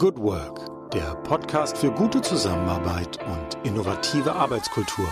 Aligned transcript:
Good 0.00 0.16
Work, 0.16 0.90
der 0.92 1.14
Podcast 1.14 1.76
für 1.76 1.90
gute 1.90 2.22
Zusammenarbeit 2.22 3.18
und 3.22 3.66
innovative 3.68 4.32
Arbeitskultur. 4.32 5.06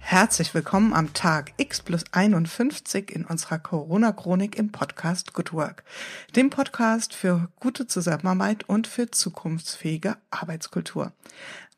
Herzlich 0.00 0.52
willkommen 0.52 0.92
am 0.92 1.12
Tag 1.12 1.52
X 1.58 1.80
plus 1.80 2.02
51 2.10 3.14
in 3.14 3.24
unserer 3.24 3.60
Corona-Chronik 3.60 4.56
im 4.56 4.72
Podcast 4.72 5.32
Good 5.32 5.52
Work, 5.52 5.84
dem 6.34 6.50
Podcast 6.50 7.14
für 7.14 7.50
gute 7.60 7.86
Zusammenarbeit 7.86 8.68
und 8.68 8.88
für 8.88 9.08
zukunftsfähige 9.08 10.16
Arbeitskultur. 10.32 11.12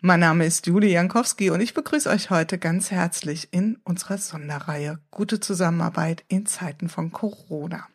Mein 0.00 0.20
Name 0.20 0.46
ist 0.46 0.66
Julie 0.66 0.92
Jankowski 0.92 1.50
und 1.50 1.61
ich 1.61 1.74
begrüße 1.74 2.08
euch 2.08 2.30
heute 2.30 2.56
ganz 2.56 2.90
herzlich 2.90 3.48
in 3.50 3.76
unserer 3.84 4.16
Sonderreihe 4.16 5.00
Gute 5.11 5.38
Zusammenarbeit 5.38 6.24
in 6.29 6.46
Zeiten 6.46 6.88
von 6.88 7.12
Corona. 7.12 7.86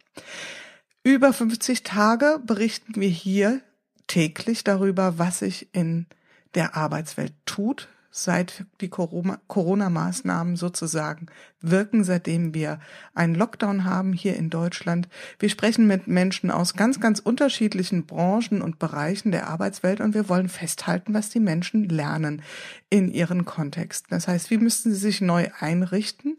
Über 1.03 1.31
50 1.31 1.83
Tage 1.83 2.41
berichten 2.45 2.99
wir 2.99 3.09
hier 3.09 3.61
täglich 4.07 4.65
darüber, 4.65 5.17
was 5.17 5.39
sich 5.39 5.73
in 5.73 6.07
der 6.55 6.75
Arbeitswelt 6.75 7.33
tut, 7.45 7.87
seit 8.11 8.65
die 8.81 8.89
Corona-Maßnahmen 8.89 10.57
sozusagen 10.57 11.27
wirken, 11.61 12.03
seitdem 12.03 12.53
wir 12.53 12.79
einen 13.13 13.35
Lockdown 13.35 13.85
haben 13.85 14.11
hier 14.13 14.35
in 14.35 14.49
Deutschland. 14.49 15.07
Wir 15.37 15.49
sprechen 15.49 15.87
mit 15.87 16.07
Menschen 16.07 16.51
aus 16.51 16.73
ganz, 16.73 16.99
ganz 16.99 17.19
unterschiedlichen 17.19 18.05
Branchen 18.05 18.61
und 18.61 18.79
Bereichen 18.79 19.31
der 19.31 19.47
Arbeitswelt 19.47 20.01
und 20.01 20.15
wir 20.15 20.27
wollen 20.27 20.49
festhalten, 20.49 21.13
was 21.13 21.29
die 21.29 21.39
Menschen 21.39 21.87
lernen 21.87 22.41
in 22.89 23.09
ihren 23.09 23.45
Kontexten. 23.45 24.09
Das 24.09 24.27
heißt, 24.27 24.49
wie 24.49 24.57
müssten 24.57 24.91
sie 24.91 24.99
sich 24.99 25.21
neu 25.21 25.47
einrichten 25.59 26.35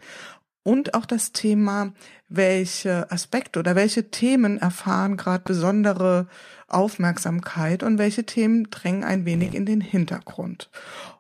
und 0.63 0.95
auch 0.95 1.07
das 1.07 1.33
Thema, 1.33 1.93
welche 2.29 3.11
Aspekte 3.11 3.59
oder 3.59 3.75
welche 3.75 4.11
Themen 4.11 4.59
erfahren 4.59 5.17
gerade 5.17 5.45
besondere 5.45 6.29
Aufmerksamkeit 6.69 7.83
und 7.83 7.99
welche 7.99 8.25
Themen 8.25 8.71
drängen 8.71 9.05
ein 9.05 9.25
wenig 9.25 9.55
in 9.55 9.67
den 9.67 9.81
Hintergrund. 9.81 10.71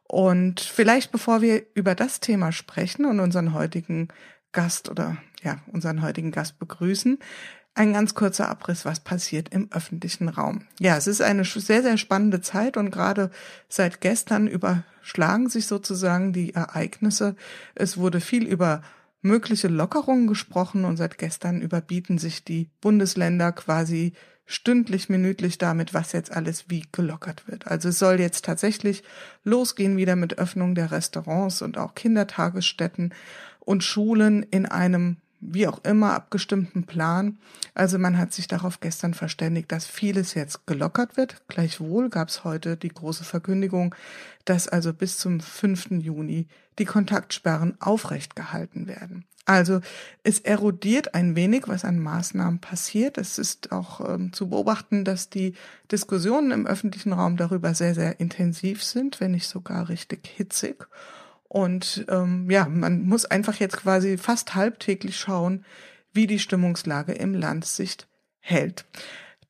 Und 0.05 0.61
vielleicht 0.61 1.13
bevor 1.13 1.41
wir 1.41 1.63
über 1.75 1.95
das 1.95 2.21
Thema 2.21 2.53
sprechen 2.53 3.05
und 3.05 3.21
unseren 3.21 3.55
heutigen 3.55 4.09
Gast 4.53 4.89
oder 4.89 5.17
ja, 5.43 5.59
unseren 5.73 6.03
heutigen 6.03 6.33
Gast 6.33 6.59
begrüßen, 6.59 7.19
ein 7.75 7.93
ganz 7.93 8.15
kurzer 8.15 8.49
Abriss, 8.49 8.85
was 8.85 9.01
passiert 9.01 9.51
im 9.51 9.71
öffentlichen 9.73 10.29
Raum. 10.29 10.67
Ja, 10.81 10.97
es 10.97 11.07
ist 11.07 11.23
eine 11.23 11.45
sehr, 11.45 11.83
sehr 11.83 11.97
spannende 11.97 12.41
Zeit 12.41 12.77
und 12.77 12.91
gerade 12.91 13.31
seit 13.69 14.01
gestern 14.01 14.49
überschlagen 14.49 15.49
sich 15.49 15.67
sozusagen 15.67 16.33
die 16.33 16.55
Ereignisse. 16.55 17.37
Es 17.75 17.97
wurde 17.97 18.21
viel 18.21 18.47
über 18.47 18.83
mögliche 19.23 19.69
Lockerungen 19.69 20.27
gesprochen 20.27 20.85
und 20.85 20.97
seit 20.97 21.19
gestern 21.19 21.61
überbieten 21.61 22.19
sich 22.19 22.45
die 22.45 22.71
Bundesländer 22.81 23.53
quasi 23.53 24.13
stündlich, 24.47 25.09
minütlich 25.09 25.59
damit, 25.59 25.95
was 25.95 26.13
jetzt 26.13 26.33
alles 26.33 26.65
wie 26.69 26.85
gelockert 26.91 27.47
wird. 27.47 27.69
Also 27.69 27.91
es 27.91 27.99
soll 27.99 28.19
jetzt 28.19 28.45
tatsächlich 28.45 29.05
losgehen 29.45 29.97
wieder 29.97 30.17
mit 30.17 30.39
Öffnung 30.39 30.75
der 30.75 30.91
Restaurants 30.91 31.63
und 31.63 31.79
auch 31.79 31.95
Kindertagesstätten 31.95 33.15
und 33.61 33.85
Schulen 33.85 34.43
in 34.43 34.67
einem 34.67 35.19
wie 35.41 35.67
auch 35.67 35.83
immer 35.85 36.15
abgestimmten 36.15 36.85
Plan. 36.85 37.39
Also 37.75 37.99
man 37.99 38.19
hat 38.19 38.33
sich 38.33 38.47
darauf 38.47 38.81
gestern 38.81 39.15
verständigt, 39.15 39.73
dass 39.73 39.87
vieles 39.87 40.35
jetzt 40.35 40.67
gelockert 40.67 41.17
wird. 41.17 41.43
Gleichwohl 41.49 42.11
gab 42.11 42.29
es 42.29 42.45
heute 42.45 42.77
die 42.77 42.89
große 42.89 43.25
Verkündigung, 43.25 43.95
dass 44.45 44.69
also 44.69 44.93
bis 44.93 45.19
zum 45.19 45.41
5. 45.41 45.91
Juni 46.03 46.47
die 46.79 46.85
Kontaktsperren 46.85 47.77
aufrecht 47.81 48.37
gehalten 48.37 48.87
werden. 48.87 49.25
Also 49.47 49.81
es 50.23 50.39
erodiert 50.39 51.15
ein 51.15 51.35
wenig, 51.35 51.67
was 51.67 51.85
an 51.85 51.99
Maßnahmen 51.99 52.61
passiert. 52.61 53.19
Es 53.19 53.39
ist 53.39 53.73
auch 53.73 54.09
ähm, 54.09 54.33
zu 54.33 54.51
beobachten, 54.51 55.05
dass 55.05 55.31
die 55.31 55.55
Diskussionen 55.91 56.53
im 56.53 56.67
öffentlichen 56.67 57.13
Raum 57.13 57.37
darüber 57.37 57.75
sehr, 57.75 57.95
sehr 57.95 58.21
intensiv 58.21 58.85
sind, 58.85 59.19
wenn 59.21 59.33
nicht 59.33 59.49
sogar 59.49 59.89
richtig 59.89 60.27
hitzig. 60.27 60.87
Und 61.53 62.07
ähm, 62.09 62.49
ja, 62.49 62.67
man 62.67 63.03
muss 63.03 63.25
einfach 63.25 63.57
jetzt 63.57 63.77
quasi 63.77 64.19
fast 64.19 64.55
halbtäglich 64.55 65.19
schauen, 65.19 65.65
wie 66.13 66.29
die 66.29 66.39
Stimmungslage 66.39 67.11
im 67.11 67.35
Land 67.35 67.65
sich 67.65 67.97
hält. 68.39 68.85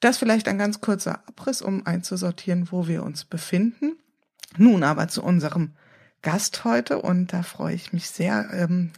Das 0.01 0.17
vielleicht 0.17 0.49
ein 0.49 0.57
ganz 0.57 0.81
kurzer 0.81 1.23
Abriss, 1.29 1.61
um 1.61 1.87
einzusortieren, 1.87 2.73
wo 2.73 2.89
wir 2.89 3.03
uns 3.03 3.27
befinden. 3.27 3.99
Nun 4.57 4.83
aber 4.83 5.09
zu 5.09 5.23
unserem 5.23 5.73
Gast 6.23 6.65
heute 6.65 7.03
und 7.03 7.35
da 7.35 7.43
freue 7.43 7.75
ich 7.75 7.93
mich 7.93 8.09
sehr, 8.09 8.49
ähm, 8.51 8.93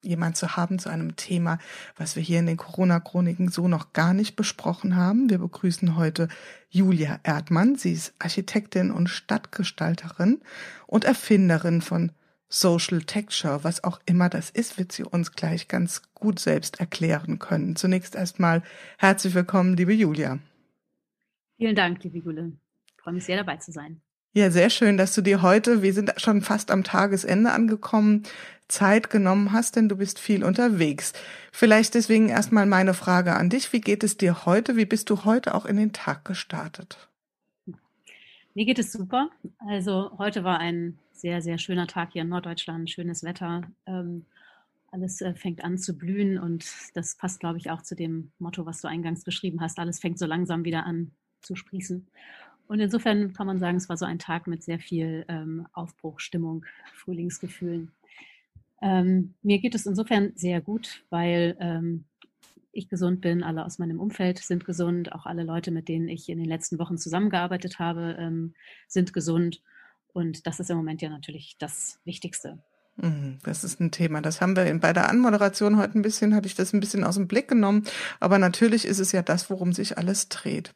jemand 0.00 0.36
zu 0.36 0.56
haben 0.56 0.78
zu 0.78 0.88
einem 0.88 1.16
Thema, 1.16 1.58
was 1.96 2.14
wir 2.14 2.22
hier 2.22 2.38
in 2.38 2.46
den 2.46 2.56
Corona-Chroniken 2.56 3.48
so 3.48 3.66
noch 3.66 3.92
gar 3.92 4.14
nicht 4.14 4.36
besprochen 4.36 4.94
haben. 4.94 5.28
Wir 5.28 5.38
begrüßen 5.38 5.96
heute 5.96 6.28
Julia 6.68 7.18
Erdmann. 7.24 7.74
Sie 7.74 7.94
ist 7.94 8.14
Architektin 8.20 8.92
und 8.92 9.08
Stadtgestalterin 9.08 10.40
und 10.86 11.04
Erfinderin 11.04 11.82
von 11.82 12.12
Social 12.54 13.00
Texture, 13.00 13.64
was 13.64 13.82
auch 13.82 13.98
immer 14.06 14.28
das 14.28 14.48
ist, 14.48 14.78
wird 14.78 14.92
sie 14.92 15.02
uns 15.02 15.32
gleich 15.32 15.66
ganz 15.66 16.02
gut 16.14 16.38
selbst 16.38 16.78
erklären 16.78 17.40
können. 17.40 17.74
Zunächst 17.74 18.14
erstmal 18.14 18.62
herzlich 18.96 19.34
willkommen, 19.34 19.76
liebe 19.76 19.92
Julia. 19.92 20.38
Vielen 21.56 21.74
Dank, 21.74 22.04
liebe 22.04 22.18
Jule. 22.18 22.52
Ich 22.86 23.02
freue 23.02 23.14
mich 23.14 23.24
sehr 23.24 23.38
dabei 23.38 23.56
zu 23.56 23.72
sein. 23.72 24.00
Ja, 24.34 24.52
sehr 24.52 24.70
schön, 24.70 24.96
dass 24.96 25.16
du 25.16 25.20
dir 25.20 25.42
heute, 25.42 25.82
wir 25.82 25.92
sind 25.92 26.12
schon 26.16 26.42
fast 26.42 26.70
am 26.70 26.84
Tagesende 26.84 27.50
angekommen, 27.50 28.22
Zeit 28.68 29.10
genommen 29.10 29.52
hast, 29.52 29.74
denn 29.74 29.88
du 29.88 29.96
bist 29.96 30.20
viel 30.20 30.44
unterwegs. 30.44 31.12
Vielleicht 31.50 31.94
deswegen 31.94 32.28
erstmal 32.28 32.66
meine 32.66 32.94
Frage 32.94 33.34
an 33.34 33.50
dich. 33.50 33.72
Wie 33.72 33.80
geht 33.80 34.04
es 34.04 34.16
dir 34.16 34.46
heute? 34.46 34.76
Wie 34.76 34.86
bist 34.86 35.10
du 35.10 35.24
heute 35.24 35.54
auch 35.56 35.66
in 35.66 35.76
den 35.76 35.92
Tag 35.92 36.24
gestartet? 36.24 37.08
Mir 38.54 38.66
geht 38.66 38.78
es 38.78 38.92
super. 38.92 39.30
Also 39.58 40.16
heute 40.16 40.44
war 40.44 40.58
ein 40.60 40.98
sehr, 41.12 41.42
sehr 41.42 41.58
schöner 41.58 41.88
Tag 41.88 42.12
hier 42.12 42.22
in 42.22 42.28
Norddeutschland, 42.28 42.88
schönes 42.88 43.24
Wetter. 43.24 43.62
Ähm, 43.84 44.26
alles 44.92 45.20
äh, 45.20 45.34
fängt 45.34 45.64
an 45.64 45.76
zu 45.76 45.98
blühen 45.98 46.38
und 46.38 46.64
das 46.94 47.16
passt, 47.16 47.40
glaube 47.40 47.58
ich, 47.58 47.72
auch 47.72 47.82
zu 47.82 47.96
dem 47.96 48.30
Motto, 48.38 48.64
was 48.64 48.80
du 48.80 48.86
eingangs 48.86 49.24
beschrieben 49.24 49.60
hast. 49.60 49.80
Alles 49.80 49.98
fängt 49.98 50.20
so 50.20 50.26
langsam 50.26 50.64
wieder 50.64 50.86
an 50.86 51.10
zu 51.40 51.56
sprießen. 51.56 52.06
Und 52.68 52.78
insofern 52.78 53.32
kann 53.32 53.48
man 53.48 53.58
sagen, 53.58 53.76
es 53.76 53.88
war 53.88 53.96
so 53.96 54.04
ein 54.04 54.20
Tag 54.20 54.46
mit 54.46 54.62
sehr 54.62 54.78
viel 54.78 55.24
ähm, 55.28 55.66
Aufbruchstimmung, 55.72 56.64
Frühlingsgefühlen. 56.94 57.90
Ähm, 58.80 59.34
mir 59.42 59.58
geht 59.58 59.74
es 59.74 59.84
insofern 59.84 60.30
sehr 60.36 60.60
gut, 60.60 61.04
weil 61.10 61.56
ähm, 61.58 62.04
ich 62.74 62.88
gesund 62.88 63.20
bin, 63.20 63.42
alle 63.42 63.64
aus 63.64 63.78
meinem 63.78 64.00
Umfeld 64.00 64.38
sind 64.38 64.64
gesund, 64.64 65.12
auch 65.12 65.26
alle 65.26 65.44
Leute, 65.44 65.70
mit 65.70 65.88
denen 65.88 66.08
ich 66.08 66.28
in 66.28 66.38
den 66.38 66.48
letzten 66.48 66.78
Wochen 66.78 66.98
zusammengearbeitet 66.98 67.78
habe, 67.78 68.16
ähm, 68.18 68.54
sind 68.88 69.12
gesund. 69.12 69.62
Und 70.12 70.46
das 70.46 70.60
ist 70.60 70.70
im 70.70 70.76
Moment 70.76 71.02
ja 71.02 71.08
natürlich 71.08 71.56
das 71.58 72.00
Wichtigste. 72.04 72.58
Mhm, 72.96 73.38
das 73.42 73.64
ist 73.64 73.80
ein 73.80 73.90
Thema. 73.90 74.20
Das 74.20 74.40
haben 74.40 74.56
wir 74.56 74.78
bei 74.78 74.92
der 74.92 75.08
Anmoderation 75.08 75.76
heute 75.76 75.98
ein 75.98 76.02
bisschen, 76.02 76.34
hatte 76.34 76.46
ich 76.46 76.54
das 76.54 76.72
ein 76.72 76.80
bisschen 76.80 77.04
aus 77.04 77.16
dem 77.16 77.26
Blick 77.26 77.48
genommen. 77.48 77.84
Aber 78.20 78.38
natürlich 78.38 78.84
ist 78.84 79.00
es 79.00 79.12
ja 79.12 79.22
das, 79.22 79.50
worum 79.50 79.72
sich 79.72 79.98
alles 79.98 80.28
dreht. 80.28 80.74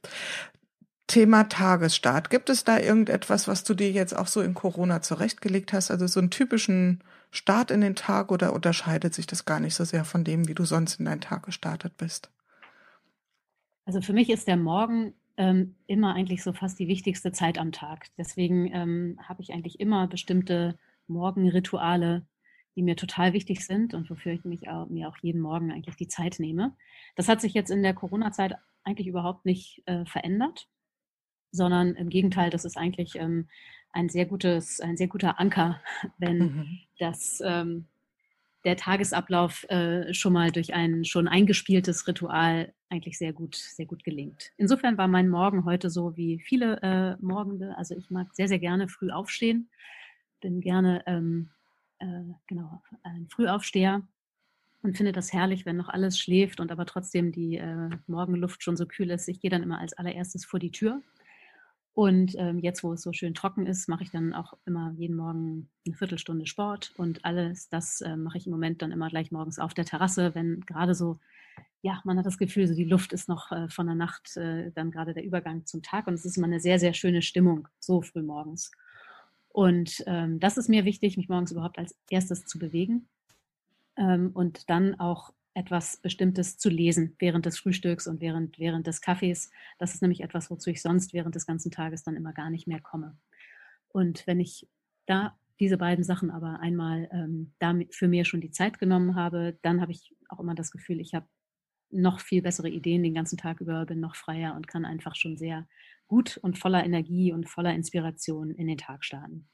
Thema 1.06 1.44
Tagesstart. 1.44 2.28
Gibt 2.28 2.50
es 2.50 2.65
da 2.65 2.78
irgendetwas, 2.78 3.48
was 3.48 3.65
du 3.65 3.75
dir 3.75 3.91
jetzt 3.91 4.15
auch 4.15 4.26
so 4.26 4.42
in 4.42 4.54
Corona 4.54 5.00
zurechtgelegt 5.00 5.72
hast? 5.72 5.91
Also 5.91 6.06
so 6.06 6.20
einen 6.20 6.30
typischen 6.30 7.03
Start 7.31 7.71
in 7.71 7.81
den 7.81 7.94
Tag 7.94 8.33
oder 8.33 8.53
unterscheidet 8.53 9.15
sich 9.15 9.27
das 9.27 9.44
gar 9.44 9.61
nicht 9.61 9.75
so 9.75 9.84
sehr 9.84 10.05
von 10.05 10.25
dem, 10.25 10.49
wie 10.49 10.55
du 10.55 10.65
sonst 10.65 10.99
in 10.99 11.05
deinen 11.05 11.21
Tag 11.21 11.44
gestartet 11.44 11.97
bist? 11.97 12.31
Also 13.84 14.00
für 14.00 14.12
mich 14.12 14.31
ist 14.31 14.49
der 14.49 14.56
Morgen 14.56 15.15
ähm, 15.37 15.75
immer 15.87 16.15
eigentlich 16.15 16.43
so 16.43 16.53
fast 16.53 16.78
die 16.78 16.89
wichtigste 16.89 17.33
Zeit 17.33 17.59
am 17.59 17.72
Tag. 17.72 18.06
Deswegen 18.16 18.72
ähm, 18.72 19.19
habe 19.22 19.43
ich 19.43 19.53
eigentlich 19.53 19.81
immer 19.81 20.06
bestimmte 20.06 20.78
Morgenrituale, 21.06 22.27
die 22.77 22.83
mir 22.83 22.97
total 22.97 23.33
wichtig 23.33 23.65
sind 23.65 23.95
und 23.95 24.10
wofür 24.10 24.33
ich 24.33 24.45
mich 24.45 24.69
auch, 24.69 24.89
mir 24.89 25.09
auch 25.09 25.16
jeden 25.21 25.41
Morgen 25.41 25.72
eigentlich 25.72 25.97
die 25.97 26.09
Zeit 26.09 26.37
nehme. 26.39 26.77
Das 27.16 27.28
hat 27.28 27.41
sich 27.41 27.55
jetzt 27.55 27.71
in 27.71 27.83
der 27.83 27.95
Corona-Zeit 27.95 28.55
eigentlich 28.84 29.06
überhaupt 29.06 29.45
nicht 29.45 29.83
äh, 29.87 30.04
verändert 30.07 30.69
sondern 31.51 31.95
im 31.95 32.09
Gegenteil, 32.09 32.51
das 32.51 32.65
ist 32.65 32.77
eigentlich 32.77 33.16
ähm, 33.16 33.48
ein 33.92 34.08
sehr 34.08 34.26
gutes, 34.26 34.80
ein 34.80 34.96
sehr 34.96 35.08
guter 35.08 35.38
Anker, 35.40 35.80
wenn 36.18 36.38
mhm. 36.38 36.78
das 36.98 37.42
ähm, 37.44 37.86
der 38.64 38.76
Tagesablauf 38.76 39.64
äh, 39.70 40.12
schon 40.12 40.32
mal 40.32 40.50
durch 40.50 40.74
ein 40.74 41.04
schon 41.04 41.28
eingespieltes 41.28 42.06
Ritual 42.06 42.72
eigentlich 42.90 43.18
sehr 43.18 43.32
gut, 43.32 43.54
sehr 43.54 43.86
gut 43.86 44.04
gelingt. 44.04 44.50
Insofern 44.56 44.98
war 44.98 45.08
mein 45.08 45.28
Morgen 45.28 45.64
heute 45.64 45.90
so 45.90 46.16
wie 46.16 46.40
viele 46.40 46.80
äh, 46.82 47.16
Morgende. 47.24 47.76
Also 47.76 47.94
ich 47.96 48.10
mag 48.10 48.34
sehr, 48.34 48.48
sehr 48.48 48.58
gerne 48.58 48.88
früh 48.88 49.10
aufstehen, 49.10 49.70
bin 50.40 50.60
gerne 50.60 51.02
ähm, 51.06 51.50
äh, 51.98 52.24
genau 52.46 52.82
ein 53.02 53.28
Frühaufsteher 53.30 54.02
und 54.82 54.96
finde 54.96 55.12
das 55.12 55.32
herrlich, 55.32 55.66
wenn 55.66 55.76
noch 55.76 55.88
alles 55.88 56.18
schläft 56.18 56.60
und 56.60 56.72
aber 56.72 56.86
trotzdem 56.86 57.32
die 57.32 57.56
äh, 57.56 57.90
Morgenluft 58.06 58.62
schon 58.62 58.76
so 58.76 58.86
kühl 58.86 59.10
ist. 59.10 59.28
Ich 59.28 59.40
gehe 59.40 59.50
dann 59.50 59.62
immer 59.62 59.80
als 59.80 59.92
allererstes 59.92 60.44
vor 60.44 60.60
die 60.60 60.72
Tür 60.72 61.02
Und 61.98 62.36
ähm, 62.39 62.60
jetzt, 62.60 62.84
wo 62.84 62.92
es 62.92 63.03
so 63.03 63.12
schön 63.12 63.34
trocken 63.34 63.66
ist, 63.66 63.89
mache 63.89 64.04
ich 64.04 64.12
dann 64.12 64.33
auch 64.33 64.54
immer 64.66 64.95
jeden 64.97 65.16
Morgen 65.16 65.68
eine 65.84 65.97
Viertelstunde 65.97 66.47
Sport. 66.47 66.92
Und 66.97 67.24
alles 67.24 67.71
das 67.71 68.03
äh, 68.03 68.16
mache 68.16 68.39
ich 68.39 68.47
im 68.47 68.53
Moment 68.53 68.83
dann 68.83 68.92
immer 68.92 69.09
gleich 69.09 69.33
morgens 69.33 69.59
auf 69.59 69.74
der 69.74 69.84
Terrasse, 69.84 70.33
wenn 70.36 70.60
gerade 70.60 70.95
so, 70.95 71.18
ja, 71.83 72.00
man 72.04 72.16
hat 72.16 72.24
das 72.24 72.39
Gefühl, 72.39 72.68
so 72.68 72.74
die 72.77 72.84
Luft 72.84 73.12
ist 73.12 73.28
noch 73.28 73.50
äh, 73.50 73.68
von 73.68 73.86
der 73.86 73.97
Nacht, 73.97 74.36
äh, 74.36 74.71
dann 74.77 74.92
gerade 74.92 75.12
der 75.12 75.24
Übergang 75.24 75.66
zum 75.66 75.83
Tag. 75.83 76.06
Und 76.06 76.15
es 76.15 76.24
ist 76.24 76.36
immer 76.36 76.47
eine 76.47 76.60
sehr, 76.60 76.78
sehr 76.78 76.95
schöne 76.95 77.21
Stimmung, 77.21 77.66
so 77.80 78.00
früh 78.00 78.22
morgens. 78.22 78.71
Und 79.48 80.04
ähm, 80.06 80.39
das 80.39 80.56
ist 80.56 80.68
mir 80.68 80.84
wichtig, 80.84 81.16
mich 81.16 81.28
morgens 81.28 81.50
überhaupt 81.50 81.80
als 81.80 81.97
erstes 82.09 82.47
zu 82.47 82.60
bewegen. 82.60 83.09
Ähm, 83.97 84.30
und 84.34 84.71
dann 84.71 85.00
auch 85.00 85.33
etwas 85.59 85.97
Bestimmtes 85.97 86.57
zu 86.57 86.69
lesen 86.71 87.16
während 87.19 87.45
des 87.45 87.59
Frühstücks 87.59 88.07
und 88.07 88.21
während, 88.21 88.59
während 88.59 88.87
des 88.87 89.01
Kaffees. 89.01 89.51
Das 89.78 89.93
ist 89.93 90.03
nämlich 90.03 90.22
etwas, 90.22 90.51
wozu 90.51 90.71
ich 90.71 90.81
sonst 90.81 91.13
während 91.13 91.34
des 91.34 91.47
ganzen 91.47 91.72
Tages 91.72 92.05
dann 92.05 92.16
immer 92.16 92.33
gar 92.33 92.49
nicht 92.49 92.69
mehr 92.69 92.81
komme. 92.81 93.19
Und 93.89 94.25
wenn 94.27 94.39
ich 94.39 94.69
da 95.07 95.37
diese 95.59 95.77
beiden 95.77 96.05
Sachen 96.05 96.31
aber 96.31 96.60
einmal 96.60 97.09
ähm, 97.13 97.53
damit 97.59 97.95
für 97.95 98.07
mir 98.07 98.25
schon 98.25 98.41
die 98.41 98.53
Zeit 98.53 98.78
genommen 98.78 99.16
habe, 99.16 99.59
dann 99.63 99.81
habe 99.81 99.91
ich 99.91 100.15
auch 100.28 100.39
immer 100.39 100.55
das 100.55 100.71
Gefühl, 100.71 101.01
ich 101.01 101.15
habe 101.15 101.27
noch 101.91 102.21
viel 102.21 102.43
bessere 102.43 102.69
Ideen 102.69 103.03
den 103.03 103.15
ganzen 103.15 103.37
Tag 103.37 103.60
über, 103.60 103.84
bin 103.84 103.99
noch 103.99 104.15
freier 104.15 104.55
und 104.55 104.69
kann 104.69 104.84
einfach 104.84 105.16
schon 105.16 105.37
sehr 105.37 105.66
gut 106.07 106.37
und 106.37 106.59
voller 106.59 106.84
Energie 106.84 107.33
und 107.33 107.49
voller 107.49 107.75
Inspiration 107.75 108.53
in 108.53 108.69
den 108.69 108.78
Tag 108.78 109.05
starten. 109.05 109.49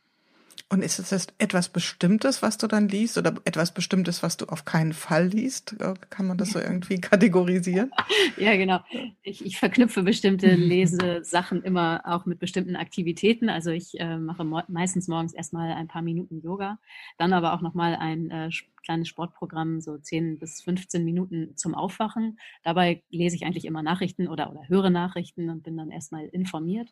Und 0.69 0.83
ist 0.83 0.99
es 0.99 1.29
etwas 1.39 1.69
Bestimmtes, 1.69 2.43
was 2.43 2.59
du 2.59 2.67
dann 2.67 2.89
liest 2.89 3.19
oder 3.19 3.35
etwas 3.45 3.73
Bestimmtes, 3.73 4.23
was 4.23 4.37
du 4.37 4.47
auf 4.47 4.65
keinen 4.65 4.93
Fall 4.93 5.27
liest? 5.27 5.77
Äh, 5.81 5.95
kann 6.11 6.27
man 6.27 6.39
das 6.39 6.51
so 6.51 6.59
irgendwie 6.59 7.01
kategorisieren? 7.01 7.91
Ja, 8.37 8.56
genau. 8.56 8.81
Ich, 9.23 9.45
ich 9.45 9.59
verknüpfe 9.59 10.03
bestimmte 10.03 10.55
Lesesachen 10.55 11.62
immer 11.62 12.03
auch 12.05 12.27
mit 12.27 12.39
bestimmten 12.39 12.75
Aktivitäten. 12.75 13.49
Also 13.49 13.71
ich 13.71 13.99
äh, 14.01 14.19
mache 14.19 14.45
mo 14.45 14.62
meistens 14.69 15.09
morgens 15.09 15.35
erstmal 15.35 15.73
ein 15.73 15.89
paar 15.89 16.03
Minuten 16.03 16.41
Yoga, 16.41 16.79
dann 17.19 17.33
aber 17.33 17.53
auch 17.53 17.61
nochmal 17.61 17.97
ein 17.97 18.31
äh, 18.31 18.51
kleines 18.85 19.09
Sportprogramm, 19.09 19.81
so 19.81 19.99
10 19.99 20.39
bis 20.39 20.62
15 20.62 21.05
Minuten 21.05 21.56
zum 21.56 21.75
Aufwachen. 21.75 22.39
Dabei 22.62 23.03
lese 23.11 23.37
ich 23.37 23.45
eigentlich 23.45 23.65
immer 23.65 23.83
Nachrichten 23.83 24.29
oder, 24.29 24.51
oder 24.51 24.69
höre 24.69 24.91
Nachrichten 24.91 25.51
und 25.51 25.62
bin 25.62 25.77
dann 25.77 25.91
erstmal 25.91 26.27
informiert. 26.27 26.89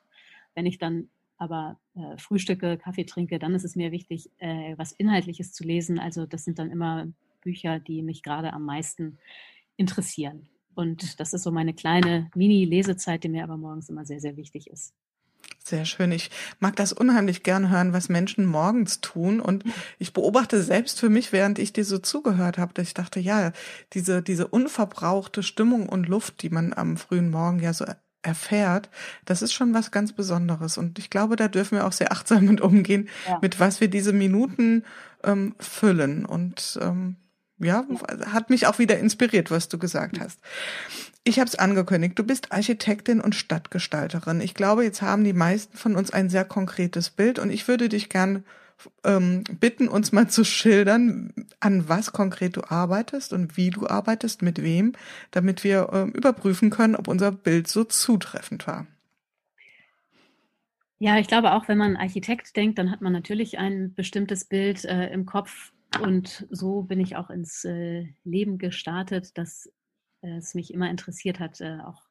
Wenn 0.55 0.67
ich 0.67 0.79
dann 0.79 1.09
aber 1.42 1.76
äh, 1.96 2.16
frühstücke, 2.18 2.78
Kaffee 2.78 3.04
trinke, 3.04 3.40
dann 3.40 3.54
ist 3.54 3.64
es 3.64 3.74
mir 3.74 3.90
wichtig, 3.90 4.30
äh, 4.38 4.74
was 4.76 4.92
Inhaltliches 4.92 5.52
zu 5.52 5.64
lesen. 5.64 5.98
Also 5.98 6.24
das 6.24 6.44
sind 6.44 6.60
dann 6.60 6.70
immer 6.70 7.08
Bücher, 7.40 7.80
die 7.80 8.02
mich 8.02 8.22
gerade 8.22 8.52
am 8.52 8.64
meisten 8.64 9.18
interessieren. 9.76 10.48
Und 10.74 11.18
das 11.18 11.32
ist 11.32 11.42
so 11.42 11.50
meine 11.50 11.74
kleine 11.74 12.30
Mini-Lesezeit, 12.36 13.24
die 13.24 13.28
mir 13.28 13.42
aber 13.42 13.56
morgens 13.56 13.88
immer 13.88 14.04
sehr, 14.04 14.20
sehr 14.20 14.36
wichtig 14.36 14.68
ist. 14.68 14.94
Sehr 15.58 15.84
schön. 15.84 16.12
Ich 16.12 16.30
mag 16.60 16.76
das 16.76 16.92
unheimlich 16.92 17.42
gern 17.42 17.68
hören, 17.70 17.92
was 17.92 18.08
Menschen 18.08 18.46
morgens 18.46 19.00
tun. 19.00 19.40
Und 19.40 19.64
ich 19.98 20.12
beobachte 20.12 20.62
selbst 20.62 21.00
für 21.00 21.10
mich, 21.10 21.32
während 21.32 21.58
ich 21.58 21.72
dir 21.72 21.84
so 21.84 21.98
zugehört 21.98 22.56
habe, 22.56 22.72
dass 22.72 22.86
ich 22.86 22.94
dachte, 22.94 23.18
ja, 23.18 23.52
diese, 23.92 24.22
diese 24.22 24.46
unverbrauchte 24.46 25.42
Stimmung 25.42 25.88
und 25.88 26.08
Luft, 26.08 26.42
die 26.42 26.50
man 26.50 26.72
am 26.72 26.96
frühen 26.96 27.30
Morgen 27.30 27.58
ja 27.58 27.72
so 27.72 27.84
erfährt, 28.22 28.88
das 29.24 29.42
ist 29.42 29.52
schon 29.52 29.74
was 29.74 29.90
ganz 29.90 30.12
Besonderes. 30.12 30.78
Und 30.78 30.98
ich 30.98 31.10
glaube, 31.10 31.36
da 31.36 31.48
dürfen 31.48 31.78
wir 31.78 31.86
auch 31.86 31.92
sehr 31.92 32.12
achtsam 32.12 32.46
mit 32.46 32.60
umgehen, 32.60 33.08
ja. 33.28 33.38
mit 33.42 33.60
was 33.60 33.80
wir 33.80 33.88
diese 33.88 34.12
Minuten 34.12 34.84
ähm, 35.24 35.54
füllen. 35.58 36.24
Und 36.24 36.78
ähm, 36.80 37.16
ja, 37.58 37.84
ja, 37.88 38.32
hat 38.32 38.50
mich 38.50 38.66
auch 38.66 38.78
wieder 38.78 38.98
inspiriert, 38.98 39.50
was 39.50 39.69
du 39.69 39.78
gesagt 39.78 40.19
hast. 40.20 40.40
Ich 41.24 41.38
habe 41.38 41.48
es 41.48 41.54
angekündigt, 41.54 42.19
du 42.19 42.24
bist 42.24 42.50
Architektin 42.50 43.20
und 43.20 43.36
Stadtgestalterin. 43.36 44.40
Ich 44.40 44.54
glaube, 44.54 44.82
jetzt 44.82 45.02
haben 45.02 45.22
die 45.22 45.32
meisten 45.32 45.76
von 45.76 45.94
uns 45.94 46.10
ein 46.10 46.28
sehr 46.28 46.44
konkretes 46.44 47.10
Bild 47.10 47.38
und 47.38 47.50
ich 47.50 47.68
würde 47.68 47.88
dich 47.88 48.08
gern 48.08 48.44
ähm, 49.05 49.44
bitten, 49.61 49.88
uns 49.88 50.12
mal 50.12 50.29
zu 50.29 50.44
schildern, 50.44 51.32
an 51.61 51.88
was 51.88 52.12
konkret 52.12 52.56
du 52.56 52.62
arbeitest 52.62 53.32
und 53.32 53.56
wie 53.56 53.70
du 53.70 53.87
arbeitest, 53.87 54.43
mit 54.43 54.62
wem, 54.62 54.93
damit 55.31 55.64
wir 55.64 55.90
ähm, 55.93 56.12
überprüfen 56.12 56.70
können, 56.70 56.96
ob 56.96 57.08
unser 57.08 57.32
Bild 57.32 57.69
so 57.69 57.84
zutreffend 57.84 58.67
war. 58.67 58.87
Ja, 60.99 61.19
ich 61.19 61.26
glaube 61.26 61.52
auch, 61.52 61.67
wenn 61.67 61.79
man 61.79 61.96
Architekt 61.96 62.56
denkt, 62.56 62.79
dann 62.79 62.93
hat 62.93 63.00
man 63.00 63.12
natürlich 63.12 63.58
ein 63.58 63.93
bestimmtes 63.93 64.44
Bild 64.44 64.85
äh, 64.85 65.08
im 65.08 65.26
Kopf. 65.26 65.73
Und 66.00 66.46
so 66.50 66.82
bin 66.82 67.00
ich 67.00 67.17
auch 67.17 67.28
ins 67.28 67.64
äh, 67.64 68.06
Leben 68.25 68.56
gestartet, 68.56 69.37
dass 69.37 69.67
äh, 70.23 70.37
es 70.37 70.55
mich 70.55 70.73
immer 70.73 70.88
interessiert 70.88 71.40
hat, 71.40 71.61
äh, 71.61 71.78
auch 71.85 72.02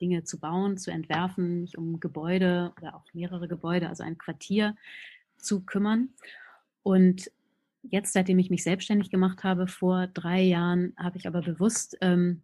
Dinge 0.00 0.24
zu 0.24 0.40
bauen, 0.40 0.76
zu 0.76 0.90
entwerfen, 0.90 1.60
mich 1.60 1.78
um 1.78 2.00
Gebäude 2.00 2.72
oder 2.78 2.96
auch 2.96 3.04
mehrere 3.12 3.46
Gebäude, 3.46 3.88
also 3.88 4.02
ein 4.02 4.18
Quartier 4.18 4.74
zu 5.42 5.60
kümmern. 5.60 6.10
Und 6.82 7.30
jetzt, 7.82 8.12
seitdem 8.12 8.38
ich 8.38 8.50
mich 8.50 8.62
selbstständig 8.62 9.10
gemacht 9.10 9.44
habe, 9.44 9.66
vor 9.66 10.06
drei 10.08 10.42
Jahren, 10.42 10.94
habe 10.96 11.18
ich 11.18 11.26
aber 11.26 11.42
bewusst 11.42 11.96
ähm, 12.00 12.42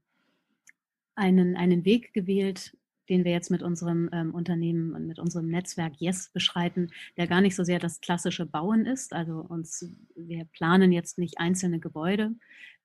einen, 1.14 1.56
einen 1.56 1.84
Weg 1.84 2.12
gewählt, 2.12 2.76
den 3.08 3.24
wir 3.24 3.32
jetzt 3.32 3.50
mit 3.50 3.62
unserem 3.62 4.10
ähm, 4.12 4.34
Unternehmen 4.34 4.94
und 4.94 5.06
mit 5.06 5.18
unserem 5.18 5.48
Netzwerk 5.48 5.94
Yes 5.98 6.28
beschreiten, 6.28 6.90
der 7.16 7.26
gar 7.26 7.40
nicht 7.40 7.56
so 7.56 7.64
sehr 7.64 7.78
das 7.78 8.00
klassische 8.00 8.44
Bauen 8.44 8.84
ist. 8.84 9.12
Also 9.14 9.40
uns, 9.40 9.90
wir 10.14 10.44
planen 10.44 10.92
jetzt 10.92 11.18
nicht 11.18 11.38
einzelne 11.38 11.78
Gebäude, 11.78 12.32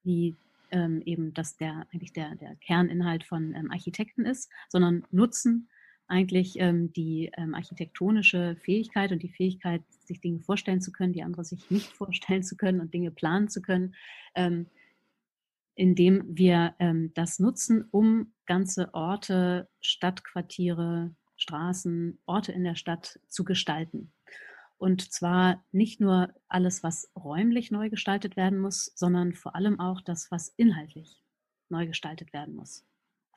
wie 0.02 0.34
ähm, 0.70 1.02
eben 1.04 1.34
das 1.34 1.56
der 1.56 1.86
eigentlich 1.92 2.12
der, 2.12 2.34
der 2.36 2.56
Kerninhalt 2.56 3.24
von 3.24 3.54
ähm, 3.54 3.70
Architekten 3.70 4.24
ist, 4.24 4.50
sondern 4.68 5.04
nutzen 5.10 5.68
eigentlich 6.06 6.58
ähm, 6.58 6.92
die 6.92 7.30
ähm, 7.36 7.54
architektonische 7.54 8.56
Fähigkeit 8.62 9.12
und 9.12 9.22
die 9.22 9.30
Fähigkeit, 9.30 9.82
sich 10.04 10.20
Dinge 10.20 10.40
vorstellen 10.40 10.80
zu 10.80 10.92
können, 10.92 11.12
die 11.12 11.22
andere 11.22 11.44
sich 11.44 11.70
nicht 11.70 11.86
vorstellen 11.92 12.42
zu 12.42 12.56
können 12.56 12.80
und 12.80 12.92
Dinge 12.92 13.10
planen 13.10 13.48
zu 13.48 13.62
können, 13.62 13.94
ähm, 14.34 14.66
indem 15.74 16.24
wir 16.26 16.74
ähm, 16.78 17.12
das 17.14 17.38
nutzen, 17.38 17.86
um 17.90 18.32
ganze 18.46 18.92
Orte, 18.94 19.68
Stadtquartiere, 19.80 21.14
Straßen, 21.36 22.18
Orte 22.26 22.52
in 22.52 22.64
der 22.64 22.76
Stadt 22.76 23.18
zu 23.28 23.44
gestalten. 23.44 24.12
Und 24.76 25.12
zwar 25.12 25.64
nicht 25.72 26.00
nur 26.00 26.34
alles, 26.48 26.82
was 26.82 27.10
räumlich 27.16 27.70
neu 27.70 27.90
gestaltet 27.90 28.36
werden 28.36 28.58
muss, 28.58 28.92
sondern 28.94 29.34
vor 29.34 29.54
allem 29.54 29.80
auch 29.80 30.00
das, 30.00 30.30
was 30.30 30.48
inhaltlich 30.56 31.22
neu 31.68 31.86
gestaltet 31.86 32.32
werden 32.32 32.54
muss. 32.54 32.84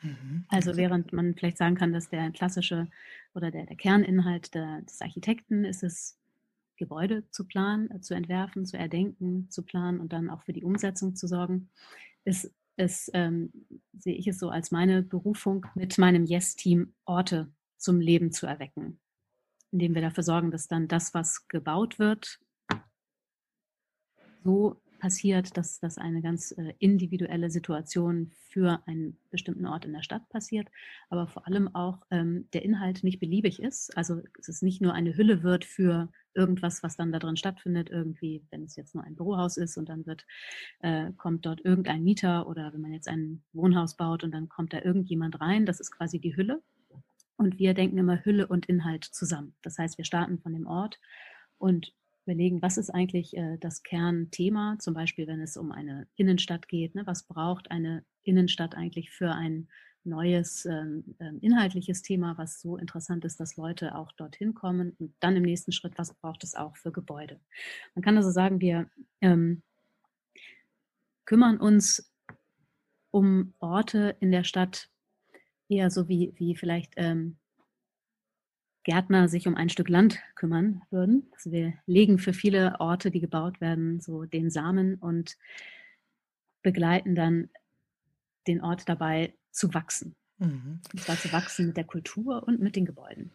Mhm. 0.02 0.46
Also 0.50 0.78
während 0.78 1.14
man 1.14 1.36
vielleicht 1.36 1.58
sagen 1.58 1.76
kann, 1.76 1.94
dass 1.94 2.10
der 2.10 2.32
klassische 2.32 2.88
oder 3.34 3.52
der, 3.52 3.66
der 3.66 3.76
Kerninhalt 3.76 4.54
der, 4.54 4.82
des 4.82 5.02
Architekten 5.02 5.66
ist 5.66 5.84
es, 5.84 6.18
Gebäude 6.78 7.30
zu 7.32 7.46
planen, 7.46 7.92
äh, 7.92 8.02
zu 8.02 8.14
entwerfen, 8.14 8.66
zu 8.66 8.78
erdenken, 8.78 9.50
zu 9.50 9.64
planen 9.64 10.00
und 10.00 10.14
dann 10.14 10.30
auch 10.30 10.44
für 10.44 10.54
die 10.54 10.64
Umsetzung 10.64 11.16
zu 11.16 11.28
sorgen, 11.28 11.70
ist 12.24 12.54
es, 12.78 13.10
ähm, 13.14 13.52
sehe 13.98 14.16
ich 14.16 14.28
es 14.28 14.40
so 14.40 14.50
als 14.50 14.72
meine 14.72 15.02
Berufung, 15.02 15.66
mit 15.76 15.98
meinem 15.98 16.26
Yes-Team 16.26 16.94
Orte 17.06 17.52
zum 17.78 18.00
Leben 18.00 18.32
zu 18.32 18.46
erwecken, 18.46 19.00
indem 19.72 19.96
wir 19.96 20.02
dafür 20.02 20.24
sorgen, 20.24 20.52
dass 20.52 20.68
dann 20.68 20.88
das, 20.88 21.14
was 21.14 21.48
gebaut 21.48 22.00
wird, 22.00 22.40
so 24.44 24.80
passiert, 24.98 25.58
dass 25.58 25.80
das 25.80 25.98
eine 25.98 26.22
ganz 26.22 26.52
äh, 26.52 26.74
individuelle 26.80 27.50
Situation 27.50 28.32
für 28.50 28.82
einen 28.86 29.18
bestimmten 29.30 29.66
Ort 29.66 29.86
in 29.86 29.94
der 29.94 30.04
Stadt 30.04 30.28
passiert, 30.30 30.70
aber 31.10 31.28
vor 31.28 31.48
allem 31.48 31.74
auch 31.76 32.06
ähm, 32.12 32.48
der 32.54 32.64
Inhalt 32.64 33.04
nicht 33.04 33.20
beliebig 33.20 33.62
ist. 33.62 33.96
Also 33.98 34.22
es 34.40 34.48
ist 34.48 34.64
nicht 34.64 34.82
nur 34.82 34.94
eine 34.94 35.16
Hülle 35.16 35.44
wird 35.44 35.66
für 35.66 36.10
irgendwas, 36.34 36.84
was 36.84 36.96
dann 36.96 37.12
da 37.12 37.20
drin 37.20 37.36
stattfindet, 37.36 37.90
irgendwie, 37.90 38.46
wenn 38.52 38.64
es 38.64 38.76
jetzt 38.76 38.96
nur 38.96 39.04
ein 39.04 39.16
Bürohaus 39.16 39.58
ist 39.58 39.78
und 39.78 39.90
dann 39.90 40.06
wird, 40.06 40.26
äh, 40.80 41.12
kommt 41.14 41.46
dort 41.46 41.66
irgendein 41.66 42.04
Mieter 42.04 42.48
oder 42.48 42.72
wenn 42.74 42.82
man 42.82 42.94
jetzt 42.94 43.08
ein 43.08 43.44
Wohnhaus 43.54 43.98
baut 43.98 44.24
und 44.24 44.32
dann 44.32 44.48
kommt 44.48 44.74
da 44.74 44.82
irgendjemand 44.82 45.42
rein, 45.42 45.66
das 45.66 45.80
ist 45.80 45.92
quasi 45.92 46.20
die 46.20 46.36
Hülle. 46.36 46.62
Und 47.38 47.60
wir 47.60 47.74
denken 47.74 47.98
immer 47.98 48.24
Hülle 48.24 48.48
und 48.48 48.66
Inhalt 48.66 49.04
zusammen. 49.04 49.56
Das 49.62 49.78
heißt, 49.78 49.98
wir 49.98 50.06
starten 50.06 50.40
von 50.40 50.54
dem 50.54 50.66
Ort 50.66 51.00
und 51.58 51.94
überlegen, 52.28 52.62
was 52.62 52.78
ist 52.78 52.90
eigentlich 52.90 53.36
äh, 53.36 53.58
das 53.60 53.84
Kernthema, 53.84 54.78
zum 54.80 54.94
Beispiel 54.94 55.28
wenn 55.28 55.42
es 55.42 55.58
um 55.58 55.72
eine 55.72 56.08
Innenstadt 56.16 56.68
geht. 56.68 56.96
Ne? 56.96 57.08
Was 57.08 57.24
braucht 57.24 57.72
eine 57.72 58.04
Innenstadt 58.24 58.76
eigentlich 58.76 59.12
für 59.12 59.32
ein 59.32 59.68
neues 60.08 60.66
ähm, 60.66 61.16
ähm, 61.20 61.40
inhaltliches 61.42 62.02
Thema, 62.02 62.38
was 62.38 62.62
so 62.62 62.78
interessant 62.78 63.26
ist, 63.26 63.40
dass 63.40 63.58
Leute 63.58 63.96
auch 63.96 64.12
dorthin 64.14 64.54
kommen. 64.54 64.96
Und 65.00 65.14
dann 65.20 65.36
im 65.36 65.44
nächsten 65.44 65.72
Schritt, 65.72 65.98
was 65.98 66.14
braucht 66.14 66.44
es 66.44 66.56
auch 66.56 66.76
für 66.78 66.92
Gebäude? 66.92 67.40
Man 67.94 68.04
kann 68.04 68.18
also 68.18 68.32
sagen, 68.32 68.62
wir 68.62 68.90
ähm, 69.22 69.62
kümmern 71.26 71.58
uns 71.58 72.12
um 73.12 73.54
Orte 73.60 74.16
in 74.20 74.32
der 74.32 74.44
Stadt 74.44 74.90
eher 75.70 75.92
so 75.92 76.08
wie, 76.08 76.34
wie 76.38 76.56
vielleicht 76.56 76.94
ähm, 76.96 77.38
Gärtner 78.88 79.28
sich 79.28 79.50
um 79.50 79.56
ein 79.56 79.68
Stück 79.68 79.90
Land 79.90 80.20
kümmern 80.36 80.82
würden. 80.92 81.28
Also 81.34 81.52
wir 81.52 81.74
legen 81.88 82.20
für 82.20 82.32
viele 82.32 82.80
Orte, 82.80 83.12
die 83.12 83.20
gebaut 83.20 83.60
werden, 83.60 84.00
so 84.00 84.24
den 84.24 84.50
Samen 84.50 84.96
und 84.96 85.36
begleiten 86.64 87.14
dann 87.14 87.50
den 88.48 88.62
Ort 88.62 88.88
dabei 88.88 89.34
zu 89.52 89.74
wachsen. 89.74 90.16
Mhm. 90.38 90.80
Und 90.94 91.02
zwar 91.02 91.18
zu 91.18 91.34
wachsen 91.34 91.68
mit 91.68 91.76
der 91.76 91.84
Kultur 91.84 92.48
und 92.48 92.62
mit 92.62 92.78
den 92.78 92.86
Gebäuden. 92.86 93.32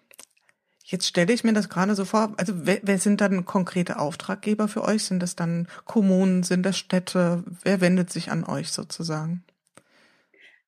Jetzt 0.84 1.06
stelle 1.06 1.34
ich 1.34 1.44
mir 1.44 1.52
das 1.52 1.68
gerade 1.68 1.94
so 1.94 2.06
vor, 2.06 2.32
also 2.38 2.66
wer, 2.66 2.80
wer, 2.82 2.98
sind 2.98 3.20
dann 3.20 3.44
konkrete 3.44 3.98
Auftraggeber 3.98 4.68
für 4.68 4.82
euch? 4.82 5.04
Sind 5.04 5.20
das 5.20 5.36
dann 5.36 5.68
Kommunen, 5.84 6.44
sind 6.44 6.62
das 6.62 6.78
Städte? 6.78 7.44
Wer 7.62 7.82
wendet 7.82 8.10
sich 8.10 8.30
an 8.30 8.44
euch 8.44 8.72
sozusagen? 8.72 9.44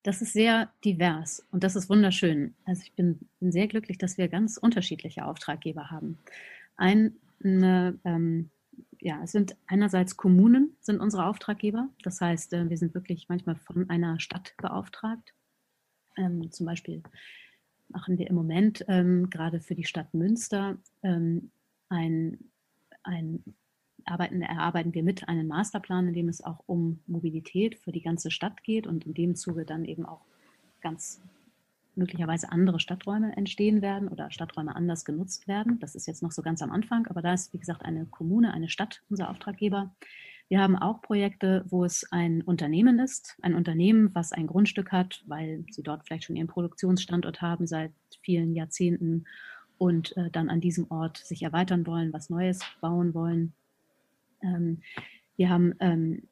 Das 0.05 0.21
ist 0.21 0.33
sehr 0.33 0.69
divers 0.83 1.43
und 1.49 1.63
das 1.63 1.75
ist 1.75 1.89
wunderschön. 1.89 2.53
Also 2.63 2.83
ich 2.83 2.93
bin, 2.93 3.27
bin 3.39 3.51
sehr 3.51 3.67
glücklich, 3.67 3.97
dass 3.97 4.19
wir 4.19 4.27
ganz 4.27 4.55
unterschiedliche 4.57 5.25
Auftraggeber 5.25 5.89
haben. 5.89 6.19
Eine, 6.77 7.11
ähm, 7.41 8.51
ja, 8.99 9.23
es 9.23 9.31
sind 9.31 9.55
einerseits 9.65 10.15
Kommunen 10.15 10.77
sind 10.79 10.99
unsere 10.99 11.25
Auftraggeber. 11.25 11.89
Das 12.03 12.21
heißt, 12.21 12.53
äh, 12.53 12.69
wir 12.69 12.77
sind 12.77 12.93
wirklich 12.93 13.29
manchmal 13.29 13.55
von 13.55 13.89
einer 13.89 14.19
Stadt 14.19 14.53
beauftragt. 14.57 15.33
Ähm, 16.17 16.51
zum 16.51 16.67
Beispiel 16.67 17.01
machen 17.87 18.19
wir 18.19 18.27
im 18.29 18.35
Moment 18.35 18.85
ähm, 18.87 19.31
gerade 19.31 19.59
für 19.59 19.73
die 19.73 19.85
Stadt 19.85 20.13
Münster 20.13 20.77
ähm, 21.01 21.49
ein, 21.89 22.51
ein 23.01 23.43
arbeiten, 24.05 24.41
erarbeiten 24.41 24.93
wir 24.93 25.03
mit 25.03 25.27
einen 25.27 25.47
Masterplan, 25.47 26.07
in 26.07 26.13
dem 26.13 26.29
es 26.29 26.43
auch 26.43 26.63
um 26.65 26.99
Mobilität 27.07 27.75
für 27.75 27.91
die 27.91 28.01
ganze 28.01 28.31
Stadt 28.31 28.63
geht 28.63 28.87
und 28.87 29.05
in 29.05 29.13
dem 29.13 29.35
Zuge 29.35 29.65
dann 29.65 29.85
eben 29.85 30.05
auch 30.05 30.21
ganz 30.81 31.21
möglicherweise 31.95 32.51
andere 32.51 32.79
Stadträume 32.79 33.35
entstehen 33.35 33.81
werden 33.81 34.07
oder 34.07 34.31
Stadträume 34.31 34.75
anders 34.75 35.05
genutzt 35.05 35.47
werden. 35.47 35.79
Das 35.79 35.95
ist 35.95 36.07
jetzt 36.07 36.21
noch 36.21 36.31
so 36.31 36.41
ganz 36.41 36.61
am 36.61 36.71
Anfang, 36.71 37.07
aber 37.07 37.21
da 37.21 37.33
ist, 37.33 37.53
wie 37.53 37.59
gesagt, 37.59 37.83
eine 37.83 38.05
Kommune, 38.05 38.53
eine 38.53 38.69
Stadt 38.69 39.01
unser 39.09 39.29
Auftraggeber. 39.29 39.95
Wir 40.47 40.59
haben 40.59 40.75
auch 40.75 41.01
Projekte, 41.01 41.65
wo 41.69 41.85
es 41.85 42.05
ein 42.11 42.43
Unternehmen 42.43 42.99
ist, 42.99 43.35
ein 43.41 43.55
Unternehmen, 43.55 44.13
was 44.13 44.31
ein 44.31 44.45
Grundstück 44.45 44.91
hat, 44.91 45.23
weil 45.25 45.65
sie 45.71 45.81
dort 45.81 46.05
vielleicht 46.05 46.25
schon 46.25 46.35
ihren 46.35 46.47
Produktionsstandort 46.47 47.41
haben 47.41 47.65
seit 47.65 47.93
vielen 48.21 48.53
Jahrzehnten 48.53 49.25
und 49.77 50.15
äh, 50.17 50.29
dann 50.29 50.49
an 50.49 50.61
diesem 50.61 50.89
Ort 50.91 51.17
sich 51.17 51.41
erweitern 51.41 51.87
wollen, 51.87 52.13
was 52.13 52.29
Neues 52.29 52.59
bauen 52.79 53.13
wollen. 53.13 53.53
Ähm, 54.45 54.81
wir 55.35 55.49
haben 55.49 55.73
ähm, 55.79 56.27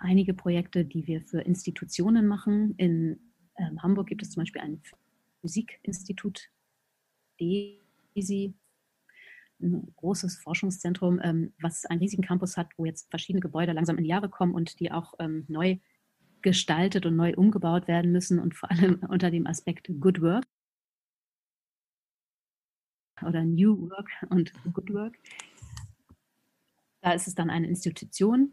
einige 0.00 0.34
Projekte, 0.34 0.84
die 0.84 1.06
wir 1.06 1.22
für 1.22 1.40
Institutionen 1.40 2.26
machen. 2.26 2.74
In 2.76 3.20
ähm, 3.56 3.82
Hamburg 3.82 4.08
gibt 4.08 4.22
es 4.22 4.30
zum 4.30 4.42
Beispiel 4.42 4.62
ein 4.62 4.82
Physikinstitut, 5.40 6.48
DESI, 7.40 8.54
ein 9.60 9.92
großes 9.96 10.38
Forschungszentrum, 10.38 11.52
was 11.60 11.86
einen 11.86 12.00
riesigen 12.00 12.22
Campus 12.22 12.56
hat, 12.56 12.68
wo 12.76 12.84
jetzt 12.84 13.08
verschiedene 13.08 13.40
Gebäude 13.40 13.72
langsam 13.72 13.96
in 13.96 14.04
Jahre 14.04 14.28
kommen 14.28 14.54
und 14.54 14.80
die 14.80 14.92
auch 14.92 15.14
neu 15.48 15.78
gestaltet 16.42 17.06
und 17.06 17.16
neu 17.16 17.34
umgebaut 17.34 17.88
werden 17.88 18.12
müssen 18.12 18.38
und 18.38 18.54
vor 18.54 18.70
allem 18.70 19.00
unter 19.08 19.30
dem 19.30 19.46
Aspekt 19.46 19.90
Good 20.00 20.20
Work 20.20 20.44
oder 23.26 23.44
New 23.44 23.90
Work 23.90 24.08
und 24.30 24.52
Good 24.72 24.92
Work. 24.92 25.18
Da 27.06 27.12
ist 27.12 27.28
es 27.28 27.36
dann 27.36 27.50
eine 27.50 27.68
Institution. 27.68 28.50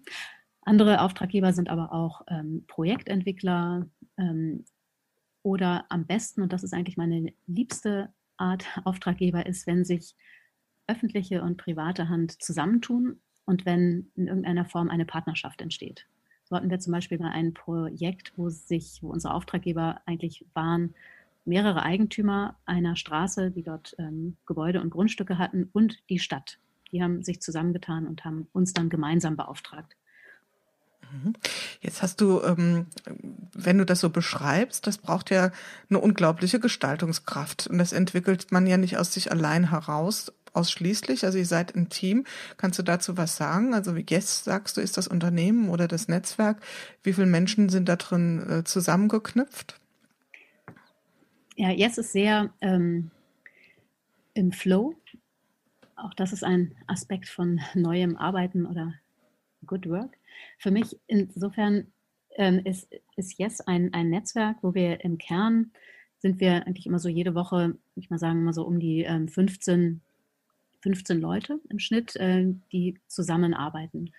Andere 0.61 1.01
Auftraggeber 1.01 1.53
sind 1.53 1.69
aber 1.69 1.91
auch 1.91 2.21
ähm, 2.27 2.65
Projektentwickler 2.67 3.87
ähm, 4.19 4.63
oder 5.41 5.85
am 5.89 6.05
besten, 6.05 6.43
und 6.43 6.53
das 6.53 6.61
ist 6.61 6.71
eigentlich 6.71 6.95
meine 6.95 7.33
liebste 7.47 8.13
Art 8.37 8.63
Auftraggeber, 8.85 9.47
ist, 9.47 9.65
wenn 9.65 9.85
sich 9.85 10.15
öffentliche 10.85 11.41
und 11.41 11.57
private 11.57 12.09
Hand 12.09 12.43
zusammentun 12.43 13.19
und 13.45 13.65
wenn 13.65 14.11
in 14.13 14.27
irgendeiner 14.27 14.65
Form 14.65 14.91
eine 14.91 15.07
Partnerschaft 15.07 15.59
entsteht. 15.59 16.05
So 16.43 16.55
hatten 16.55 16.69
wir 16.69 16.77
zum 16.77 16.93
Beispiel 16.93 17.17
mal 17.17 17.31
ein 17.31 17.55
Projekt, 17.55 18.33
wo 18.35 18.49
sich, 18.49 18.99
wo 19.01 19.09
unsere 19.09 19.33
Auftraggeber 19.33 20.01
eigentlich 20.05 20.45
waren, 20.53 20.93
mehrere 21.43 21.81
Eigentümer 21.81 22.55
einer 22.67 22.97
Straße, 22.97 23.49
die 23.49 23.63
dort 23.63 23.95
ähm, 23.97 24.37
Gebäude 24.45 24.79
und 24.79 24.91
Grundstücke 24.91 25.39
hatten 25.39 25.71
und 25.73 26.07
die 26.11 26.19
Stadt. 26.19 26.59
Die 26.93 27.03
haben 27.03 27.23
sich 27.23 27.41
zusammengetan 27.41 28.07
und 28.07 28.23
haben 28.23 28.47
uns 28.53 28.73
dann 28.73 28.89
gemeinsam 28.89 29.35
beauftragt. 29.35 29.95
Mhm. 31.11 31.33
Jetzt 31.81 32.01
hast 32.01 32.21
du, 32.21 32.41
ähm, 32.41 32.87
wenn 33.53 33.77
du 33.77 33.85
das 33.85 33.99
so 33.99 34.09
beschreibst, 34.09 34.87
das 34.87 34.97
braucht 34.97 35.29
ja 35.29 35.51
eine 35.89 35.99
unglaubliche 35.99 36.59
Gestaltungskraft. 36.59 37.67
Und 37.67 37.77
das 37.77 37.93
entwickelt 37.93 38.51
man 38.51 38.67
ja 38.67 38.77
nicht 38.77 38.97
aus 38.97 39.13
sich 39.13 39.31
allein 39.31 39.69
heraus, 39.69 40.31
ausschließlich. 40.53 41.25
Also 41.25 41.37
ihr 41.37 41.45
seid 41.45 41.75
ein 41.75 41.89
Team. 41.89 42.25
Kannst 42.57 42.79
du 42.79 42.83
dazu 42.83 43.17
was 43.17 43.35
sagen? 43.35 43.73
Also 43.73 43.95
wie 43.95 44.05
Yes 44.07 44.43
sagst 44.43 44.77
du, 44.77 44.81
ist 44.81 44.97
das 44.97 45.07
Unternehmen 45.07 45.69
oder 45.69 45.87
das 45.87 46.07
Netzwerk? 46.07 46.61
Wie 47.01 47.13
viele 47.13 47.27
Menschen 47.27 47.69
sind 47.69 47.89
da 47.89 47.95
drin 47.95 48.49
äh, 48.49 48.63
zusammengeknüpft? 48.63 49.79
Ja, 51.55 51.69
Yes 51.69 51.97
ist 51.97 52.13
sehr 52.13 52.51
ähm, 52.61 53.11
im 54.33 54.51
Flow. 54.51 54.95
Auch 56.03 56.13
das 56.13 56.33
ist 56.33 56.43
ein 56.43 56.75
Aspekt 56.85 57.29
von 57.29 57.61
neuem 57.75 58.17
Arbeiten 58.17 58.65
oder 58.65 58.93
Good 59.65 59.87
Work. 59.87 60.17
Für 60.59 60.69
mich 60.69 60.99
insofern 61.07 61.87
ähm, 62.35 62.59
ist, 62.65 62.93
ist 63.15 63.39
Yes 63.39 63.61
ein, 63.61 63.93
ein 63.93 64.09
Netzwerk, 64.09 64.57
wo 64.61 64.73
wir 64.73 65.01
im 65.05 65.17
Kern 65.17 65.71
sind 66.17 66.41
wir 66.41 66.67
eigentlich 66.67 66.87
immer 66.87 66.99
so 66.99 67.07
jede 67.07 67.35
Woche, 67.35 67.77
ich 67.95 68.09
mal 68.09 68.19
sagen, 68.19 68.41
immer 68.41 68.51
so 68.51 68.65
um 68.65 68.81
die 68.81 69.03
ähm, 69.03 69.29
15, 69.29 70.01
15 70.81 71.21
Leute 71.21 71.61
im 71.69 71.79
Schnitt, 71.79 72.17
äh, 72.17 72.53
die 72.73 72.99
zusammenarbeiten. 73.07 74.13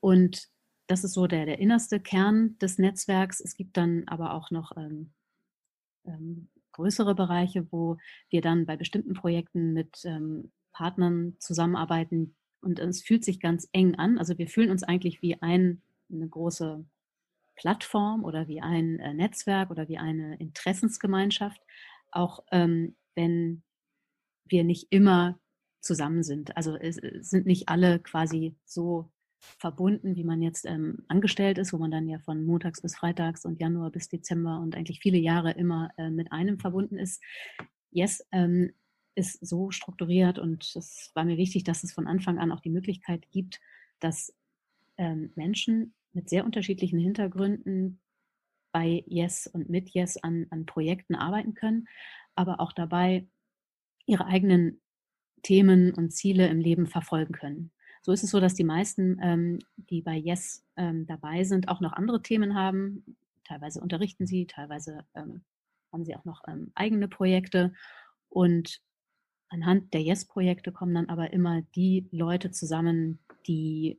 Und 0.00 0.48
das 0.86 1.04
ist 1.04 1.12
so 1.12 1.26
der, 1.26 1.44
der 1.44 1.58
innerste 1.58 2.00
Kern 2.00 2.56
des 2.58 2.78
Netzwerks. 2.78 3.40
Es 3.40 3.54
gibt 3.54 3.76
dann 3.76 4.04
aber 4.06 4.32
auch 4.32 4.50
noch 4.50 4.74
ähm, 4.78 5.10
ähm, 6.06 6.48
größere 6.72 7.14
Bereiche, 7.14 7.66
wo 7.70 7.98
wir 8.30 8.40
dann 8.40 8.64
bei 8.64 8.78
bestimmten 8.78 9.12
Projekten 9.12 9.74
mit 9.74 10.04
ähm, 10.04 10.50
Partnern 10.78 11.34
zusammenarbeiten 11.40 12.36
und 12.60 12.78
es 12.78 13.02
fühlt 13.02 13.24
sich 13.24 13.40
ganz 13.40 13.68
eng 13.72 13.96
an. 13.96 14.16
Also 14.16 14.38
wir 14.38 14.46
fühlen 14.46 14.70
uns 14.70 14.84
eigentlich 14.84 15.22
wie 15.22 15.42
ein, 15.42 15.82
eine 16.08 16.28
große 16.28 16.84
Plattform 17.56 18.22
oder 18.22 18.46
wie 18.46 18.60
ein 18.60 19.00
äh, 19.00 19.12
Netzwerk 19.12 19.72
oder 19.72 19.88
wie 19.88 19.98
eine 19.98 20.36
Interessensgemeinschaft, 20.36 21.60
auch 22.12 22.44
ähm, 22.52 22.94
wenn 23.16 23.64
wir 24.44 24.62
nicht 24.62 24.86
immer 24.90 25.40
zusammen 25.80 26.22
sind. 26.22 26.56
Also 26.56 26.76
es, 26.76 26.96
es, 26.98 27.28
sind 27.28 27.44
nicht 27.44 27.68
alle 27.68 27.98
quasi 27.98 28.54
so 28.64 29.10
verbunden, 29.40 30.14
wie 30.14 30.24
man 30.24 30.42
jetzt 30.42 30.64
ähm, 30.64 31.04
angestellt 31.08 31.58
ist, 31.58 31.72
wo 31.72 31.78
man 31.78 31.90
dann 31.90 32.06
ja 32.06 32.20
von 32.20 32.44
montags 32.44 32.82
bis 32.82 32.94
freitags 32.94 33.44
und 33.44 33.60
Januar 33.60 33.90
bis 33.90 34.08
Dezember 34.08 34.60
und 34.60 34.76
eigentlich 34.76 35.00
viele 35.00 35.18
Jahre 35.18 35.50
immer 35.50 35.90
äh, 35.96 36.10
mit 36.10 36.30
einem 36.30 36.60
verbunden 36.60 36.98
ist. 36.98 37.20
Yes, 37.90 38.24
ähm, 38.30 38.72
ist 39.18 39.44
so 39.44 39.70
strukturiert 39.70 40.38
und 40.38 40.74
es 40.76 41.10
war 41.14 41.24
mir 41.24 41.36
wichtig, 41.36 41.64
dass 41.64 41.82
es 41.82 41.92
von 41.92 42.06
Anfang 42.06 42.38
an 42.38 42.52
auch 42.52 42.60
die 42.60 42.70
Möglichkeit 42.70 43.28
gibt, 43.30 43.60
dass 43.98 44.32
ähm, 44.96 45.32
Menschen 45.34 45.92
mit 46.12 46.28
sehr 46.28 46.44
unterschiedlichen 46.44 46.98
Hintergründen 46.98 48.00
bei 48.72 49.02
Yes 49.06 49.46
und 49.46 49.68
mit 49.68 49.90
Yes 49.90 50.16
an, 50.18 50.46
an 50.50 50.66
Projekten 50.66 51.14
arbeiten 51.14 51.54
können, 51.54 51.88
aber 52.34 52.60
auch 52.60 52.72
dabei 52.72 53.26
ihre 54.06 54.26
eigenen 54.26 54.80
Themen 55.42 55.92
und 55.92 56.12
Ziele 56.12 56.46
im 56.48 56.60
Leben 56.60 56.86
verfolgen 56.86 57.34
können. 57.34 57.72
So 58.02 58.12
ist 58.12 58.22
es 58.22 58.30
so, 58.30 58.40
dass 58.40 58.54
die 58.54 58.64
meisten, 58.64 59.18
ähm, 59.22 59.58
die 59.76 60.02
bei 60.02 60.16
Yes 60.16 60.64
ähm, 60.76 61.06
dabei 61.06 61.44
sind, 61.44 61.68
auch 61.68 61.80
noch 61.80 61.92
andere 61.92 62.22
Themen 62.22 62.54
haben. 62.54 63.16
Teilweise 63.44 63.80
unterrichten 63.80 64.26
sie, 64.26 64.46
teilweise 64.46 65.04
ähm, 65.14 65.42
haben 65.92 66.04
sie 66.04 66.14
auch 66.14 66.24
noch 66.24 66.42
ähm, 66.46 66.70
eigene 66.74 67.08
Projekte. 67.08 67.72
Und 68.28 68.80
Anhand 69.50 69.94
der 69.94 70.02
Yes-Projekte 70.02 70.72
kommen 70.72 70.94
dann 70.94 71.08
aber 71.08 71.32
immer 71.32 71.62
die 71.74 72.06
Leute 72.10 72.50
zusammen, 72.50 73.18
die 73.46 73.98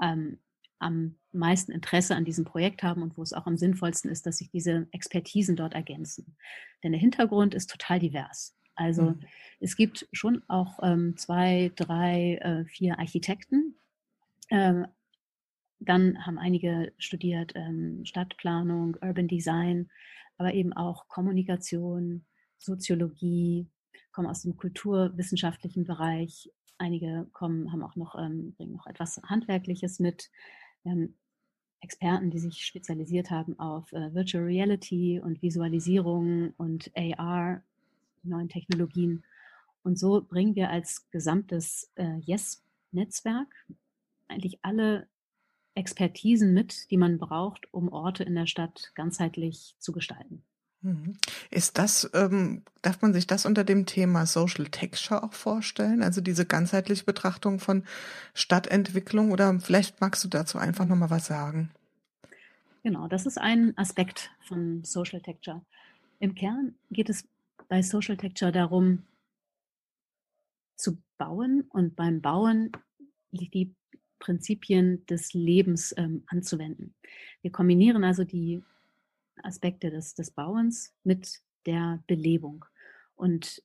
ähm, 0.00 0.38
am 0.78 1.16
meisten 1.32 1.72
Interesse 1.72 2.14
an 2.14 2.24
diesem 2.24 2.44
Projekt 2.44 2.82
haben 2.82 3.02
und 3.02 3.16
wo 3.16 3.22
es 3.22 3.32
auch 3.32 3.46
am 3.46 3.56
sinnvollsten 3.56 4.10
ist, 4.10 4.26
dass 4.26 4.38
sich 4.38 4.50
diese 4.50 4.86
Expertisen 4.92 5.56
dort 5.56 5.74
ergänzen. 5.74 6.36
Denn 6.82 6.92
der 6.92 7.00
Hintergrund 7.00 7.54
ist 7.54 7.70
total 7.70 7.98
divers. 7.98 8.56
Also 8.74 9.10
mhm. 9.10 9.20
es 9.60 9.76
gibt 9.76 10.08
schon 10.12 10.42
auch 10.48 10.78
ähm, 10.82 11.16
zwei, 11.16 11.72
drei, 11.76 12.36
äh, 12.36 12.64
vier 12.64 12.98
Architekten. 12.98 13.76
Ähm, 14.50 14.86
dann 15.80 16.24
haben 16.24 16.38
einige 16.38 16.92
studiert 16.98 17.52
ähm, 17.54 18.04
Stadtplanung, 18.04 18.96
Urban 19.00 19.28
Design, 19.28 19.90
aber 20.38 20.54
eben 20.54 20.72
auch 20.72 21.08
Kommunikation, 21.08 22.24
Soziologie, 22.58 23.68
kommen 24.14 24.28
aus 24.28 24.42
dem 24.42 24.56
kulturwissenschaftlichen 24.56 25.84
Bereich. 25.84 26.50
Einige 26.78 27.26
kommen, 27.32 27.70
haben 27.72 27.82
auch 27.82 27.96
noch, 27.96 28.14
ähm, 28.14 28.54
bringen 28.56 28.72
noch 28.72 28.86
etwas 28.86 29.20
Handwerkliches 29.24 29.98
mit. 29.98 30.30
Haben 30.84 31.14
Experten, 31.80 32.30
die 32.30 32.38
sich 32.38 32.64
spezialisiert 32.64 33.30
haben 33.30 33.58
auf 33.58 33.92
äh, 33.92 34.14
Virtual 34.14 34.44
Reality 34.44 35.20
und 35.20 35.42
Visualisierung 35.42 36.54
und 36.56 36.90
AR, 36.96 37.62
neuen 38.22 38.48
Technologien. 38.48 39.22
Und 39.82 39.98
so 39.98 40.22
bringen 40.22 40.54
wir 40.54 40.70
als 40.70 41.10
gesamtes 41.10 41.90
äh, 41.96 42.18
Yes-Netzwerk 42.20 43.48
eigentlich 44.28 44.58
alle 44.62 45.08
Expertisen 45.74 46.54
mit, 46.54 46.90
die 46.90 46.96
man 46.96 47.18
braucht, 47.18 47.72
um 47.72 47.88
Orte 47.88 48.24
in 48.24 48.34
der 48.34 48.46
Stadt 48.46 48.92
ganzheitlich 48.94 49.74
zu 49.78 49.92
gestalten. 49.92 50.42
Mhm. 50.84 51.14
Ist 51.50 51.78
das, 51.78 52.10
ähm, 52.12 52.62
darf 52.82 53.00
man 53.00 53.14
sich 53.14 53.26
das 53.26 53.46
unter 53.46 53.64
dem 53.64 53.86
Thema 53.86 54.26
Social 54.26 54.66
Texture 54.66 55.22
auch 55.22 55.32
vorstellen? 55.32 56.02
Also 56.02 56.20
diese 56.20 56.44
ganzheitliche 56.44 57.04
Betrachtung 57.04 57.58
von 57.58 57.84
Stadtentwicklung 58.34 59.32
oder 59.32 59.58
vielleicht 59.60 60.02
magst 60.02 60.22
du 60.24 60.28
dazu 60.28 60.58
einfach 60.58 60.84
nochmal 60.84 61.08
was 61.08 61.26
sagen? 61.26 61.70
Genau, 62.82 63.08
das 63.08 63.24
ist 63.24 63.38
ein 63.38 63.72
Aspekt 63.78 64.30
von 64.46 64.84
Social 64.84 65.22
Texture. 65.22 65.62
Im 66.18 66.34
Kern 66.34 66.74
geht 66.90 67.08
es 67.08 67.26
bei 67.68 67.80
Social 67.80 68.18
Texture 68.18 68.52
darum, 68.52 69.04
zu 70.76 70.98
bauen 71.16 71.64
und 71.70 71.96
beim 71.96 72.20
Bauen 72.20 72.72
die 73.30 73.74
Prinzipien 74.18 75.06
des 75.06 75.32
Lebens 75.32 75.94
ähm, 75.96 76.24
anzuwenden. 76.26 76.94
Wir 77.40 77.52
kombinieren 77.52 78.04
also 78.04 78.24
die 78.24 78.62
Aspekte 79.42 79.90
des, 79.90 80.14
des 80.14 80.30
Bauens 80.30 80.94
mit 81.02 81.42
der 81.66 82.02
Belebung 82.06 82.64
und 83.14 83.62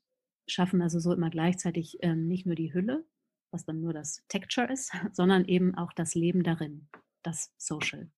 schaffen 0.47 0.81
also 0.81 0.99
so 0.99 1.13
immer 1.13 1.29
gleichzeitig 1.29 1.97
ähm, 2.01 2.27
nicht 2.27 2.45
nur 2.45 2.55
die 2.55 2.73
Hülle, 2.73 3.05
was 3.51 3.65
dann 3.65 3.81
nur 3.81 3.93
das 3.93 4.23
Texture 4.27 4.71
ist, 4.71 4.91
sondern 5.13 5.45
eben 5.45 5.75
auch 5.75 5.93
das 5.93 6.15
Leben 6.15 6.43
darin, 6.43 6.87
das 7.23 7.53
Social. 7.57 8.09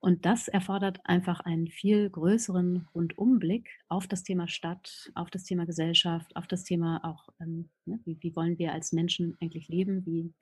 Und 0.00 0.26
das 0.26 0.48
erfordert 0.48 0.98
einfach 1.04 1.38
einen 1.40 1.68
viel 1.68 2.10
größeren 2.10 2.88
Rundumblick 2.92 3.70
auf 3.88 4.08
das 4.08 4.24
Thema 4.24 4.48
Stadt, 4.48 5.12
auf 5.14 5.30
das 5.30 5.44
Thema 5.44 5.64
Gesellschaft, 5.64 6.34
auf 6.34 6.48
das 6.48 6.64
Thema 6.64 7.04
auch, 7.04 7.28
ähm, 7.40 7.68
ne, 7.84 8.00
wie, 8.04 8.16
wie, 8.20 8.34
wollen 8.34 8.58
wir 8.58 8.72
als 8.72 8.92
Menschen 8.92 9.36
eigentlich 9.40 9.68
leben, 9.68 10.04
wie 10.04 10.34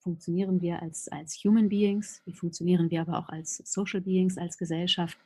funktionieren 0.00 0.60
wir 0.60 0.82
als, 0.82 1.08
als 1.08 1.34
Human 1.44 1.70
Beings, 1.70 2.20
wie 2.26 2.34
funktionieren 2.34 2.90
wir 2.90 3.00
aber 3.00 3.18
auch 3.18 3.30
als 3.30 3.56
Social 3.64 4.02
Beings, 4.02 4.36
als 4.36 4.58
Gesellschaft 4.58 5.18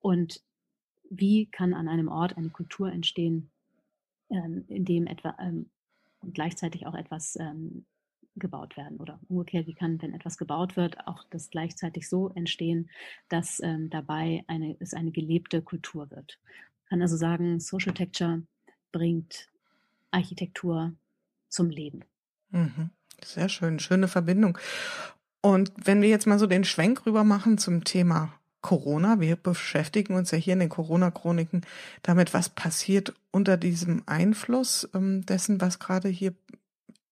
und 0.00 0.42
wie 1.10 1.46
kann 1.46 1.74
an 1.74 1.88
einem 1.88 2.08
Ort 2.08 2.36
eine 2.36 2.50
Kultur 2.50 2.92
entstehen, 2.92 3.50
ähm, 4.30 4.64
in 4.68 4.84
dem 4.84 5.06
etwa 5.06 5.36
ähm, 5.40 5.66
gleichzeitig 6.32 6.86
auch 6.86 6.94
etwas 6.94 7.36
ähm, 7.36 7.84
gebaut 8.36 8.76
werden 8.76 8.98
oder 8.98 9.18
umgekehrt, 9.28 9.66
wie 9.66 9.74
kann, 9.74 10.00
wenn 10.02 10.14
etwas 10.14 10.38
gebaut 10.38 10.76
wird, 10.76 11.06
auch 11.06 11.24
das 11.30 11.50
gleichzeitig 11.50 12.08
so 12.08 12.30
entstehen, 12.30 12.90
dass 13.28 13.60
ähm, 13.60 13.90
dabei 13.90 14.44
eine, 14.46 14.76
es 14.80 14.94
eine 14.94 15.10
gelebte 15.10 15.62
Kultur 15.62 16.10
wird. 16.10 16.38
Ich 16.84 16.90
kann 16.90 17.02
also 17.02 17.16
sagen, 17.16 17.60
Social 17.60 17.92
Texture 17.92 18.42
bringt 18.92 19.48
Architektur 20.10 20.92
zum 21.48 21.70
Leben. 21.70 22.04
Mhm. 22.50 22.90
Sehr 23.24 23.48
schön, 23.48 23.78
schöne 23.78 24.08
Verbindung. 24.08 24.58
Und 25.40 25.72
wenn 25.76 26.02
wir 26.02 26.08
jetzt 26.08 26.26
mal 26.26 26.38
so 26.38 26.46
den 26.46 26.64
Schwenk 26.64 27.06
rüber 27.06 27.24
machen 27.24 27.58
zum 27.58 27.84
Thema 27.84 28.32
Corona. 28.60 29.20
Wir 29.20 29.36
beschäftigen 29.36 30.14
uns 30.14 30.30
ja 30.30 30.38
hier 30.38 30.54
in 30.54 30.60
den 30.60 30.68
Corona-Chroniken 30.68 31.62
damit, 32.02 32.34
was 32.34 32.48
passiert 32.48 33.14
unter 33.30 33.56
diesem 33.56 34.02
Einfluss 34.06 34.88
ähm, 34.94 35.24
dessen, 35.24 35.60
was 35.60 35.78
gerade 35.78 36.08
hier 36.08 36.34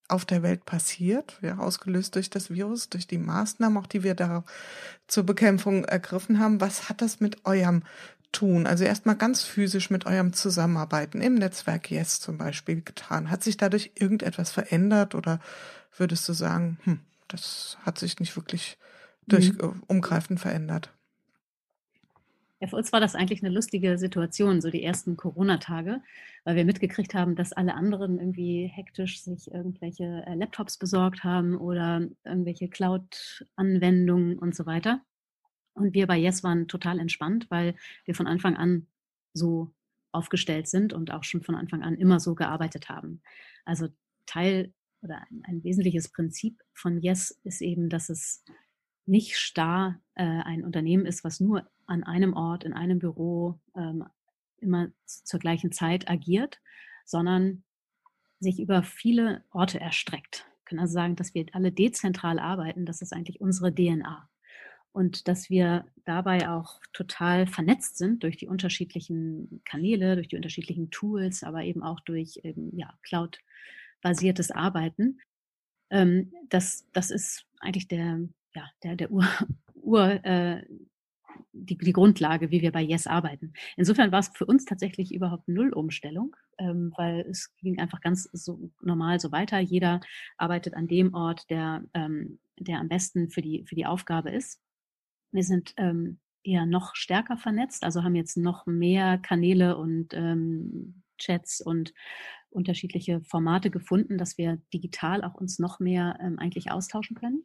auf 0.08 0.24
der 0.24 0.42
Welt 0.42 0.64
passiert, 0.64 1.38
ja, 1.42 1.58
ausgelöst 1.58 2.14
durch 2.14 2.30
das 2.30 2.50
Virus, 2.50 2.88
durch 2.88 3.06
die 3.06 3.18
Maßnahmen, 3.18 3.76
auch 3.78 3.86
die 3.86 4.02
wir 4.02 4.14
da 4.14 4.44
zur 5.08 5.24
Bekämpfung 5.24 5.84
ergriffen 5.84 6.38
haben. 6.38 6.60
Was 6.60 6.88
hat 6.88 7.02
das 7.02 7.20
mit 7.20 7.44
eurem 7.44 7.82
Tun, 8.32 8.66
also 8.66 8.84
erstmal 8.84 9.16
ganz 9.16 9.42
physisch 9.42 9.90
mit 9.90 10.06
eurem 10.06 10.32
Zusammenarbeiten 10.32 11.20
im 11.20 11.34
Netzwerk 11.34 11.90
Yes 11.90 12.20
zum 12.20 12.38
Beispiel 12.38 12.82
getan? 12.82 13.30
Hat 13.30 13.42
sich 13.42 13.56
dadurch 13.56 13.92
irgendetwas 13.94 14.50
verändert 14.50 15.14
oder 15.14 15.40
würdest 15.96 16.28
du 16.28 16.32
sagen, 16.32 16.78
hm, 16.84 17.00
das 17.28 17.78
hat 17.82 17.98
sich 17.98 18.20
nicht 18.20 18.36
wirklich 18.36 18.78
durch 19.26 19.54
mhm. 19.54 19.82
Umgreifend 19.86 20.38
verändert? 20.38 20.92
Ja, 22.60 22.68
für 22.68 22.76
uns 22.76 22.90
war 22.92 23.00
das 23.00 23.14
eigentlich 23.14 23.42
eine 23.42 23.54
lustige 23.54 23.98
Situation, 23.98 24.62
so 24.62 24.70
die 24.70 24.82
ersten 24.82 25.16
Corona-Tage, 25.18 26.00
weil 26.44 26.56
wir 26.56 26.64
mitgekriegt 26.64 27.12
haben, 27.12 27.36
dass 27.36 27.52
alle 27.52 27.74
anderen 27.74 28.18
irgendwie 28.18 28.66
hektisch 28.66 29.22
sich 29.22 29.50
irgendwelche 29.52 30.24
äh, 30.26 30.34
Laptops 30.34 30.78
besorgt 30.78 31.22
haben 31.22 31.56
oder 31.58 32.08
irgendwelche 32.24 32.68
Cloud-Anwendungen 32.68 34.38
und 34.38 34.54
so 34.56 34.64
weiter. 34.64 35.02
Und 35.74 35.92
wir 35.92 36.06
bei 36.06 36.16
Yes 36.16 36.42
waren 36.42 36.66
total 36.66 36.98
entspannt, 36.98 37.46
weil 37.50 37.76
wir 38.06 38.14
von 38.14 38.26
Anfang 38.26 38.56
an 38.56 38.86
so 39.34 39.70
aufgestellt 40.12 40.66
sind 40.66 40.94
und 40.94 41.10
auch 41.10 41.24
schon 41.24 41.42
von 41.42 41.54
Anfang 41.54 41.82
an 41.82 41.96
immer 41.96 42.20
so 42.20 42.34
gearbeitet 42.34 42.88
haben. 42.88 43.20
Also 43.66 43.88
Teil 44.24 44.72
oder 45.02 45.20
ein, 45.30 45.42
ein 45.44 45.64
wesentliches 45.64 46.08
Prinzip 46.08 46.62
von 46.72 47.02
Yes 47.02 47.38
ist 47.44 47.60
eben, 47.60 47.90
dass 47.90 48.08
es 48.08 48.42
nicht 49.04 49.36
starr 49.36 50.00
äh, 50.14 50.24
ein 50.24 50.64
Unternehmen 50.64 51.04
ist, 51.04 51.22
was 51.22 51.38
nur 51.38 51.68
an 51.86 52.04
einem 52.04 52.34
Ort, 52.34 52.64
in 52.64 52.72
einem 52.72 52.98
Büro 52.98 53.60
ähm, 53.76 54.04
immer 54.58 54.88
zur 55.04 55.40
gleichen 55.40 55.72
Zeit 55.72 56.08
agiert, 56.08 56.60
sondern 57.04 57.62
sich 58.40 58.60
über 58.60 58.82
viele 58.82 59.44
Orte 59.50 59.80
erstreckt. 59.80 60.46
Wir 60.46 60.64
können 60.64 60.80
also 60.80 60.94
sagen, 60.94 61.16
dass 61.16 61.34
wir 61.34 61.46
alle 61.52 61.72
dezentral 61.72 62.38
arbeiten, 62.38 62.86
das 62.86 63.02
ist 63.02 63.12
eigentlich 63.12 63.40
unsere 63.40 63.74
DNA. 63.74 64.28
Und 64.92 65.28
dass 65.28 65.50
wir 65.50 65.84
dabei 66.04 66.48
auch 66.48 66.80
total 66.94 67.46
vernetzt 67.46 67.98
sind 67.98 68.22
durch 68.22 68.38
die 68.38 68.48
unterschiedlichen 68.48 69.60
Kanäle, 69.64 70.14
durch 70.14 70.28
die 70.28 70.36
unterschiedlichen 70.36 70.90
Tools, 70.90 71.42
aber 71.42 71.64
eben 71.64 71.82
auch 71.82 72.00
durch 72.00 72.40
eben, 72.42 72.74
ja, 72.76 72.94
Cloud-basiertes 73.02 74.50
Arbeiten. 74.50 75.20
Ähm, 75.90 76.32
das, 76.48 76.88
das 76.94 77.10
ist 77.10 77.44
eigentlich 77.60 77.88
der, 77.88 78.20
ja, 78.54 78.70
der, 78.82 78.96
der 78.96 79.10
Ur, 79.10 79.26
Ur 79.74 80.24
äh, 80.24 80.64
die, 81.52 81.76
die 81.76 81.92
Grundlage, 81.92 82.50
wie 82.50 82.60
wir 82.60 82.72
bei 82.72 82.82
Yes 82.82 83.06
arbeiten. 83.06 83.52
Insofern 83.76 84.12
war 84.12 84.20
es 84.20 84.30
für 84.34 84.46
uns 84.46 84.64
tatsächlich 84.64 85.14
überhaupt 85.14 85.48
null 85.48 85.72
Umstellung, 85.72 86.36
ähm, 86.58 86.92
weil 86.96 87.20
es 87.28 87.54
ging 87.56 87.78
einfach 87.78 88.00
ganz 88.00 88.28
so 88.32 88.70
normal 88.80 89.20
so 89.20 89.32
weiter. 89.32 89.58
Jeder 89.58 90.00
arbeitet 90.36 90.74
an 90.74 90.88
dem 90.88 91.14
Ort, 91.14 91.48
der, 91.50 91.84
ähm, 91.94 92.38
der 92.58 92.80
am 92.80 92.88
besten 92.88 93.30
für 93.30 93.42
die, 93.42 93.64
für 93.66 93.74
die 93.74 93.86
Aufgabe 93.86 94.30
ist. 94.30 94.60
Wir 95.32 95.44
sind 95.44 95.74
ähm, 95.76 96.18
eher 96.42 96.66
noch 96.66 96.94
stärker 96.94 97.36
vernetzt, 97.36 97.84
also 97.84 98.04
haben 98.04 98.14
jetzt 98.14 98.36
noch 98.36 98.66
mehr 98.66 99.18
Kanäle 99.18 99.76
und 99.76 100.14
ähm, 100.14 101.02
Chats 101.18 101.60
und 101.60 101.92
unterschiedliche 102.50 103.20
Formate 103.22 103.70
gefunden, 103.70 104.18
dass 104.18 104.38
wir 104.38 104.60
digital 104.72 105.24
auch 105.24 105.34
uns 105.34 105.58
noch 105.58 105.80
mehr 105.80 106.18
ähm, 106.22 106.38
eigentlich 106.38 106.70
austauschen 106.70 107.16
können. 107.16 107.44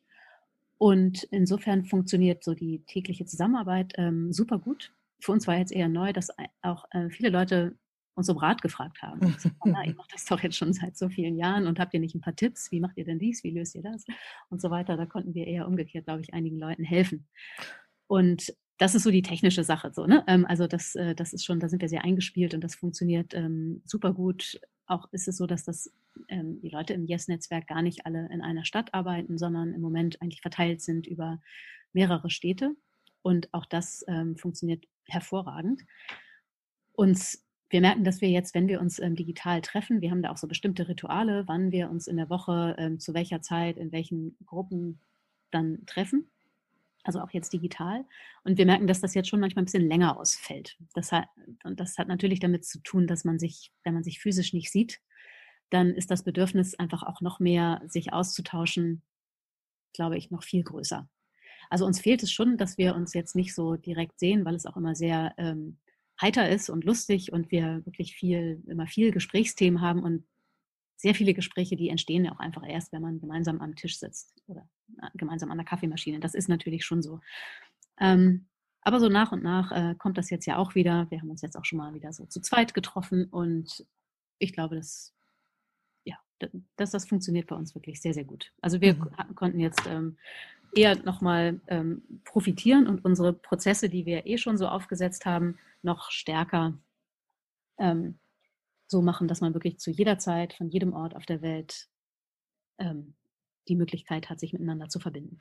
Und 0.82 1.28
insofern 1.30 1.86
funktioniert 1.86 2.44
so 2.44 2.56
die 2.56 2.84
tägliche 2.88 3.24
Zusammenarbeit 3.24 3.94
ähm, 3.98 4.34
super 4.34 4.58
gut. 4.58 4.92
Für 5.20 5.32
uns 5.32 5.46
war 5.46 5.56
jetzt 5.56 5.72
eher 5.72 5.88
neu, 5.88 6.12
dass 6.12 6.30
auch 6.64 6.86
äh, 6.90 7.12
viele 7.12 7.30
Leute 7.30 7.78
uns 8.16 8.30
um 8.30 8.38
Rat 8.40 8.64
gefragt 8.64 9.04
haben. 9.04 9.28
Ich, 9.28 9.42
sag, 9.42 9.54
na, 9.64 9.84
ich 9.86 9.96
mache 9.96 10.08
das 10.12 10.26
doch 10.26 10.42
jetzt 10.42 10.58
schon 10.58 10.74
seit 10.74 10.98
so 10.98 11.08
vielen 11.08 11.38
Jahren 11.38 11.68
und 11.68 11.80
habt 11.80 11.94
ihr 11.94 12.00
nicht 12.00 12.16
ein 12.16 12.22
paar 12.22 12.36
Tipps? 12.36 12.72
Wie 12.72 12.80
macht 12.80 12.98
ihr 12.98 13.06
denn 13.06 13.20
dies? 13.20 13.44
Wie 13.44 13.52
löst 13.52 13.76
ihr 13.76 13.84
das? 13.84 14.06
Und 14.50 14.60
so 14.60 14.72
weiter. 14.72 14.98
Da 14.98 15.06
konnten 15.06 15.36
wir 15.36 15.46
eher 15.46 15.68
umgekehrt, 15.68 16.06
glaube 16.06 16.22
ich, 16.22 16.34
einigen 16.34 16.58
Leuten 16.58 16.84
helfen. 16.84 17.28
Und 18.08 18.52
das 18.80 18.96
ist 18.96 19.04
so 19.04 19.12
die 19.12 19.22
technische 19.22 19.64
Sache. 19.64 19.92
So, 19.94 20.08
ne? 20.08 20.24
Ähm, 20.26 20.48
also 20.48 20.66
das, 20.66 20.96
äh, 20.96 21.14
das 21.14 21.34
ist 21.34 21.46
schon, 21.46 21.60
da 21.60 21.70
sind 21.70 21.84
wir 21.84 21.90
sehr 21.90 22.04
eingespielt 22.04 22.56
und 22.56 22.64
das 22.64 22.74
funktioniert 22.74 23.36
ähm, 23.36 23.84
super 23.86 24.14
gut. 24.14 24.60
Auch 24.88 25.08
ist 25.12 25.28
es 25.28 25.38
so, 25.38 25.46
dass 25.46 25.64
das 25.64 25.94
ähm, 26.28 26.60
die 26.62 26.70
Leute 26.70 26.94
im 26.94 27.06
Yes-Netzwerk 27.06 27.68
gar 27.68 27.82
nicht 27.82 28.06
alle 28.06 28.30
in 28.32 28.42
einer 28.42 28.66
Stadt 28.66 28.94
arbeiten, 28.94 29.38
sondern 29.38 29.74
im 29.74 29.82
Moment 29.82 30.22
eigentlich 30.22 30.42
verteilt 30.42 30.82
sind 30.82 31.08
über 31.08 31.42
mehrere 31.94 32.30
Städte. 32.30 32.76
Und 33.22 33.54
auch 33.54 33.66
das 33.66 34.04
ähm, 34.08 34.36
funktioniert 34.38 34.86
hervorragend. 35.06 35.82
Uns, 36.94 37.46
wir 37.70 37.82
merken, 37.82 38.04
dass 38.04 38.22
wir 38.22 38.30
jetzt, 38.30 38.56
wenn 38.56 38.68
wir 38.68 38.82
uns 38.82 39.00
ähm, 39.00 39.16
digital 39.16 39.62
treffen, 39.62 40.02
wir 40.02 40.12
haben 40.12 40.22
da 40.22 40.32
auch 40.32 40.38
so 40.38 40.48
bestimmte 40.48 40.88
Rituale, 40.88 41.48
wann 41.48 41.72
wir 41.72 41.90
uns 41.90 42.08
in 42.08 42.18
der 42.18 42.30
Woche, 42.30 42.76
ähm, 42.78 43.00
zu 43.00 43.14
welcher 43.14 43.42
Zeit, 43.42 43.78
in 43.78 43.92
welchen 43.92 44.36
Gruppen 44.46 45.00
dann 45.52 45.86
treffen. 45.86 46.30
Also 47.04 47.20
auch 47.20 47.32
jetzt 47.32 47.52
digital. 47.54 48.06
Und 48.44 48.58
wir 48.58 48.66
merken, 48.66 48.86
dass 48.88 49.02
das 49.02 49.16
jetzt 49.16 49.28
schon 49.28 49.40
manchmal 49.40 49.64
ein 49.64 49.66
bisschen 49.66 49.88
länger 49.88 50.20
ausfällt. 50.20 50.78
Das 50.94 51.12
hat, 51.12 51.28
und 51.64 51.80
das 51.80 51.98
hat 51.98 52.08
natürlich 52.08 52.40
damit 52.40 52.64
zu 52.66 52.80
tun, 52.80 53.08
dass 53.08 53.24
man 53.24 53.40
sich, 53.40 53.72
wenn 53.84 53.96
man 53.96 54.04
sich 54.04 54.20
physisch 54.20 54.54
nicht 54.54 54.72
sieht, 54.72 55.02
dann 55.72 55.90
ist 55.96 56.12
das 56.12 56.24
Bedürfnis 56.24 56.76
einfach 56.76 57.04
auch 57.04 57.22
noch 57.22 57.40
mehr, 57.40 57.82
sich 57.88 58.14
auszutauschen, 58.14 59.02
glaube 59.94 60.18
ich, 60.18 60.30
noch 60.30 60.44
viel 60.44 60.64
größer. 60.64 61.10
Also 61.70 61.86
uns 61.86 62.02
fehlt 62.02 62.22
es 62.22 62.32
schon, 62.32 62.58
dass 62.58 62.78
wir 62.78 62.96
uns 62.96 63.14
jetzt 63.14 63.36
nicht 63.36 63.56
so 63.56 63.76
direkt 63.76 64.20
sehen, 64.20 64.46
weil 64.46 64.56
es 64.56 64.66
auch 64.66 64.78
immer 64.78 64.94
sehr 64.94 65.34
ähm, 65.38 65.78
heiter 66.20 66.50
ist 66.50 66.70
und 66.70 66.84
lustig 66.84 67.32
und 67.32 67.52
wir 67.52 67.86
wirklich 67.86 68.14
viel, 68.16 68.62
immer 68.68 68.88
viel 68.88 69.12
Gesprächsthemen 69.12 69.82
haben 69.82 70.04
und 70.04 70.26
sehr 70.98 71.16
viele 71.16 71.34
Gespräche, 71.34 71.76
die 71.78 71.90
entstehen 71.90 72.26
ja 72.26 72.34
auch 72.34 72.40
einfach 72.40 72.68
erst, 72.68 72.92
wenn 72.92 73.02
man 73.02 73.20
gemeinsam 73.20 73.60
am 73.62 73.76
Tisch 73.76 73.98
sitzt 73.98 74.44
oder 74.48 74.70
äh, 75.02 75.08
gemeinsam 75.16 75.50
an 75.50 75.58
der 75.58 75.66
Kaffeemaschine. 75.66 76.20
Das 76.20 76.36
ist 76.36 76.50
natürlich 76.50 76.86
schon 76.86 77.02
so. 77.02 77.22
Ähm, 78.00 78.48
aber 78.82 79.00
so 79.00 79.10
nach 79.10 79.32
und 79.32 79.42
nach 79.42 79.72
äh, 79.72 79.96
kommt 79.96 80.18
das 80.18 80.30
jetzt 80.30 80.46
ja 80.46 80.58
auch 80.58 80.76
wieder. 80.76 81.10
Wir 81.10 81.22
haben 81.22 81.30
uns 81.30 81.42
jetzt 81.42 81.56
auch 81.56 81.66
schon 81.66 81.78
mal 81.78 81.94
wieder 81.94 82.12
so 82.14 82.26
zu 82.26 82.42
zweit 82.42 82.74
getroffen 82.74 83.26
und 83.26 83.86
ich 84.38 84.54
glaube, 84.54 84.76
das 84.76 85.14
dass 86.76 86.92
das 86.92 87.08
funktioniert 87.08 87.48
bei 87.48 87.56
uns 87.56 87.76
wirklich 87.76 88.02
sehr, 88.02 88.14
sehr 88.14 88.24
gut. 88.24 88.52
Also 88.62 88.82
wir 88.82 88.96
mhm. 88.96 89.36
konnten 89.36 89.60
jetzt 89.60 89.86
ähm, 89.88 90.18
eher 90.76 90.96
nochmal 91.04 91.60
ähm, 91.68 92.22
profitieren 92.24 92.88
und 92.88 93.04
unsere 93.04 93.34
Prozesse, 93.34 93.90
die 93.90 94.06
wir 94.06 94.26
eh 94.26 94.38
schon 94.38 94.58
so 94.58 94.68
aufgesetzt 94.68 95.26
haben, 95.26 95.58
noch 95.82 96.12
stärker 96.12 96.78
ähm, 97.78 98.20
so 98.88 99.02
machen, 99.02 99.28
dass 99.28 99.42
man 99.42 99.54
wirklich 99.54 99.80
zu 99.80 99.92
jeder 99.92 100.18
Zeit, 100.18 100.54
von 100.54 100.70
jedem 100.70 100.94
Ort 100.94 101.16
auf 101.16 101.26
der 101.26 101.42
Welt 101.42 101.88
ähm, 102.78 103.16
die 103.68 103.76
Möglichkeit 103.76 104.30
hat, 104.30 104.40
sich 104.40 104.54
miteinander 104.54 104.90
zu 104.90 105.00
verbinden. 105.00 105.40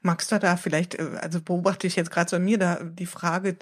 Magst 0.00 0.32
du 0.32 0.38
da 0.38 0.56
vielleicht, 0.56 0.94
äh, 0.94 1.18
also 1.20 1.40
beobachte 1.40 1.86
ich 1.86 1.96
jetzt 1.96 2.10
gerade 2.10 2.36
an 2.36 2.44
mir 2.44 2.58
da 2.58 2.82
die 2.82 3.06
Frage, 3.06 3.56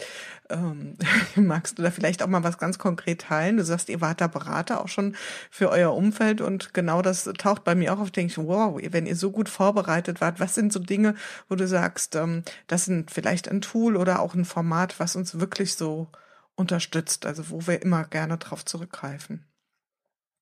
ähm, 0.49 0.95
magst 1.37 1.79
du 1.79 1.83
da 1.83 1.91
vielleicht 1.91 2.23
auch 2.23 2.29
mal 2.29 2.45
was 2.45 2.59
ganz 2.59 2.79
konkret 2.79 3.23
teilen? 3.23 3.57
Du 3.57 3.65
sagst, 3.65 3.89
ihr 3.89 4.01
wart 4.01 4.21
da 4.21 4.29
Berater 4.29 4.81
auch 4.81 4.89
schon 4.89 5.17
für 5.51 5.71
euer 5.71 5.95
Umfeld 5.95 6.41
und 6.41 6.73
genau 6.75 7.03
das 7.03 7.25
taucht 7.39 7.65
bei 7.65 7.75
mir 7.75 7.93
auch 7.93 7.99
auf, 7.99 8.11
denke 8.11 8.31
ich, 8.31 8.39
wow, 8.39 8.81
wenn 8.91 9.07
ihr 9.07 9.17
so 9.17 9.33
gut 9.33 9.49
vorbereitet 9.49 10.21
wart, 10.21 10.39
was 10.39 10.55
sind 10.55 10.73
so 10.73 10.79
Dinge, 10.79 11.15
wo 11.49 11.57
du 11.57 11.67
sagst, 11.67 12.15
ähm, 12.15 12.43
das 12.69 12.85
sind 12.85 13.11
vielleicht 13.11 13.49
ein 13.49 13.61
Tool 13.61 13.97
oder 13.97 14.21
auch 14.21 14.35
ein 14.35 14.45
Format, 14.45 15.01
was 15.01 15.17
uns 15.17 15.41
wirklich 15.41 15.75
so 15.75 16.09
unterstützt, 16.55 17.27
also 17.27 17.51
wo 17.51 17.67
wir 17.67 17.83
immer 17.83 18.05
gerne 18.05 18.39
drauf 18.39 18.65
zurückgreifen? 18.65 19.45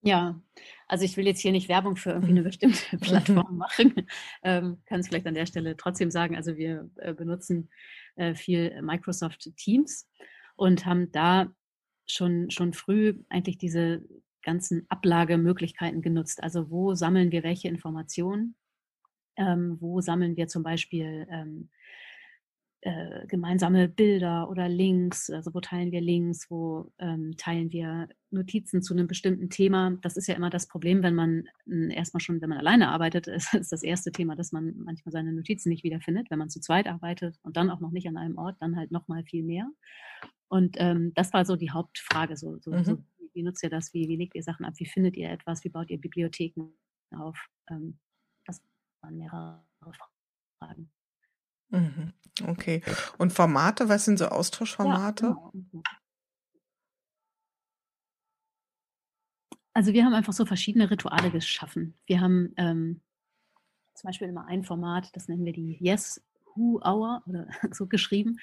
Ja, 0.05 0.39
also 0.87 1.07
ich 1.07 1.17
will 1.17 1.27
jetzt 1.27 1.41
hier 1.41 1.53
nicht 1.53 1.71
Werbung 1.71 1.97
für 1.97 2.11
irgendwie 2.11 2.33
eine 2.33 2.41
mhm. 2.41 2.45
bestimmte 2.45 2.99
Plattform 3.01 3.57
machen, 3.57 4.07
ähm, 4.43 4.79
kann 4.85 5.01
es 5.01 5.09
vielleicht 5.09 5.27
an 5.27 5.35
der 5.35 5.47
Stelle 5.47 5.77
trotzdem 5.77 6.11
sagen. 6.11 6.37
Also 6.37 6.57
wir 6.57 6.91
äh, 6.97 7.15
benutzen 7.15 7.71
äh, 8.17 8.35
viel 8.35 8.81
Microsoft 8.83 9.51
Teams 9.57 10.07
und 10.57 10.85
haben 10.85 11.11
da 11.11 11.51
schon, 12.07 12.51
schon 12.51 12.75
früh 12.75 13.15
eigentlich 13.31 13.57
diese 13.57 14.03
ganzen 14.43 14.85
Ablagemöglichkeiten 14.91 16.03
genutzt. 16.03 16.43
Also 16.43 16.71
wo 16.71 16.95
sammeln 16.95 17.33
wir 17.33 17.43
welche 17.43 17.69
Informationen? 17.69 18.57
Ähm, 19.37 19.79
wo 19.81 20.01
sammeln 20.01 20.37
wir 20.37 20.49
zum 20.49 20.63
Beispiel 20.63 21.27
ähm, 21.31 21.71
äh, 22.85 23.27
gemeinsame 23.29 23.89
Bilder 23.89 24.51
oder 24.51 24.69
Links, 24.69 25.31
also 25.31 25.55
wo 25.55 25.61
teilen 25.61 25.91
wir 25.91 26.03
Links, 26.03 26.51
wo 26.51 26.93
ähm, 26.99 27.35
teilen 27.39 27.73
wir 27.73 28.09
Notizen 28.31 28.83
zu 28.83 28.93
einem 28.93 29.07
bestimmten 29.07 29.49
Thema. 29.49 29.97
Das 30.03 30.19
ist 30.19 30.27
ja 30.27 30.35
immer 30.35 30.51
das 30.51 30.69
Problem, 30.69 31.03
wenn 31.03 31.15
man 31.15 31.49
äh, 31.67 31.95
erstmal 31.95 32.21
schon, 32.21 32.43
wenn 32.43 32.51
man 32.51 32.59
alleine 32.59 32.89
arbeitet, 32.91 33.27
ist, 33.29 33.55
ist 33.55 33.73
das 33.73 33.83
erste 33.83 34.13
Thema, 34.13 34.37
dass 34.37 34.53
man 34.53 34.75
manchmal 34.77 35.13
seine 35.13 35.33
Notizen 35.33 35.71
nicht 35.71 35.83
wiederfindet. 35.83 36.31
Wenn 36.31 36.39
man 36.39 36.51
zu 36.51 36.61
zweit 36.61 36.87
arbeitet 36.87 37.39
und 37.43 37.57
dann 37.57 37.71
auch 37.71 37.81
noch 37.81 37.91
nicht 37.91 38.07
an 38.07 38.19
einem 38.19 38.37
Ort, 38.37 38.57
dann 38.61 38.77
halt 38.77 38.91
noch 38.91 39.09
mal 39.09 39.25
viel 39.25 39.45
mehr. 39.45 39.67
Und 40.49 40.77
ähm, 40.79 41.13
das 41.15 41.33
war 41.33 41.47
so 41.47 41.57
die 41.57 41.71
Hauptfrage. 41.71 42.37
So, 42.37 42.59
so, 42.59 42.71
mhm. 42.71 42.85
so, 42.85 42.99
wie 43.33 43.43
nutzt 43.43 43.63
ihr 43.63 43.71
das? 43.71 43.95
Wie, 43.95 44.09
wie 44.09 44.17
legt 44.17 44.35
ihr 44.35 44.43
Sachen 44.43 44.67
ab? 44.67 44.75
Wie 44.77 44.87
findet 44.87 45.17
ihr 45.17 45.31
etwas? 45.31 45.65
Wie 45.65 45.71
baut 45.71 45.89
ihr 45.89 45.99
Bibliotheken 45.99 46.69
auf? 47.13 47.47
Ähm, 47.71 47.99
das 48.45 48.63
waren 49.01 49.17
mehrere 49.17 49.65
Fragen. 50.59 50.91
Mhm. 51.71 52.13
Okay. 52.43 52.83
Und 53.19 53.33
Formate, 53.33 53.89
was 53.89 54.05
sind 54.05 54.19
so 54.19 54.27
Austauschformate? 54.27 55.27
Ja, 55.27 55.51
genau. 55.53 55.83
Also 59.73 59.93
wir 59.93 60.05
haben 60.05 60.15
einfach 60.15 60.33
so 60.33 60.47
verschiedene 60.47 60.91
Rituale 60.91 61.31
geschaffen. 61.31 61.95
Wir 62.07 62.21
haben 62.21 62.53
ähm, 62.57 63.01
zum 63.95 64.09
Beispiel 64.09 64.29
immer 64.29 64.47
ein 64.47 64.63
Format, 64.63 65.11
das 65.15 65.29
nennen 65.29 65.45
wir 65.45 65.53
die 65.53 65.77
Yes 65.81 66.23
Who 66.55 66.81
Hour 66.85 67.23
oder 67.27 67.49
so 67.73 67.87
geschrieben, 67.87 68.39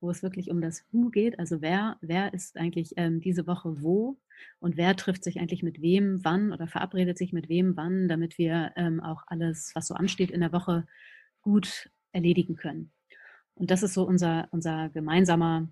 wo 0.00 0.10
es 0.10 0.24
wirklich 0.24 0.50
um 0.50 0.60
das 0.60 0.84
Who 0.90 1.10
geht. 1.10 1.38
Also 1.38 1.62
wer, 1.62 1.98
wer 2.00 2.34
ist 2.34 2.56
eigentlich 2.56 2.94
ähm, 2.96 3.20
diese 3.20 3.46
Woche 3.46 3.80
wo 3.82 4.18
und 4.58 4.76
wer 4.76 4.96
trifft 4.96 5.22
sich 5.22 5.38
eigentlich 5.38 5.62
mit 5.62 5.80
wem 5.80 6.24
wann 6.24 6.52
oder 6.52 6.66
verabredet 6.66 7.16
sich 7.16 7.32
mit 7.32 7.48
wem 7.48 7.76
wann, 7.76 8.08
damit 8.08 8.36
wir 8.38 8.72
ähm, 8.74 9.00
auch 9.00 9.22
alles, 9.28 9.70
was 9.74 9.86
so 9.86 9.94
ansteht 9.94 10.32
in 10.32 10.40
der 10.40 10.52
Woche, 10.52 10.86
gut 11.42 11.90
erledigen 12.10 12.56
können. 12.56 12.92
Und 13.54 13.70
das 13.70 13.82
ist 13.82 13.94
so 13.94 14.04
unser, 14.04 14.48
unser 14.50 14.88
gemeinsamer, 14.88 15.68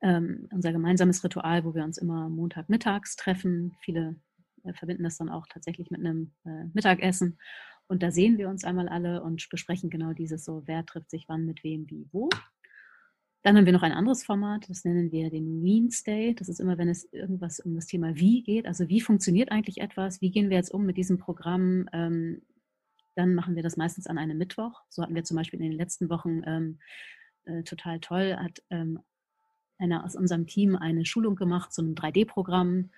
ähm, 0.00 0.48
unser 0.52 0.72
gemeinsames 0.72 1.22
Ritual, 1.24 1.64
wo 1.64 1.74
wir 1.74 1.84
uns 1.84 1.98
immer 1.98 2.28
Montagmittags 2.28 3.16
treffen. 3.16 3.76
Viele 3.80 4.16
äh, 4.64 4.72
verbinden 4.72 5.04
das 5.04 5.18
dann 5.18 5.28
auch 5.28 5.46
tatsächlich 5.46 5.90
mit 5.90 6.00
einem 6.00 6.32
äh, 6.44 6.64
Mittagessen. 6.72 7.38
Und 7.88 8.02
da 8.02 8.10
sehen 8.10 8.38
wir 8.38 8.48
uns 8.48 8.64
einmal 8.64 8.88
alle 8.88 9.22
und 9.22 9.48
besprechen 9.50 9.90
genau 9.90 10.12
dieses 10.12 10.44
so, 10.44 10.62
wer 10.66 10.86
trifft 10.86 11.10
sich 11.10 11.28
wann, 11.28 11.44
mit 11.44 11.62
wem, 11.62 11.88
wie, 11.90 12.08
wo. 12.12 12.28
Dann 13.42 13.56
haben 13.56 13.66
wir 13.66 13.72
noch 13.72 13.82
ein 13.82 13.92
anderes 13.92 14.24
Format, 14.24 14.70
das 14.70 14.84
nennen 14.84 15.10
wir 15.10 15.28
den 15.28 15.64
Wednesday. 15.64 16.32
Das 16.34 16.48
ist 16.48 16.60
immer, 16.60 16.78
wenn 16.78 16.88
es 16.88 17.12
irgendwas 17.12 17.58
um 17.58 17.74
das 17.74 17.86
Thema 17.86 18.14
Wie 18.16 18.42
geht. 18.42 18.66
Also 18.66 18.88
wie 18.88 19.00
funktioniert 19.00 19.50
eigentlich 19.50 19.80
etwas? 19.80 20.20
Wie 20.20 20.30
gehen 20.30 20.48
wir 20.48 20.56
jetzt 20.56 20.72
um 20.72 20.86
mit 20.86 20.96
diesem 20.96 21.18
Programm? 21.18 21.88
Ähm, 21.92 22.42
dann 23.14 23.34
machen 23.34 23.56
wir 23.56 23.62
das 23.62 23.76
meistens 23.76 24.06
an 24.06 24.18
einem 24.18 24.38
Mittwoch. 24.38 24.82
So 24.88 25.02
hatten 25.02 25.14
wir 25.14 25.24
zum 25.24 25.36
Beispiel 25.36 25.60
in 25.60 25.70
den 25.70 25.78
letzten 25.78 26.08
Wochen 26.08 26.42
ähm, 26.46 26.78
äh, 27.44 27.62
total 27.62 28.00
toll, 28.00 28.36
hat 28.36 28.62
ähm, 28.70 29.00
einer 29.78 30.04
aus 30.04 30.16
unserem 30.16 30.46
Team 30.46 30.76
eine 30.76 31.04
Schulung 31.04 31.36
gemacht 31.36 31.72
zu 31.72 31.82
einem 31.82 31.94
3D-Programm 31.94 32.90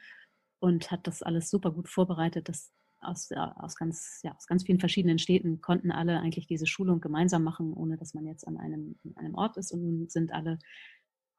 und 0.60 0.90
hat 0.90 1.06
das 1.06 1.22
alles 1.22 1.50
super 1.50 1.72
gut 1.72 1.88
vorbereitet. 1.88 2.48
Das 2.48 2.72
aus, 3.00 3.30
aus, 3.32 3.76
ganz, 3.76 4.20
ja, 4.22 4.34
aus 4.34 4.46
ganz 4.46 4.64
vielen 4.64 4.80
verschiedenen 4.80 5.18
Städten 5.18 5.60
konnten 5.60 5.90
alle 5.90 6.20
eigentlich 6.20 6.46
diese 6.46 6.66
Schulung 6.66 7.00
gemeinsam 7.00 7.42
machen, 7.42 7.72
ohne 7.72 7.96
dass 7.96 8.14
man 8.14 8.26
jetzt 8.26 8.46
an 8.46 8.56
einem, 8.56 8.98
an 9.04 9.16
einem 9.16 9.34
Ort 9.34 9.56
ist 9.56 9.72
und 9.72 9.82
nun 9.82 10.08
sind 10.08 10.32
alle 10.32 10.58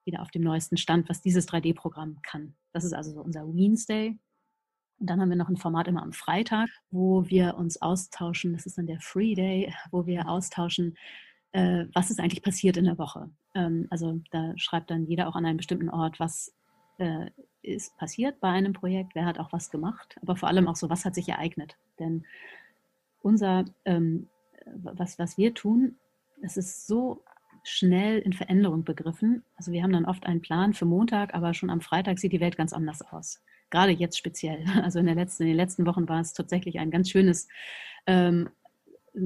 wieder 0.05 0.21
auf 0.21 0.29
dem 0.29 0.43
neuesten 0.43 0.77
Stand, 0.77 1.09
was 1.09 1.21
dieses 1.21 1.47
3D-Programm 1.47 2.21
kann. 2.21 2.55
Das 2.73 2.83
ist 2.83 2.93
also 2.93 3.11
so 3.11 3.21
unser 3.21 3.47
Wednesday. 3.47 4.19
Und 4.99 5.09
dann 5.09 5.19
haben 5.19 5.29
wir 5.29 5.35
noch 5.35 5.49
ein 5.49 5.57
Format 5.57 5.87
immer 5.87 6.03
am 6.03 6.13
Freitag, 6.13 6.69
wo 6.89 7.27
wir 7.27 7.55
uns 7.55 7.81
austauschen. 7.81 8.53
Das 8.53 8.65
ist 8.65 8.77
dann 8.77 8.87
der 8.87 8.99
Free 9.01 9.35
Day, 9.35 9.73
wo 9.91 10.05
wir 10.05 10.29
austauschen, 10.29 10.97
äh, 11.51 11.85
was 11.93 12.11
ist 12.11 12.19
eigentlich 12.19 12.43
passiert 12.43 12.77
in 12.77 12.85
der 12.85 12.97
Woche. 12.97 13.29
Ähm, 13.53 13.87
also 13.89 14.21
da 14.31 14.53
schreibt 14.57 14.91
dann 14.91 15.05
jeder 15.05 15.27
auch 15.27 15.35
an 15.35 15.45
einem 15.45 15.57
bestimmten 15.57 15.89
Ort, 15.89 16.19
was 16.19 16.53
äh, 16.97 17.29
ist 17.61 17.97
passiert 17.97 18.39
bei 18.39 18.49
einem 18.49 18.73
Projekt, 18.73 19.15
wer 19.15 19.25
hat 19.25 19.39
auch 19.39 19.51
was 19.51 19.69
gemacht, 19.69 20.17
aber 20.21 20.35
vor 20.35 20.47
allem 20.49 20.67
auch 20.67 20.75
so, 20.75 20.89
was 20.89 21.03
hat 21.03 21.15
sich 21.15 21.27
ereignet. 21.27 21.77
Denn 21.99 22.25
unser, 23.21 23.65
ähm, 23.83 24.27
was, 24.75 25.19
was 25.19 25.37
wir 25.37 25.53
tun, 25.53 25.97
es 26.41 26.57
ist 26.57 26.87
so 26.87 27.23
schnell 27.63 28.19
in 28.19 28.33
Veränderung 28.33 28.83
begriffen. 28.83 29.43
Also 29.55 29.71
wir 29.71 29.81
haben 29.81 29.93
dann 29.93 30.05
oft 30.05 30.25
einen 30.25 30.41
Plan 30.41 30.73
für 30.73 30.85
Montag, 30.85 31.33
aber 31.33 31.53
schon 31.53 31.69
am 31.69 31.81
Freitag 31.81 32.19
sieht 32.19 32.31
die 32.31 32.39
Welt 32.39 32.55
ganz 32.55 32.71
anders 32.71 33.01
aus 33.01 33.41
gerade 33.69 33.91
jetzt 33.91 34.17
speziell. 34.17 34.63
Also 34.83 34.99
in, 34.99 35.05
letzten, 35.05 35.43
in 35.43 35.49
den 35.49 35.57
letzten 35.57 35.85
Wochen 35.85 36.07
war 36.07 36.21
es 36.21 36.33
tatsächlich 36.33 36.79
ein 36.79 36.91
ganz 36.91 37.09
schönes, 37.09 37.47
ähm, 38.05 38.49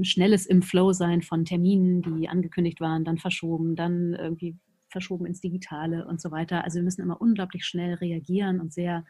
schnelles 0.02 0.46
im 0.46 0.62
Flow 0.62 0.94
sein 0.94 1.22
von 1.22 1.46
Terminen, 1.46 2.02
die 2.02 2.30
angekündigt 2.30 2.80
waren, 2.80 3.04
dann 3.04 3.18
verschoben, 3.18 3.76
dann 3.76 4.14
irgendwie 4.14 4.56
verschoben 4.90 5.26
ins 5.26 5.42
Digitale 5.42 6.06
und 6.08 6.22
so 6.22 6.32
weiter. 6.32 6.64
Also 6.64 6.78
wir 6.78 6.84
müssen 6.84 7.02
immer 7.02 7.22
unglaublich 7.22 7.66
schnell 7.66 7.96
reagieren 7.96 8.60
und 8.60 8.74
sehr 8.74 9.06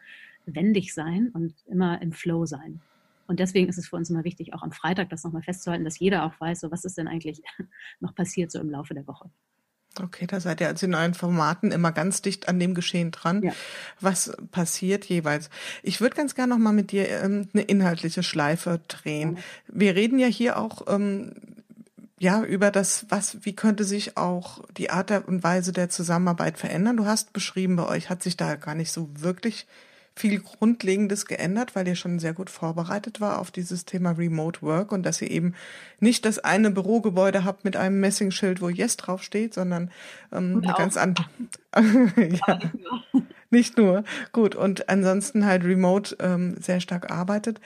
wendig 0.46 0.94
sein 0.94 1.30
und 1.32 1.54
immer 1.66 2.00
im 2.02 2.12
Flow 2.12 2.46
sein. 2.46 2.80
Und 3.26 3.38
deswegen 3.38 3.68
ist 3.68 3.78
es 3.78 3.88
für 3.88 3.96
uns 3.96 4.10
immer 4.10 4.24
wichtig, 4.24 4.54
auch 4.54 4.62
am 4.62 4.72
Freitag 4.72 5.08
das 5.10 5.22
nochmal 5.22 5.42
festzuhalten, 5.42 5.84
dass 5.84 5.98
jeder 5.98 6.24
auch 6.24 6.40
weiß, 6.40 6.60
so 6.60 6.70
was 6.70 6.84
ist 6.84 6.98
denn 6.98 7.08
eigentlich 7.08 7.42
noch 8.00 8.14
passiert 8.14 8.50
so 8.50 8.58
im 8.58 8.70
Laufe 8.70 8.94
der 8.94 9.06
Woche. 9.06 9.30
Okay, 9.98 10.26
da 10.26 10.38
seid 10.38 10.60
ihr 10.60 10.68
also 10.68 10.86
in 10.86 10.94
euren 10.94 11.14
Formaten 11.14 11.72
immer 11.72 11.90
ganz 11.90 12.22
dicht 12.22 12.48
an 12.48 12.60
dem 12.60 12.74
Geschehen 12.74 13.10
dran, 13.10 13.42
ja. 13.42 13.52
was 14.00 14.32
passiert 14.52 15.04
jeweils. 15.04 15.50
Ich 15.82 16.00
würde 16.00 16.14
ganz 16.14 16.34
gerne 16.34 16.54
noch 16.54 16.60
mal 16.60 16.72
mit 16.72 16.92
dir 16.92 17.08
ähm, 17.08 17.48
eine 17.52 17.62
inhaltliche 17.62 18.22
Schleife 18.22 18.80
drehen. 18.86 19.36
Ja. 19.36 19.42
Wir 19.68 19.94
reden 19.96 20.18
ja 20.18 20.28
hier 20.28 20.58
auch 20.58 20.82
ähm, 20.86 21.32
ja 22.20 22.44
über 22.44 22.70
das, 22.70 23.06
was, 23.08 23.44
wie 23.44 23.54
könnte 23.54 23.82
sich 23.84 24.16
auch 24.16 24.62
die 24.76 24.90
Art 24.90 25.10
und 25.26 25.42
Weise 25.42 25.72
der 25.72 25.88
Zusammenarbeit 25.88 26.58
verändern. 26.58 26.96
Du 26.96 27.06
hast 27.06 27.32
beschrieben, 27.32 27.76
bei 27.76 27.86
euch 27.86 28.10
hat 28.10 28.22
sich 28.22 28.36
da 28.36 28.54
gar 28.54 28.76
nicht 28.76 28.92
so 28.92 29.08
wirklich 29.14 29.66
viel 30.16 30.40
Grundlegendes 30.40 31.26
geändert, 31.26 31.74
weil 31.74 31.88
ihr 31.88 31.94
schon 31.94 32.18
sehr 32.18 32.34
gut 32.34 32.50
vorbereitet 32.50 33.20
war 33.20 33.38
auf 33.38 33.50
dieses 33.50 33.84
Thema 33.84 34.12
Remote 34.12 34.62
Work 34.62 34.92
und 34.92 35.04
dass 35.04 35.22
ihr 35.22 35.30
eben 35.30 35.54
nicht 35.98 36.24
das 36.24 36.38
eine 36.38 36.70
Bürogebäude 36.70 37.44
habt 37.44 37.64
mit 37.64 37.76
einem 37.76 38.00
Messingschild, 38.00 38.60
wo 38.60 38.68
Yes 38.68 38.96
draufsteht, 38.96 39.54
sondern 39.54 39.90
ähm, 40.32 40.60
eine 40.62 40.74
ganz 40.74 40.96
andere. 40.96 41.26
ja. 42.16 42.58
Nicht 43.50 43.76
nur. 43.76 44.04
Gut. 44.32 44.54
Und 44.54 44.88
ansonsten 44.88 45.44
halt 45.44 45.64
remote 45.64 46.16
ähm, 46.20 46.56
sehr 46.60 46.80
stark 46.80 47.10
arbeitet. 47.10 47.60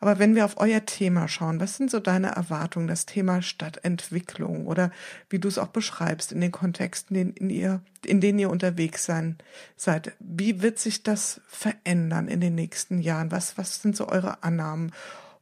Aber 0.00 0.18
wenn 0.18 0.34
wir 0.34 0.44
auf 0.44 0.58
euer 0.58 0.84
Thema 0.84 1.28
schauen, 1.28 1.60
was 1.60 1.76
sind 1.76 1.90
so 1.90 1.98
deine 1.98 2.28
Erwartungen, 2.28 2.86
das 2.86 3.06
Thema 3.06 3.42
Stadtentwicklung 3.42 4.66
oder 4.66 4.90
wie 5.30 5.38
du 5.38 5.48
es 5.48 5.58
auch 5.58 5.68
beschreibst 5.68 6.30
in 6.30 6.40
den 6.40 6.52
Kontexten, 6.52 7.16
in, 7.16 7.32
in, 7.32 7.50
ihr, 7.50 7.80
in 8.04 8.20
denen 8.20 8.38
ihr 8.38 8.50
unterwegs 8.50 9.04
sein, 9.04 9.38
seid? 9.76 10.12
Wie 10.20 10.62
wird 10.62 10.78
sich 10.78 11.02
das 11.02 11.40
verändern 11.48 12.28
in 12.28 12.40
den 12.40 12.54
nächsten 12.54 13.00
Jahren? 13.00 13.30
Was, 13.32 13.58
was 13.58 13.82
sind 13.82 13.96
so 13.96 14.08
eure 14.08 14.42
Annahmen? 14.42 14.92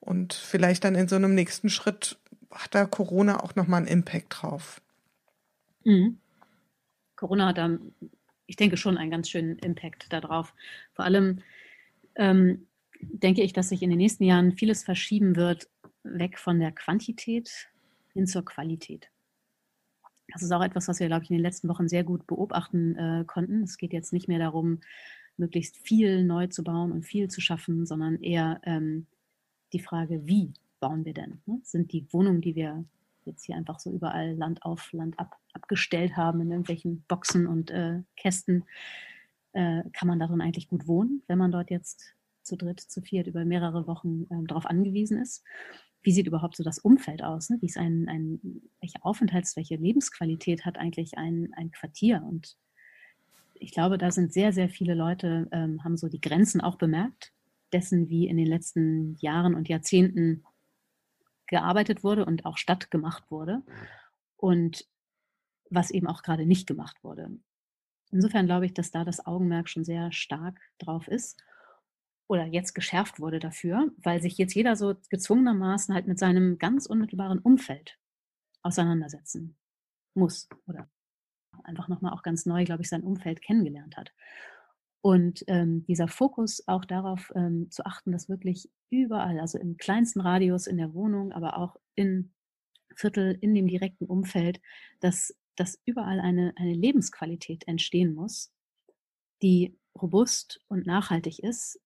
Und 0.00 0.32
vielleicht 0.32 0.84
dann 0.84 0.94
in 0.94 1.08
so 1.08 1.16
einem 1.16 1.34
nächsten 1.34 1.68
Schritt 1.68 2.18
hat 2.50 2.74
da 2.74 2.86
Corona 2.86 3.42
auch 3.42 3.54
nochmal 3.56 3.78
einen 3.78 3.88
Impact 3.88 4.42
drauf? 4.42 4.80
Mhm. 5.84 6.18
Corona 7.16 7.48
hat 7.48 7.58
da, 7.58 7.70
ich 8.52 8.56
denke, 8.56 8.76
schon 8.76 8.98
einen 8.98 9.10
ganz 9.10 9.30
schönen 9.30 9.58
Impact 9.60 10.12
darauf. 10.12 10.52
Vor 10.92 11.06
allem, 11.06 11.40
ähm, 12.16 12.66
denke 13.00 13.40
ich, 13.40 13.54
dass 13.54 13.70
sich 13.70 13.82
in 13.82 13.88
den 13.88 13.96
nächsten 13.96 14.24
Jahren 14.24 14.52
vieles 14.52 14.84
verschieben 14.84 15.36
wird, 15.36 15.70
weg 16.02 16.38
von 16.38 16.60
der 16.60 16.70
Quantität 16.70 17.70
hin 18.12 18.26
zur 18.26 18.44
Qualität. 18.44 19.08
Das 20.28 20.42
ist 20.42 20.52
auch 20.52 20.62
etwas, 20.62 20.86
was 20.86 21.00
wir, 21.00 21.06
glaube 21.06 21.24
ich, 21.24 21.30
in 21.30 21.36
den 21.36 21.42
letzten 21.42 21.66
Wochen 21.70 21.88
sehr 21.88 22.04
gut 22.04 22.26
beobachten 22.26 22.94
äh, 22.96 23.24
konnten. 23.26 23.62
Es 23.62 23.78
geht 23.78 23.94
jetzt 23.94 24.12
nicht 24.12 24.28
mehr 24.28 24.38
darum, 24.38 24.80
möglichst 25.38 25.78
viel 25.78 26.22
neu 26.22 26.46
zu 26.48 26.62
bauen 26.62 26.92
und 26.92 27.04
viel 27.04 27.28
zu 27.28 27.40
schaffen, 27.40 27.86
sondern 27.86 28.20
eher 28.20 28.60
ähm, 28.64 29.06
die 29.72 29.80
Frage, 29.80 30.26
wie 30.26 30.52
bauen 30.78 31.06
wir 31.06 31.14
denn? 31.14 31.40
Ne? 31.46 31.60
Sind 31.62 31.90
die 31.94 32.06
Wohnungen, 32.12 32.42
die 32.42 32.54
wir 32.54 32.84
jetzt 33.26 33.44
hier 33.44 33.56
einfach 33.56 33.78
so 33.78 33.92
überall 33.92 34.34
Land 34.34 34.62
auf, 34.64 34.92
Land 34.92 35.18
ab 35.18 35.36
abgestellt 35.52 36.16
haben 36.16 36.40
in 36.40 36.50
irgendwelchen 36.50 37.04
Boxen 37.08 37.46
und 37.46 37.70
äh, 37.70 38.02
Kästen, 38.16 38.64
äh, 39.52 39.82
kann 39.92 40.08
man 40.08 40.18
darin 40.18 40.40
eigentlich 40.40 40.68
gut 40.68 40.86
wohnen, 40.86 41.22
wenn 41.26 41.38
man 41.38 41.52
dort 41.52 41.70
jetzt 41.70 42.14
zu 42.42 42.56
dritt, 42.56 42.80
zu 42.80 43.00
viert 43.00 43.26
über 43.26 43.44
mehrere 43.44 43.86
Wochen 43.86 44.24
äh, 44.30 44.46
darauf 44.46 44.66
angewiesen 44.66 45.20
ist? 45.20 45.44
Wie 46.02 46.12
sieht 46.12 46.26
überhaupt 46.26 46.56
so 46.56 46.64
das 46.64 46.78
Umfeld 46.78 47.22
aus? 47.22 47.50
Ne? 47.50 47.58
Wie 47.60 47.66
ist 47.66 47.78
ein, 47.78 48.08
ein, 48.08 48.40
welche 48.80 49.04
Aufenthalts-, 49.04 49.56
welche 49.56 49.76
Lebensqualität 49.76 50.64
hat 50.64 50.78
eigentlich 50.78 51.16
ein, 51.16 51.52
ein 51.54 51.70
Quartier? 51.70 52.24
Und 52.26 52.56
ich 53.54 53.72
glaube, 53.72 53.98
da 53.98 54.10
sind 54.10 54.32
sehr, 54.32 54.52
sehr 54.52 54.68
viele 54.68 54.94
Leute, 54.94 55.48
ähm, 55.52 55.84
haben 55.84 55.96
so 55.96 56.08
die 56.08 56.20
Grenzen 56.20 56.60
auch 56.60 56.76
bemerkt, 56.76 57.32
dessen, 57.72 58.08
wie 58.08 58.26
in 58.26 58.36
den 58.36 58.46
letzten 58.46 59.16
Jahren 59.20 59.54
und 59.54 59.68
Jahrzehnten 59.68 60.44
gearbeitet 61.52 62.02
wurde 62.02 62.24
und 62.24 62.44
auch 62.44 62.56
stattgemacht 62.56 63.30
wurde 63.30 63.62
und 64.36 64.88
was 65.70 65.90
eben 65.90 66.08
auch 66.08 66.22
gerade 66.22 66.46
nicht 66.46 66.66
gemacht 66.66 67.04
wurde. 67.04 67.30
Insofern 68.10 68.46
glaube 68.46 68.66
ich, 68.66 68.74
dass 68.74 68.90
da 68.90 69.04
das 69.04 69.24
Augenmerk 69.24 69.68
schon 69.68 69.84
sehr 69.84 70.10
stark 70.12 70.60
drauf 70.78 71.06
ist 71.08 71.40
oder 72.26 72.46
jetzt 72.46 72.74
geschärft 72.74 73.20
wurde 73.20 73.38
dafür, 73.38 73.92
weil 73.98 74.20
sich 74.20 74.38
jetzt 74.38 74.54
jeder 74.54 74.76
so 74.76 74.94
gezwungenermaßen 75.10 75.94
halt 75.94 76.06
mit 76.06 76.18
seinem 76.18 76.58
ganz 76.58 76.86
unmittelbaren 76.86 77.38
Umfeld 77.38 77.98
auseinandersetzen 78.62 79.56
muss 80.14 80.48
oder 80.66 80.90
einfach 81.64 81.88
nochmal 81.88 82.12
auch 82.12 82.22
ganz 82.22 82.46
neu, 82.46 82.64
glaube 82.64 82.82
ich, 82.82 82.88
sein 82.88 83.02
Umfeld 83.02 83.42
kennengelernt 83.42 83.96
hat. 83.96 84.12
Und 85.02 85.42
ähm, 85.48 85.84
dieser 85.86 86.06
Fokus 86.06 86.62
auch 86.68 86.84
darauf 86.84 87.32
ähm, 87.34 87.68
zu 87.70 87.84
achten, 87.84 88.12
dass 88.12 88.28
wirklich 88.28 88.70
überall, 88.88 89.40
also 89.40 89.58
im 89.58 89.76
kleinsten 89.76 90.20
Radius 90.20 90.68
in 90.68 90.76
der 90.76 90.94
Wohnung, 90.94 91.32
aber 91.32 91.58
auch 91.58 91.76
in 91.96 92.32
Viertel, 92.94 93.36
in 93.40 93.52
dem 93.54 93.66
direkten 93.66 94.06
Umfeld, 94.06 94.60
dass, 95.00 95.36
dass 95.56 95.80
überall 95.84 96.20
eine, 96.20 96.52
eine 96.56 96.74
Lebensqualität 96.74 97.66
entstehen 97.66 98.14
muss, 98.14 98.52
die 99.42 99.76
robust 100.00 100.60
und 100.68 100.86
nachhaltig 100.86 101.40
ist. 101.40 101.80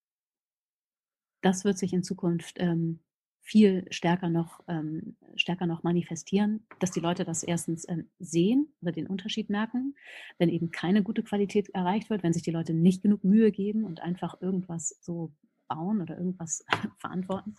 Das 1.40 1.64
wird 1.64 1.78
sich 1.78 1.94
in 1.94 2.02
Zukunft 2.02 2.56
ähm, 2.58 3.00
viel 3.46 3.86
stärker 3.90 4.28
noch, 4.28 4.60
ähm, 4.66 5.16
stärker 5.36 5.66
noch 5.66 5.84
manifestieren, 5.84 6.66
dass 6.80 6.90
die 6.90 7.00
Leute 7.00 7.24
das 7.24 7.44
erstens 7.44 7.88
ähm, 7.88 8.10
sehen 8.18 8.74
oder 8.82 8.90
den 8.90 9.06
Unterschied 9.06 9.50
merken, 9.50 9.94
wenn 10.38 10.48
eben 10.48 10.72
keine 10.72 11.04
gute 11.04 11.22
Qualität 11.22 11.68
erreicht 11.68 12.10
wird, 12.10 12.24
wenn 12.24 12.32
sich 12.32 12.42
die 12.42 12.50
Leute 12.50 12.74
nicht 12.74 13.02
genug 13.02 13.22
Mühe 13.22 13.52
geben 13.52 13.84
und 13.84 14.00
einfach 14.00 14.40
irgendwas 14.40 14.98
so 15.00 15.32
bauen 15.68 16.02
oder 16.02 16.18
irgendwas 16.18 16.64
verantworten, 16.98 17.54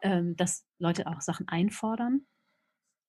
ähm, 0.00 0.34
dass 0.36 0.66
Leute 0.78 1.06
auch 1.06 1.20
Sachen 1.20 1.46
einfordern. 1.46 2.22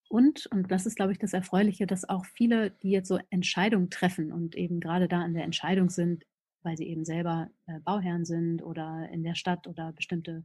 Und, 0.09 0.45
und 0.47 0.69
das 0.71 0.85
ist, 0.85 0.95
glaube 0.95 1.13
ich, 1.13 1.19
das 1.19 1.31
Erfreuliche, 1.31 1.87
dass 1.87 2.07
auch 2.07 2.25
viele, 2.25 2.71
die 2.71 2.91
jetzt 2.91 3.07
so 3.07 3.17
Entscheidungen 3.29 3.89
treffen 3.89 4.33
und 4.33 4.55
eben 4.55 4.81
gerade 4.81 5.07
da 5.07 5.25
in 5.25 5.33
der 5.33 5.45
Entscheidung 5.45 5.89
sind, 5.89 6.25
weil 6.63 6.75
sie 6.75 6.87
eben 6.87 7.05
selber 7.05 7.49
äh, 7.65 7.79
Bauherren 7.79 8.25
sind 8.25 8.61
oder 8.61 9.07
in 9.09 9.23
der 9.23 9.35
Stadt 9.35 9.67
oder 9.67 9.93
bestimmte 9.93 10.43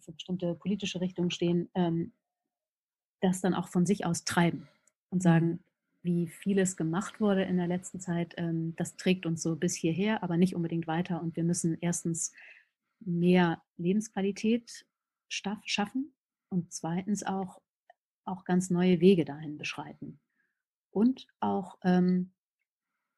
für 0.00 0.12
bestimmte 0.12 0.54
politische 0.54 1.00
Richtungen 1.00 1.30
stehen, 1.30 1.68
ähm, 1.74 2.12
das 3.20 3.40
dann 3.40 3.54
auch 3.54 3.68
von 3.68 3.86
sich 3.86 4.04
aus 4.04 4.24
treiben 4.24 4.68
und 5.10 5.22
sagen, 5.22 5.60
wie 6.02 6.28
vieles 6.28 6.76
gemacht 6.76 7.20
wurde 7.20 7.42
in 7.42 7.56
der 7.56 7.66
letzten 7.66 8.00
Zeit, 8.00 8.34
ähm, 8.36 8.74
das 8.76 8.96
trägt 8.96 9.26
uns 9.26 9.42
so 9.42 9.56
bis 9.56 9.74
hierher, 9.74 10.22
aber 10.22 10.36
nicht 10.36 10.54
unbedingt 10.54 10.86
weiter. 10.86 11.20
Und 11.20 11.36
wir 11.36 11.44
müssen 11.44 11.76
erstens 11.80 12.32
mehr 13.00 13.62
Lebensqualität 13.76 14.86
schaffen 15.28 16.14
und 16.48 16.72
zweitens 16.72 17.24
auch, 17.24 17.60
auch 18.24 18.44
ganz 18.44 18.70
neue 18.70 19.00
Wege 19.00 19.24
dahin 19.24 19.58
beschreiten 19.58 20.20
und 20.90 21.26
auch 21.40 21.78
ähm, 21.82 22.32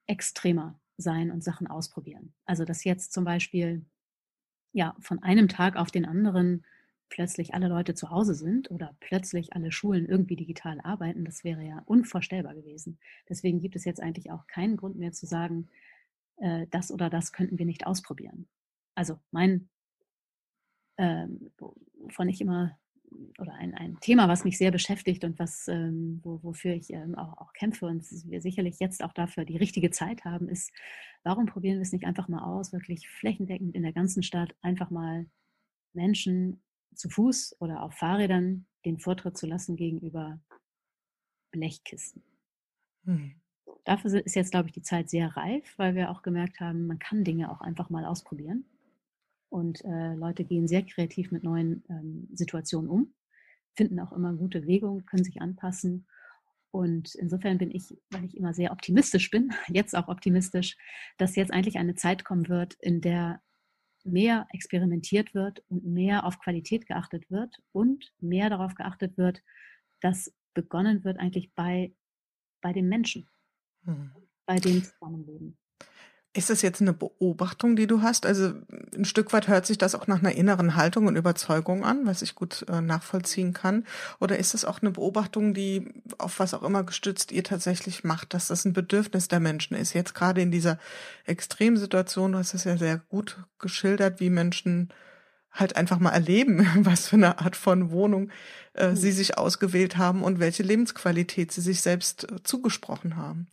extremer 0.06 0.80
sein 0.96 1.30
und 1.30 1.44
Sachen 1.44 1.66
ausprobieren. 1.66 2.34
Also 2.44 2.64
dass 2.64 2.84
jetzt 2.84 3.12
zum 3.12 3.24
Beispiel 3.24 3.84
ja, 4.72 4.94
von 5.00 5.22
einem 5.22 5.48
Tag 5.48 5.76
auf 5.76 5.90
den 5.90 6.04
anderen 6.04 6.64
plötzlich 7.08 7.54
alle 7.54 7.68
Leute 7.68 7.94
zu 7.94 8.10
Hause 8.10 8.34
sind 8.34 8.70
oder 8.70 8.94
plötzlich 9.00 9.54
alle 9.54 9.72
Schulen 9.72 10.06
irgendwie 10.06 10.36
digital 10.36 10.80
arbeiten, 10.82 11.24
das 11.24 11.42
wäre 11.42 11.62
ja 11.62 11.82
unvorstellbar 11.86 12.54
gewesen. 12.54 12.98
Deswegen 13.28 13.60
gibt 13.60 13.76
es 13.76 13.84
jetzt 13.84 14.00
eigentlich 14.02 14.30
auch 14.30 14.46
keinen 14.46 14.76
Grund 14.76 14.96
mehr 14.96 15.12
zu 15.12 15.26
sagen, 15.26 15.68
äh, 16.36 16.66
das 16.70 16.90
oder 16.90 17.10
das 17.10 17.32
könnten 17.32 17.58
wir 17.58 17.66
nicht 17.66 17.86
ausprobieren. 17.86 18.46
Also 18.94 19.18
mein, 19.30 19.68
ähm, 20.96 21.50
wovon 21.58 22.28
ich 22.28 22.40
immer 22.40 22.78
oder 23.38 23.54
ein, 23.54 23.74
ein 23.74 23.98
Thema, 24.00 24.28
was 24.28 24.44
mich 24.44 24.58
sehr 24.58 24.70
beschäftigt 24.70 25.24
und 25.24 25.38
was, 25.38 25.68
ähm, 25.68 26.20
wo, 26.22 26.42
wofür 26.42 26.74
ich 26.74 26.90
ähm, 26.92 27.14
auch, 27.14 27.38
auch, 27.38 27.52
kämpfe 27.52 27.86
und 27.86 28.04
wir 28.26 28.40
sicherlich 28.40 28.78
jetzt 28.80 29.02
auch 29.02 29.12
dafür 29.12 29.44
die 29.44 29.56
richtige 29.56 29.90
Zeit 29.90 30.24
haben, 30.24 30.48
ist, 30.48 30.72
warum 31.22 31.46
probieren 31.46 31.76
wir 31.76 31.82
es 31.82 31.92
nicht 31.92 32.04
einfach 32.04 32.28
mal 32.28 32.42
aus, 32.42 32.72
wirklich 32.72 33.08
flächendeckend 33.08 33.74
in 33.74 33.82
der 33.82 33.92
ganzen 33.92 34.22
Stadt 34.22 34.54
einfach 34.62 34.90
mal 34.90 35.26
Menschen 35.92 36.62
zu 36.94 37.08
Fuß 37.08 37.56
oder 37.60 37.82
auf 37.82 37.94
Fahrrädern 37.94 38.66
den 38.84 38.98
Vortritt 38.98 39.36
zu 39.36 39.46
lassen 39.46 39.76
gegenüber 39.76 40.40
Blechkisten. 41.50 42.22
Hm. 43.04 43.34
Dafür 43.84 44.24
ist 44.24 44.34
jetzt, 44.34 44.50
glaube 44.50 44.68
ich, 44.68 44.72
die 44.72 44.82
Zeit 44.82 45.08
sehr 45.08 45.34
reif, 45.36 45.74
weil 45.78 45.94
wir 45.94 46.10
auch 46.10 46.22
gemerkt 46.22 46.60
haben, 46.60 46.86
man 46.86 46.98
kann 46.98 47.24
Dinge 47.24 47.50
auch 47.50 47.60
einfach 47.60 47.88
mal 47.90 48.04
ausprobieren. 48.04 48.64
Und 49.50 49.84
äh, 49.84 50.14
Leute 50.14 50.44
gehen 50.44 50.68
sehr 50.68 50.84
kreativ 50.84 51.30
mit 51.30 51.42
neuen 51.42 51.84
ähm, 51.88 52.28
Situationen 52.34 52.90
um, 52.90 53.14
finden 53.74 54.00
auch 54.00 54.12
immer 54.12 54.34
gute 54.34 54.66
Wege, 54.66 55.02
können 55.06 55.24
sich 55.24 55.40
anpassen. 55.40 56.06
Und 56.70 57.14
insofern 57.14 57.56
bin 57.56 57.70
ich, 57.70 57.96
weil 58.10 58.24
ich 58.24 58.36
immer 58.36 58.52
sehr 58.52 58.72
optimistisch 58.72 59.30
bin, 59.30 59.52
jetzt 59.68 59.96
auch 59.96 60.08
optimistisch, 60.08 60.76
dass 61.16 61.36
jetzt 61.36 61.52
eigentlich 61.52 61.78
eine 61.78 61.94
Zeit 61.94 62.24
kommen 62.24 62.48
wird, 62.48 62.74
in 62.74 63.00
der 63.00 63.40
mehr 64.04 64.46
experimentiert 64.52 65.34
wird 65.34 65.62
und 65.68 65.84
mehr 65.84 66.24
auf 66.24 66.38
Qualität 66.40 66.86
geachtet 66.86 67.30
wird 67.30 67.56
und 67.72 68.12
mehr 68.20 68.50
darauf 68.50 68.74
geachtet 68.74 69.16
wird, 69.16 69.42
dass 70.00 70.32
begonnen 70.54 71.04
wird 71.04 71.18
eigentlich 71.18 71.52
bei, 71.54 71.94
bei 72.60 72.72
den 72.72 72.88
Menschen, 72.88 73.28
hm. 73.84 74.12
bei 74.46 74.56
dem 74.56 74.82
Zusammenleben. 74.82 75.56
Ist 76.38 76.50
das 76.50 76.62
jetzt 76.62 76.80
eine 76.80 76.92
Beobachtung, 76.92 77.74
die 77.74 77.88
du 77.88 78.00
hast? 78.00 78.24
Also 78.24 78.52
ein 78.96 79.04
Stück 79.04 79.32
weit 79.32 79.48
hört 79.48 79.66
sich 79.66 79.76
das 79.76 79.96
auch 79.96 80.06
nach 80.06 80.20
einer 80.20 80.30
inneren 80.30 80.76
Haltung 80.76 81.08
und 81.08 81.16
Überzeugung 81.16 81.84
an, 81.84 82.06
was 82.06 82.22
ich 82.22 82.36
gut 82.36 82.64
äh, 82.68 82.80
nachvollziehen 82.80 83.52
kann. 83.54 83.84
Oder 84.20 84.38
ist 84.38 84.54
das 84.54 84.64
auch 84.64 84.80
eine 84.80 84.92
Beobachtung, 84.92 85.52
die 85.52 85.92
auf 86.16 86.38
was 86.38 86.54
auch 86.54 86.62
immer 86.62 86.84
gestützt 86.84 87.32
ihr 87.32 87.42
tatsächlich 87.42 88.04
macht, 88.04 88.34
dass 88.34 88.46
das 88.46 88.64
ein 88.64 88.72
Bedürfnis 88.72 89.26
der 89.26 89.40
Menschen 89.40 89.76
ist? 89.76 89.94
Jetzt 89.94 90.14
gerade 90.14 90.40
in 90.40 90.52
dieser 90.52 90.78
Extremsituation, 91.24 92.30
du 92.30 92.38
hast 92.38 92.54
es 92.54 92.62
ja 92.62 92.76
sehr 92.76 92.98
gut 92.98 93.38
geschildert, 93.58 94.20
wie 94.20 94.30
Menschen 94.30 94.90
halt 95.50 95.74
einfach 95.74 95.98
mal 95.98 96.12
erleben, 96.12 96.64
was 96.84 97.08
für 97.08 97.16
eine 97.16 97.40
Art 97.40 97.56
von 97.56 97.90
Wohnung 97.90 98.30
äh, 98.74 98.90
mhm. 98.90 98.96
sie 98.96 99.10
sich 99.10 99.38
ausgewählt 99.38 99.96
haben 99.96 100.22
und 100.22 100.38
welche 100.38 100.62
Lebensqualität 100.62 101.50
sie 101.50 101.62
sich 101.62 101.80
selbst 101.80 102.30
äh, 102.30 102.44
zugesprochen 102.44 103.16
haben. 103.16 103.48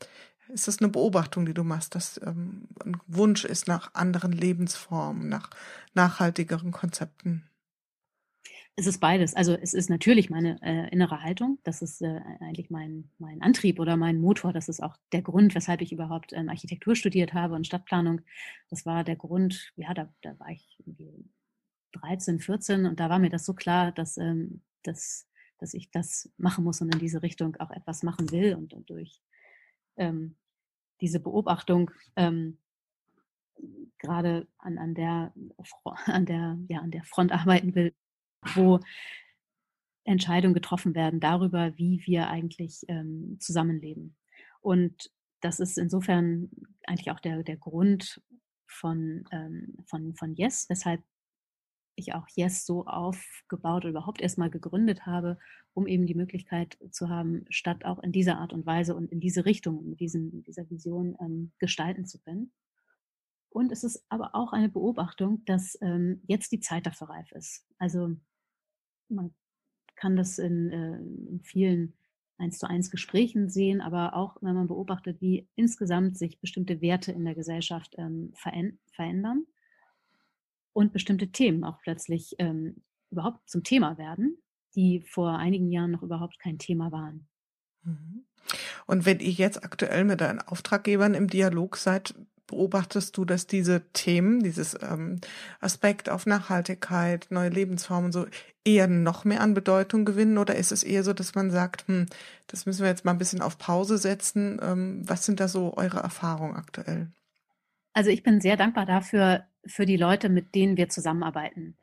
Ist 0.49 0.67
das 0.67 0.79
eine 0.79 0.89
Beobachtung, 0.89 1.45
die 1.45 1.53
du 1.53 1.63
machst, 1.63 1.95
dass 1.95 2.19
ähm, 2.23 2.67
ein 2.83 2.97
Wunsch 3.07 3.45
ist 3.45 3.67
nach 3.67 3.93
anderen 3.93 4.31
Lebensformen, 4.31 5.27
nach 5.27 5.49
nachhaltigeren 5.93 6.71
Konzepten? 6.71 7.49
Es 8.77 8.87
ist 8.87 8.99
beides. 8.99 9.33
Also 9.35 9.53
es 9.53 9.73
ist 9.73 9.89
natürlich 9.89 10.29
meine 10.29 10.61
äh, 10.61 10.89
innere 10.89 11.21
Haltung. 11.23 11.59
Das 11.63 11.81
ist 11.81 12.01
äh, 12.01 12.19
eigentlich 12.41 12.69
mein, 12.69 13.09
mein 13.19 13.41
Antrieb 13.41 13.79
oder 13.79 13.95
mein 13.95 14.19
Motor. 14.19 14.51
Das 14.51 14.67
ist 14.67 14.83
auch 14.83 14.97
der 15.13 15.21
Grund, 15.21 15.55
weshalb 15.55 15.81
ich 15.81 15.93
überhaupt 15.93 16.33
ähm, 16.33 16.49
Architektur 16.49 16.95
studiert 16.95 17.33
habe 17.33 17.55
und 17.55 17.65
Stadtplanung. 17.65 18.21
Das 18.69 18.85
war 18.85 19.05
der 19.05 19.15
Grund, 19.15 19.71
ja, 19.77 19.93
da, 19.93 20.13
da 20.21 20.37
war 20.39 20.49
ich 20.49 20.83
13, 21.93 22.41
14 22.41 22.85
und 22.85 22.99
da 22.99 23.09
war 23.09 23.19
mir 23.19 23.29
das 23.29 23.45
so 23.45 23.53
klar, 23.53 23.93
dass, 23.93 24.17
ähm, 24.17 24.61
dass, 24.83 25.25
dass 25.57 25.73
ich 25.73 25.89
das 25.91 26.29
machen 26.37 26.65
muss 26.65 26.81
und 26.81 26.93
in 26.93 26.99
diese 26.99 27.23
Richtung 27.23 27.55
auch 27.57 27.71
etwas 27.71 28.03
machen 28.03 28.29
will 28.31 28.55
und, 28.55 28.73
und 28.73 28.89
durch 28.89 29.21
ähm, 29.97 30.35
diese 31.01 31.19
Beobachtung 31.19 31.91
ähm, 32.15 32.57
gerade 33.99 34.47
an, 34.57 34.77
an, 34.77 34.93
der, 34.95 35.33
an, 36.05 36.25
der, 36.25 36.57
ja, 36.67 36.79
an 36.79 36.91
der 36.91 37.03
Front 37.03 37.31
arbeiten 37.31 37.75
will, 37.75 37.93
wo 38.53 38.79
Entscheidungen 40.03 40.53
getroffen 40.53 40.93
werden 40.93 41.19
darüber, 41.19 41.77
wie 41.77 42.01
wir 42.05 42.27
eigentlich 42.27 42.83
ähm, 42.87 43.37
zusammenleben. 43.39 44.15
Und 44.61 45.11
das 45.41 45.59
ist 45.59 45.77
insofern 45.77 46.49
eigentlich 46.85 47.11
auch 47.11 47.19
der, 47.19 47.43
der 47.43 47.57
Grund 47.57 48.21
von, 48.67 49.25
ähm, 49.31 49.75
von, 49.87 50.13
von 50.15 50.35
Yes, 50.35 50.69
weshalb 50.69 51.01
ich 51.95 52.13
auch 52.13 52.27
Yes 52.35 52.65
so 52.65 52.85
aufgebaut 52.85 53.83
oder 53.83 53.89
überhaupt 53.89 54.21
erstmal 54.21 54.49
gegründet 54.49 55.05
habe, 55.05 55.37
um 55.73 55.87
eben 55.87 56.05
die 56.05 56.15
Möglichkeit 56.15 56.77
zu 56.91 57.09
haben, 57.09 57.45
Stadt 57.49 57.85
auch 57.85 57.99
in 57.99 58.11
dieser 58.11 58.37
Art 58.37 58.53
und 58.53 58.65
Weise 58.65 58.95
und 58.95 59.11
in 59.11 59.19
diese 59.19 59.45
Richtung, 59.45 59.89
mit 59.89 59.99
diesem, 59.99 60.43
dieser 60.43 60.69
Vision 60.69 61.15
ähm, 61.19 61.51
gestalten 61.59 62.05
zu 62.05 62.19
können. 62.19 62.51
Und 63.49 63.71
es 63.71 63.83
ist 63.83 64.05
aber 64.09 64.35
auch 64.35 64.51
eine 64.51 64.69
Beobachtung, 64.69 65.43
dass 65.45 65.77
ähm, 65.81 66.21
jetzt 66.27 66.51
die 66.51 66.59
Zeit 66.59 66.85
dafür 66.85 67.09
reif 67.09 67.31
ist. 67.31 67.65
Also 67.77 68.15
man 69.07 69.33
kann 69.95 70.15
das 70.15 70.39
in, 70.39 70.71
äh, 70.71 70.97
in 70.97 71.41
vielen 71.41 71.93
eins 72.37 72.57
zu 72.57 72.67
eins 72.67 72.91
Gesprächen 72.91 73.49
sehen, 73.49 73.79
aber 73.79 74.13
auch 74.13 74.35
wenn 74.41 74.55
man 74.55 74.67
beobachtet, 74.67 75.21
wie 75.21 75.47
insgesamt 75.55 76.17
sich 76.17 76.41
bestimmte 76.41 76.81
Werte 76.81 77.13
in 77.13 77.23
der 77.23 77.35
Gesellschaft 77.35 77.95
ähm, 77.97 78.33
verändern 78.35 79.45
und 80.75 80.91
bestimmte 80.91 81.29
Themen 81.29 81.63
auch 81.63 81.79
plötzlich 81.79 82.35
ähm, 82.37 82.83
überhaupt 83.09 83.49
zum 83.49 83.63
Thema 83.63 83.97
werden, 83.97 84.37
die 84.75 85.01
vor 85.01 85.37
einigen 85.37 85.71
Jahren 85.71 85.91
noch 85.91 86.03
überhaupt 86.03 86.37
kein 86.37 86.59
Thema 86.59 86.91
waren. 86.91 87.27
Mhm. 87.83 88.25
Und 88.85 89.05
wenn 89.05 89.19
ihr 89.19 89.31
jetzt 89.31 89.63
aktuell 89.63 90.03
mit 90.03 90.19
deinen 90.19 90.41
Auftraggebern 90.41 91.13
im 91.13 91.29
Dialog 91.29 91.77
seid, 91.77 92.13
beobachtest 92.47 93.15
du, 93.15 93.23
dass 93.23 93.47
diese 93.47 93.89
Themen, 93.93 94.43
dieses 94.43 94.77
ähm, 94.83 95.21
Aspekt 95.61 96.09
auf 96.09 96.25
Nachhaltigkeit, 96.25 97.27
neue 97.29 97.49
Lebensformen 97.49 98.11
so 98.11 98.27
eher 98.65 98.87
noch 98.87 99.23
mehr 99.23 99.41
an 99.41 99.53
Bedeutung 99.53 100.03
gewinnen 100.03 100.37
oder 100.37 100.55
ist 100.55 100.73
es 100.73 100.83
eher 100.83 101.03
so, 101.03 101.13
dass 101.13 101.35
man 101.35 101.51
sagt, 101.51 101.87
hm, 101.87 102.05
das 102.47 102.65
müssen 102.65 102.81
wir 102.81 102.89
jetzt 102.89 103.05
mal 103.05 103.11
ein 103.11 103.17
bisschen 103.17 103.41
auf 103.41 103.57
Pause 103.57 103.97
setzen? 103.97 104.59
Ähm, 104.61 105.07
was 105.07 105.25
sind 105.25 105.39
da 105.39 105.47
so 105.47 105.75
eure 105.77 105.99
Erfahrungen 105.99 106.55
aktuell? 106.55 107.11
Also 107.95 108.09
ich 108.09 108.23
bin 108.23 108.41
sehr 108.41 108.57
dankbar 108.57 108.85
dafür, 108.85 109.45
für 109.65 109.85
die 109.85 109.95
Leute, 109.95 110.27
mit 110.27 110.53
denen 110.53 110.75
wir 110.75 110.89
zusammenarbeiten. 110.89 111.77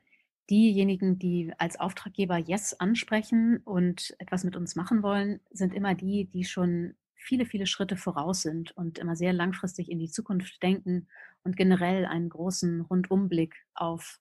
Diejenigen, 0.47 1.17
die 1.17 1.51
als 1.57 1.79
Auftraggeber 1.79 2.37
Yes 2.37 2.79
ansprechen 2.79 3.57
und 3.65 4.13
etwas 4.19 4.43
mit 4.43 4.55
uns 4.55 4.75
machen 4.75 5.01
wollen, 5.01 5.39
sind 5.49 5.73
immer 5.73 5.95
die, 5.95 6.25
die 6.25 6.43
schon 6.43 6.93
viele, 7.15 7.47
viele 7.47 7.65
Schritte 7.65 7.97
voraus 7.97 8.43
sind 8.43 8.77
und 8.77 8.99
immer 8.99 9.15
sehr 9.15 9.33
langfristig 9.33 9.89
in 9.89 9.97
die 9.97 10.11
Zukunft 10.11 10.61
denken 10.61 11.07
und 11.43 11.57
generell 11.57 12.05
einen 12.05 12.29
großen 12.29 12.81
Rundumblick 12.81 13.55
auf, 13.73 14.19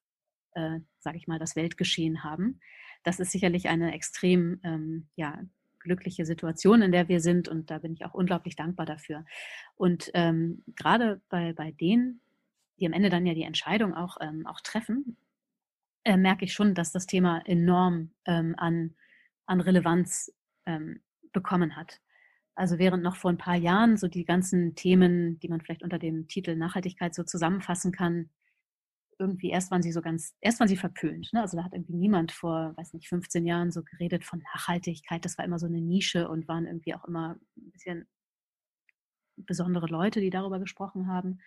äh, 0.53 0.81
sage 0.99 1.19
ich 1.19 1.27
mal, 1.27 1.39
das 1.39 1.57
Weltgeschehen 1.57 2.25
haben. 2.25 2.61
Das 3.03 3.21
ist 3.21 3.33
sicherlich 3.33 3.69
eine 3.69 3.93
extrem 3.93 4.61
ähm, 4.63 5.09
ja, 5.15 5.43
glückliche 5.83 6.25
Situation, 6.25 6.83
in 6.83 6.93
der 6.93 7.09
wir 7.09 7.21
sind 7.21 7.49
und 7.49 7.71
da 7.71 7.79
bin 7.79 7.93
ich 7.93 8.05
auch 8.05 8.15
unglaublich 8.15 8.57
dankbar 8.57 8.87
dafür. 8.87 9.25
Und 9.77 10.11
ähm, 10.15 10.63
gerade 10.77 11.21
bei, 11.29 11.53
bei 11.53 11.73
denen, 11.73 12.21
die 12.79 12.87
am 12.87 12.93
Ende 12.93 13.11
dann 13.11 13.27
ja 13.27 13.35
die 13.35 13.43
Entscheidung 13.43 13.95
auch, 13.95 14.17
ähm, 14.21 14.47
auch 14.47 14.61
treffen, 14.61 15.17
äh, 16.05 16.17
merke 16.17 16.45
ich 16.45 16.53
schon, 16.53 16.75
dass 16.75 16.93
das 16.93 17.07
Thema 17.07 17.43
enorm 17.45 18.11
ähm, 18.25 18.55
an, 18.57 18.95
an 19.47 19.61
Relevanz 19.61 20.33
ähm, 20.67 21.01
bekommen 21.33 21.77
hat. 21.77 22.01
Also 22.55 22.79
während 22.79 23.03
noch 23.03 23.17
vor 23.17 23.31
ein 23.31 23.39
paar 23.39 23.57
Jahren 23.57 23.97
so 23.97 24.09
die 24.09 24.25
ganzen 24.25 24.75
Themen, 24.75 25.39
die 25.41 25.49
man 25.49 25.61
vielleicht 25.61 25.83
unter 25.83 25.99
dem 25.99 26.29
Titel 26.29 26.55
Nachhaltigkeit 26.57 27.15
so 27.15 27.23
zusammenfassen 27.25 27.93
kann, 27.93 28.29
irgendwie 29.23 29.51
erst 29.51 29.71
waren 29.71 29.83
sie 29.83 29.93
so 29.93 30.03
ganz, 30.03 30.35
erst 30.41 30.61
waren 30.61 30.69
sie 30.69 30.77
verpönt. 30.77 31.33
Ne? 31.33 31.41
Also 31.41 31.57
da 31.57 31.65
hat 31.65 31.73
irgendwie 31.73 31.95
niemand 31.95 32.33
vor, 32.33 32.77
weiß 32.77 32.93
nicht, 32.93 33.09
15 33.09 33.47
Jahren 33.47 33.71
so 33.71 33.83
geredet 33.83 34.25
von 34.25 34.41
Nachhaltigkeit. 34.53 35.25
Das 35.25 35.39
war 35.39 35.45
immer 35.45 35.59
so 35.59 35.67
eine 35.67 35.81
Nische 35.81 36.29
und 36.29 36.49
waren 36.49 36.67
irgendwie 36.67 36.95
auch 36.95 37.05
immer 37.05 37.39
ein 37.57 37.71
bisschen 37.71 38.07
besondere 39.37 39.87
Leute, 39.87 40.21
die 40.21 40.31
darüber 40.31 40.59
gesprochen 40.59 41.07
haben. 41.07 41.39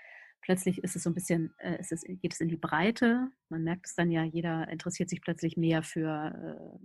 Plötzlich 0.42 0.84
ist 0.84 0.96
es 0.96 1.04
so 1.04 1.10
ein 1.10 1.16
bisschen, 1.16 1.54
äh, 1.58 1.78
es, 1.80 1.90
geht 2.22 2.34
es 2.34 2.40
in 2.40 2.50
die 2.50 2.58
Breite. 2.58 3.30
Man 3.50 3.64
merkt 3.64 3.88
es 3.88 3.96
dann 3.96 4.12
ja, 4.12 4.24
jeder 4.24 4.68
interessiert 4.70 5.10
sich 5.10 5.22
plötzlich 5.22 5.58
mehr 5.58 5.84
für, 5.84 6.80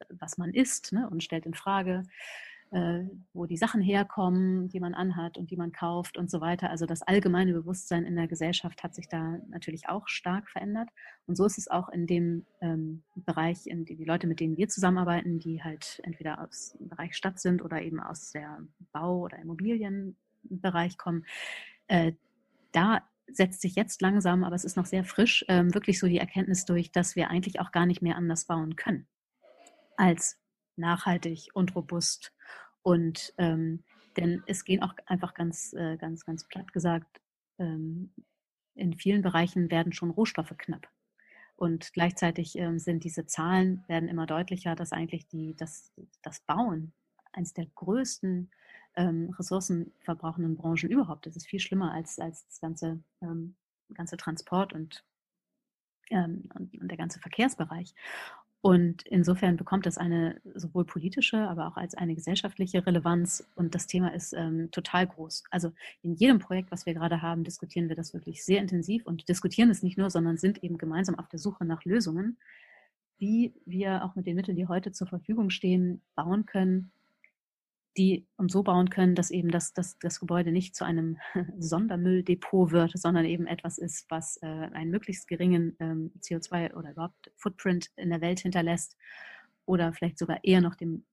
äh, 0.00 0.06
was 0.18 0.38
man 0.38 0.52
isst 0.52 0.92
ne? 0.92 1.08
und 1.08 1.22
stellt 1.22 1.46
in 1.46 1.54
Frage, 1.54 2.02
äh, 2.72 3.04
wo 3.32 3.46
die 3.46 3.56
Sachen 3.56 3.80
herkommen, 3.80 4.68
die 4.68 4.80
man 4.80 4.94
anhat 4.94 5.38
und 5.38 5.50
die 5.50 5.56
man 5.56 5.72
kauft 5.72 6.16
und 6.16 6.30
so 6.30 6.40
weiter. 6.40 6.70
Also 6.70 6.86
das 6.86 7.02
allgemeine 7.02 7.52
Bewusstsein 7.52 8.04
in 8.04 8.16
der 8.16 8.26
Gesellschaft 8.26 8.82
hat 8.82 8.94
sich 8.94 9.08
da 9.08 9.38
natürlich 9.48 9.88
auch 9.88 10.08
stark 10.08 10.50
verändert. 10.50 10.88
Und 11.26 11.36
so 11.36 11.44
ist 11.44 11.58
es 11.58 11.68
auch 11.68 11.88
in 11.88 12.06
dem 12.06 12.44
ähm, 12.60 13.02
Bereich, 13.14 13.66
in 13.66 13.84
die, 13.84 13.96
die 13.96 14.04
Leute, 14.04 14.26
mit 14.26 14.40
denen 14.40 14.56
wir 14.56 14.68
zusammenarbeiten, 14.68 15.38
die 15.38 15.62
halt 15.62 16.00
entweder 16.02 16.40
aus 16.40 16.74
dem 16.78 16.88
Bereich 16.88 17.14
Stadt 17.16 17.38
sind 17.38 17.62
oder 17.62 17.82
eben 17.82 18.00
aus 18.00 18.32
der 18.32 18.58
Bau- 18.92 19.20
oder 19.20 19.38
Immobilienbereich 19.38 20.98
kommen. 20.98 21.24
Äh, 21.86 22.12
da 22.72 23.02
setzt 23.28 23.60
sich 23.60 23.74
jetzt 23.74 24.02
langsam, 24.02 24.44
aber 24.44 24.54
es 24.54 24.64
ist 24.64 24.76
noch 24.76 24.86
sehr 24.86 25.04
frisch, 25.04 25.44
ähm, 25.48 25.74
wirklich 25.74 25.98
so 25.98 26.06
die 26.06 26.18
Erkenntnis 26.18 26.64
durch, 26.64 26.92
dass 26.92 27.16
wir 27.16 27.28
eigentlich 27.30 27.60
auch 27.60 27.72
gar 27.72 27.86
nicht 27.86 28.02
mehr 28.02 28.16
anders 28.16 28.46
bauen 28.46 28.76
können 28.76 29.06
als 29.96 30.38
nachhaltig 30.78 31.48
und 31.54 31.74
robust. 31.74 32.32
Und 32.82 33.34
ähm, 33.38 33.82
denn 34.16 34.42
es 34.46 34.64
gehen 34.64 34.82
auch 34.82 34.94
einfach 35.06 35.34
ganz, 35.34 35.72
äh, 35.74 35.96
ganz, 35.96 36.24
ganz 36.24 36.46
platt 36.46 36.72
gesagt, 36.72 37.20
ähm, 37.58 38.12
in 38.74 38.94
vielen 38.94 39.22
Bereichen 39.22 39.70
werden 39.70 39.92
schon 39.92 40.10
Rohstoffe 40.10 40.54
knapp. 40.56 40.88
Und 41.56 41.92
gleichzeitig 41.94 42.56
ähm, 42.56 42.78
sind 42.78 43.04
diese 43.04 43.26
Zahlen, 43.26 43.82
werden 43.88 44.08
immer 44.08 44.26
deutlicher, 44.26 44.74
dass 44.74 44.92
eigentlich 44.92 45.26
die, 45.28 45.56
das, 45.56 45.92
das 46.22 46.40
Bauen 46.40 46.92
eines 47.32 47.54
der 47.54 47.66
größten 47.66 48.50
ähm, 48.96 49.30
ressourcenverbrauchenden 49.38 50.56
Branchen 50.56 50.90
überhaupt. 50.90 51.26
Das 51.26 51.36
ist 51.36 51.46
viel 51.46 51.60
schlimmer 51.60 51.92
als, 51.92 52.18
als 52.18 52.46
das 52.46 52.60
ganze, 52.60 53.02
ähm, 53.22 53.56
ganze 53.94 54.16
Transport 54.16 54.74
und, 54.74 55.04
ähm, 56.10 56.48
und, 56.54 56.78
und, 56.78 56.88
der 56.88 56.98
ganze 56.98 57.20
Verkehrsbereich. 57.20 57.94
Und 58.66 59.02
insofern 59.06 59.56
bekommt 59.56 59.86
das 59.86 59.96
eine 59.96 60.40
sowohl 60.56 60.84
politische, 60.84 61.38
aber 61.38 61.68
auch 61.68 61.76
als 61.76 61.94
eine 61.94 62.16
gesellschaftliche 62.16 62.84
Relevanz. 62.84 63.46
Und 63.54 63.76
das 63.76 63.86
Thema 63.86 64.12
ist 64.12 64.32
ähm, 64.32 64.72
total 64.72 65.06
groß. 65.06 65.44
Also 65.52 65.70
in 66.02 66.14
jedem 66.14 66.40
Projekt, 66.40 66.72
was 66.72 66.84
wir 66.84 66.92
gerade 66.92 67.22
haben, 67.22 67.44
diskutieren 67.44 67.88
wir 67.88 67.94
das 67.94 68.12
wirklich 68.12 68.44
sehr 68.44 68.60
intensiv 68.60 69.06
und 69.06 69.28
diskutieren 69.28 69.70
es 69.70 69.84
nicht 69.84 69.96
nur, 69.96 70.10
sondern 70.10 70.36
sind 70.36 70.64
eben 70.64 70.78
gemeinsam 70.78 71.14
auf 71.14 71.28
der 71.28 71.38
Suche 71.38 71.64
nach 71.64 71.84
Lösungen, 71.84 72.38
wie 73.18 73.54
wir 73.66 74.04
auch 74.04 74.16
mit 74.16 74.26
den 74.26 74.34
Mitteln, 74.34 74.56
die 74.56 74.66
heute 74.66 74.90
zur 74.90 75.06
Verfügung 75.06 75.50
stehen, 75.50 76.02
bauen 76.16 76.44
können, 76.44 76.90
die 77.96 78.26
und 78.36 78.50
so 78.50 78.62
bauen 78.62 78.90
können, 78.90 79.14
dass 79.14 79.30
eben 79.30 79.50
das, 79.50 79.72
das, 79.72 79.98
das 79.98 80.20
Gebäude 80.20 80.52
nicht 80.52 80.74
zu 80.74 80.84
einem 80.84 81.18
Sondermülldepot 81.58 82.72
wird, 82.72 82.92
sondern 82.98 83.24
eben 83.24 83.46
etwas 83.46 83.78
ist, 83.78 84.06
was 84.10 84.38
äh, 84.42 84.46
einen 84.46 84.90
möglichst 84.90 85.28
geringen 85.28 85.76
ähm, 85.80 86.12
CO2 86.20 86.74
oder 86.74 86.92
überhaupt 86.92 87.32
Footprint 87.36 87.90
in 87.96 88.10
der 88.10 88.20
Welt 88.20 88.40
hinterlässt 88.40 88.96
oder 89.64 89.92
vielleicht 89.92 90.18
sogar 90.18 90.42
eher 90.42 90.60
noch 90.60 90.74
dem 90.74 91.04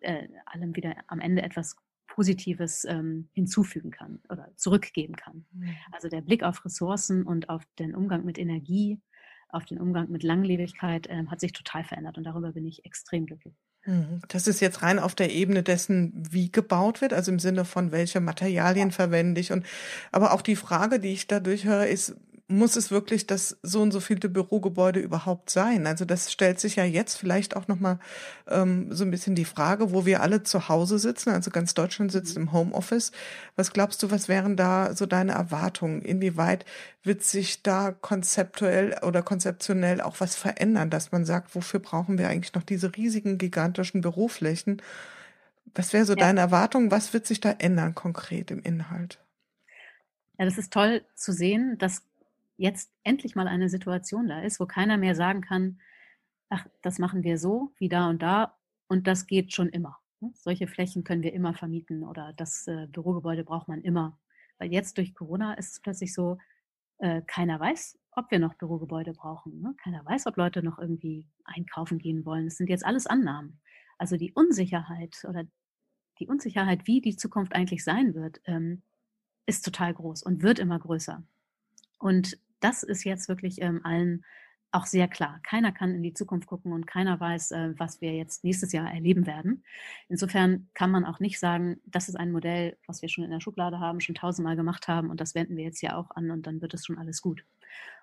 äh, 0.00 0.28
allem 0.46 0.74
wieder 0.76 0.94
am 1.08 1.20
Ende 1.20 1.42
etwas 1.42 1.76
Positives 2.06 2.84
ähm, 2.84 3.28
hinzufügen 3.32 3.90
kann 3.90 4.20
oder 4.30 4.50
zurückgeben 4.56 5.16
kann. 5.16 5.44
Mhm. 5.52 5.76
Also 5.92 6.08
der 6.08 6.22
Blick 6.22 6.42
auf 6.42 6.64
Ressourcen 6.64 7.24
und 7.24 7.48
auf 7.48 7.64
den 7.78 7.94
Umgang 7.94 8.24
mit 8.24 8.38
Energie, 8.38 9.00
auf 9.48 9.64
den 9.64 9.78
Umgang 9.78 10.10
mit 10.10 10.22
Langlebigkeit 10.22 11.06
äh, 11.08 11.26
hat 11.26 11.40
sich 11.40 11.52
total 11.52 11.84
verändert 11.84 12.16
und 12.16 12.24
darüber 12.24 12.52
bin 12.52 12.64
ich 12.64 12.84
extrem 12.84 13.26
glücklich. 13.26 13.54
Mhm. 13.86 14.20
Das 14.28 14.46
ist 14.48 14.60
jetzt 14.60 14.82
rein 14.82 14.98
auf 14.98 15.14
der 15.14 15.30
Ebene 15.32 15.62
dessen, 15.62 16.12
wie 16.30 16.50
gebaut 16.50 17.00
wird, 17.00 17.12
also 17.12 17.30
im 17.30 17.38
Sinne 17.38 17.64
von 17.64 17.92
welche 17.92 18.20
Materialien 18.20 18.90
verwende 18.90 19.40
ich 19.40 19.52
und 19.52 19.64
aber 20.12 20.32
auch 20.32 20.42
die 20.42 20.56
Frage, 20.56 20.98
die 20.98 21.12
ich 21.12 21.28
dadurch 21.28 21.64
höre, 21.64 21.86
ist, 21.86 22.16
muss 22.48 22.76
es 22.76 22.92
wirklich 22.92 23.26
das 23.26 23.58
so 23.62 23.82
und 23.82 23.90
so 23.90 23.98
viele 23.98 24.28
Bürogebäude 24.28 25.00
überhaupt 25.00 25.50
sein? 25.50 25.86
Also 25.86 26.04
das 26.04 26.30
stellt 26.30 26.60
sich 26.60 26.76
ja 26.76 26.84
jetzt 26.84 27.18
vielleicht 27.18 27.56
auch 27.56 27.66
nochmal 27.66 27.98
ähm, 28.46 28.92
so 28.92 29.04
ein 29.04 29.10
bisschen 29.10 29.34
die 29.34 29.44
Frage, 29.44 29.92
wo 29.92 30.06
wir 30.06 30.22
alle 30.22 30.44
zu 30.44 30.68
Hause 30.68 31.00
sitzen, 31.00 31.30
also 31.30 31.50
ganz 31.50 31.74
Deutschland 31.74 32.12
sitzt 32.12 32.36
mhm. 32.36 32.42
im 32.42 32.52
Homeoffice. 32.52 33.10
Was 33.56 33.72
glaubst 33.72 34.00
du, 34.02 34.12
was 34.12 34.28
wären 34.28 34.56
da 34.56 34.94
so 34.94 35.06
deine 35.06 35.32
Erwartungen? 35.32 36.02
Inwieweit 36.02 36.64
wird 37.02 37.24
sich 37.24 37.64
da 37.64 37.90
konzeptuell 37.90 38.96
oder 39.02 39.22
konzeptionell 39.22 40.00
auch 40.00 40.20
was 40.20 40.36
verändern, 40.36 40.88
dass 40.88 41.10
man 41.10 41.24
sagt, 41.24 41.56
wofür 41.56 41.80
brauchen 41.80 42.16
wir 42.16 42.28
eigentlich 42.28 42.54
noch 42.54 42.62
diese 42.62 42.96
riesigen, 42.96 43.38
gigantischen 43.38 44.02
Büroflächen? 44.02 44.80
Was 45.74 45.92
wäre 45.92 46.04
so 46.04 46.14
ja. 46.14 46.20
deine 46.20 46.40
Erwartung? 46.40 46.92
Was 46.92 47.12
wird 47.12 47.26
sich 47.26 47.40
da 47.40 47.50
ändern 47.50 47.96
konkret 47.96 48.52
im 48.52 48.62
Inhalt? 48.62 49.18
Ja, 50.38 50.44
das 50.44 50.58
ist 50.58 50.72
toll 50.72 51.02
zu 51.14 51.32
sehen, 51.32 51.76
dass 51.78 52.02
jetzt 52.56 52.92
endlich 53.02 53.34
mal 53.34 53.48
eine 53.48 53.68
Situation 53.68 54.28
da 54.28 54.40
ist, 54.40 54.60
wo 54.60 54.66
keiner 54.66 54.96
mehr 54.96 55.14
sagen 55.14 55.40
kann, 55.40 55.80
ach, 56.48 56.66
das 56.82 56.98
machen 56.98 57.22
wir 57.22 57.38
so, 57.38 57.72
wie 57.78 57.88
da 57.88 58.08
und 58.08 58.22
da 58.22 58.56
und 58.88 59.06
das 59.06 59.26
geht 59.26 59.52
schon 59.52 59.68
immer. 59.68 59.98
Ne? 60.20 60.30
Solche 60.34 60.66
Flächen 60.66 61.04
können 61.04 61.22
wir 61.22 61.32
immer 61.32 61.54
vermieten 61.54 62.04
oder 62.04 62.32
das 62.36 62.66
äh, 62.66 62.86
Bürogebäude 62.86 63.44
braucht 63.44 63.68
man 63.68 63.82
immer. 63.82 64.18
Weil 64.58 64.72
jetzt 64.72 64.96
durch 64.96 65.14
Corona 65.14 65.54
ist 65.54 65.72
es 65.72 65.80
plötzlich 65.80 66.14
so, 66.14 66.38
äh, 66.98 67.22
keiner 67.26 67.60
weiß, 67.60 67.98
ob 68.12 68.30
wir 68.30 68.38
noch 68.38 68.54
Bürogebäude 68.54 69.12
brauchen. 69.12 69.60
Ne? 69.60 69.74
Keiner 69.82 70.04
weiß, 70.04 70.26
ob 70.26 70.36
Leute 70.36 70.62
noch 70.62 70.78
irgendwie 70.78 71.26
einkaufen 71.44 71.98
gehen 71.98 72.24
wollen. 72.24 72.46
Es 72.46 72.56
sind 72.56 72.70
jetzt 72.70 72.86
alles 72.86 73.06
Annahmen. 73.06 73.60
Also 73.98 74.16
die 74.16 74.32
Unsicherheit 74.32 75.16
oder 75.28 75.44
die 76.18 76.26
Unsicherheit, 76.26 76.86
wie 76.86 77.00
die 77.00 77.16
Zukunft 77.16 77.54
eigentlich 77.54 77.84
sein 77.84 78.14
wird, 78.14 78.40
ähm, 78.46 78.82
ist 79.44 79.64
total 79.64 79.92
groß 79.92 80.22
und 80.22 80.42
wird 80.42 80.58
immer 80.58 80.78
größer. 80.78 81.22
Und 81.98 82.38
das 82.60 82.82
ist 82.82 83.04
jetzt 83.04 83.28
wirklich 83.28 83.60
ähm, 83.62 83.80
allen 83.84 84.24
auch 84.72 84.86
sehr 84.86 85.08
klar. 85.08 85.40
Keiner 85.42 85.72
kann 85.72 85.94
in 85.94 86.02
die 86.02 86.12
Zukunft 86.12 86.46
gucken 86.46 86.72
und 86.72 86.86
keiner 86.86 87.18
weiß, 87.18 87.52
äh, 87.52 87.74
was 87.78 88.00
wir 88.00 88.14
jetzt 88.14 88.44
nächstes 88.44 88.72
Jahr 88.72 88.92
erleben 88.92 89.26
werden. 89.26 89.64
Insofern 90.08 90.68
kann 90.74 90.90
man 90.90 91.04
auch 91.04 91.20
nicht 91.20 91.38
sagen, 91.38 91.80
das 91.86 92.08
ist 92.08 92.16
ein 92.16 92.32
Modell, 92.32 92.76
was 92.86 93.00
wir 93.00 93.08
schon 93.08 93.24
in 93.24 93.30
der 93.30 93.40
Schublade 93.40 93.80
haben, 93.80 94.00
schon 94.00 94.14
tausendmal 94.14 94.56
gemacht 94.56 94.88
haben 94.88 95.10
und 95.10 95.20
das 95.20 95.34
wenden 95.34 95.56
wir 95.56 95.64
jetzt 95.64 95.80
hier 95.80 95.96
auch 95.96 96.10
an 96.10 96.30
und 96.30 96.46
dann 96.46 96.60
wird 96.60 96.74
es 96.74 96.84
schon 96.84 96.98
alles 96.98 97.22
gut. 97.22 97.44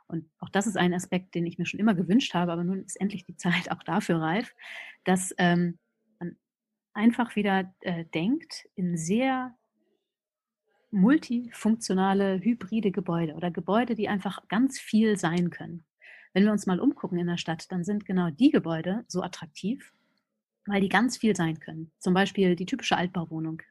Und 0.07 0.29
auch 0.39 0.49
das 0.49 0.67
ist 0.67 0.77
ein 0.77 0.93
Aspekt, 0.93 1.35
den 1.35 1.45
ich 1.45 1.57
mir 1.57 1.65
schon 1.65 1.79
immer 1.79 1.95
gewünscht 1.95 2.33
habe, 2.33 2.51
aber 2.51 2.63
nun 2.63 2.83
ist 2.83 2.99
endlich 2.99 3.25
die 3.25 3.37
Zeit 3.37 3.71
auch 3.71 3.83
dafür 3.83 4.19
reif, 4.19 4.55
dass 5.03 5.33
ähm, 5.37 5.77
man 6.19 6.37
einfach 6.93 7.35
wieder 7.35 7.73
äh, 7.81 8.05
denkt 8.05 8.67
in 8.75 8.97
sehr 8.97 9.55
multifunktionale, 10.93 12.39
hybride 12.39 12.91
Gebäude 12.91 13.33
oder 13.33 13.51
Gebäude, 13.51 13.95
die 13.95 14.07
einfach 14.07 14.47
ganz 14.47 14.79
viel 14.79 15.17
sein 15.17 15.49
können. 15.49 15.83
Wenn 16.33 16.45
wir 16.45 16.51
uns 16.51 16.65
mal 16.65 16.79
umgucken 16.79 17.19
in 17.19 17.27
der 17.27 17.37
Stadt, 17.37 17.71
dann 17.71 17.83
sind 17.83 18.05
genau 18.05 18.29
die 18.29 18.51
Gebäude 18.51 19.03
so 19.07 19.21
attraktiv, 19.21 19.93
weil 20.65 20.81
die 20.81 20.89
ganz 20.89 21.17
viel 21.17 21.35
sein 21.35 21.59
können. 21.59 21.91
Zum 21.99 22.13
Beispiel 22.13 22.55
die 22.55 22.65
typische 22.65 22.97
Altbauwohnung. 22.97 23.61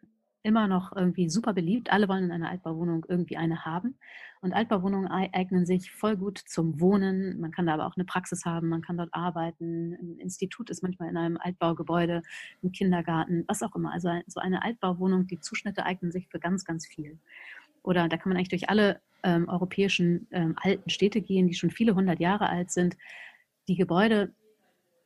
Immer 0.45 0.67
noch 0.67 0.95
irgendwie 0.97 1.29
super 1.29 1.53
beliebt. 1.53 1.93
Alle 1.93 2.09
wollen 2.09 2.25
in 2.25 2.33
einer 2.33 2.51
Altbauwohnung 2.51 3.07
irgendwie 3.09 3.37
eine 3.37 3.65
haben. 3.65 3.97
Und 4.41 4.53
Altbauwohnungen 4.53 5.09
eignen 5.09 5.67
sich 5.67 5.93
voll 5.93 6.17
gut 6.17 6.39
zum 6.39 6.81
Wohnen. 6.81 7.39
Man 7.39 7.53
kann 7.53 7.67
da 7.67 7.75
aber 7.75 7.87
auch 7.87 7.97
eine 7.97 8.05
Praxis 8.05 8.45
haben, 8.45 8.69
man 8.69 8.83
kann 8.83 8.97
dort 8.97 9.15
arbeiten. 9.15 9.93
Ein 9.93 10.19
Institut 10.19 10.69
ist 10.69 10.83
manchmal 10.83 11.11
in 11.11 11.17
einem 11.17 11.37
Altbaugebäude, 11.37 12.23
ein 12.65 12.73
Kindergarten, 12.73 13.45
was 13.47 13.63
auch 13.63 13.77
immer. 13.77 13.93
Also 13.93 14.11
so 14.27 14.41
eine 14.41 14.63
Altbauwohnung, 14.63 15.29
die 15.29 15.39
Zuschnitte 15.39 15.87
eignen 15.87 16.11
sich 16.11 16.27
für 16.27 16.41
ganz, 16.41 16.65
ganz 16.65 16.89
viel. 16.89 17.21
Oder 17.85 18.09
da 18.09 18.17
kann 18.17 18.31
man 18.31 18.37
eigentlich 18.37 18.49
durch 18.49 18.69
alle 18.69 19.01
ähm, 19.23 19.49
europäischen 19.49 20.27
ähm, 20.33 20.57
alten 20.61 20.91
Städte 20.91 21.21
gehen, 21.21 21.47
die 21.47 21.55
schon 21.55 21.71
viele 21.71 21.95
hundert 21.95 22.19
Jahre 22.19 22.49
alt 22.49 22.73
sind. 22.73 22.97
Die 23.69 23.77
Gebäude, 23.77 24.35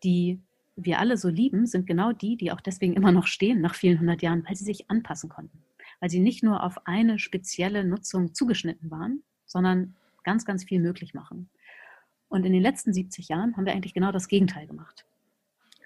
die 0.02 0.40
wir 0.76 0.98
alle 0.98 1.16
so 1.16 1.28
lieben, 1.28 1.66
sind 1.66 1.86
genau 1.86 2.12
die, 2.12 2.36
die 2.36 2.52
auch 2.52 2.60
deswegen 2.60 2.92
immer 2.92 3.10
noch 3.10 3.26
stehen 3.26 3.60
nach 3.60 3.74
vielen 3.74 3.98
hundert 3.98 4.22
Jahren, 4.22 4.44
weil 4.46 4.56
sie 4.56 4.64
sich 4.64 4.90
anpassen 4.90 5.30
konnten. 5.30 5.64
Weil 6.00 6.10
sie 6.10 6.20
nicht 6.20 6.42
nur 6.42 6.62
auf 6.62 6.86
eine 6.86 7.18
spezielle 7.18 7.84
Nutzung 7.84 8.34
zugeschnitten 8.34 8.90
waren, 8.90 9.22
sondern 9.46 9.96
ganz, 10.22 10.44
ganz 10.44 10.64
viel 10.64 10.80
möglich 10.80 11.14
machen. 11.14 11.48
Und 12.28 12.44
in 12.44 12.52
den 12.52 12.62
letzten 12.62 12.92
70 12.92 13.28
Jahren 13.28 13.56
haben 13.56 13.64
wir 13.64 13.72
eigentlich 13.72 13.94
genau 13.94 14.12
das 14.12 14.28
Gegenteil 14.28 14.66
gemacht. 14.66 15.06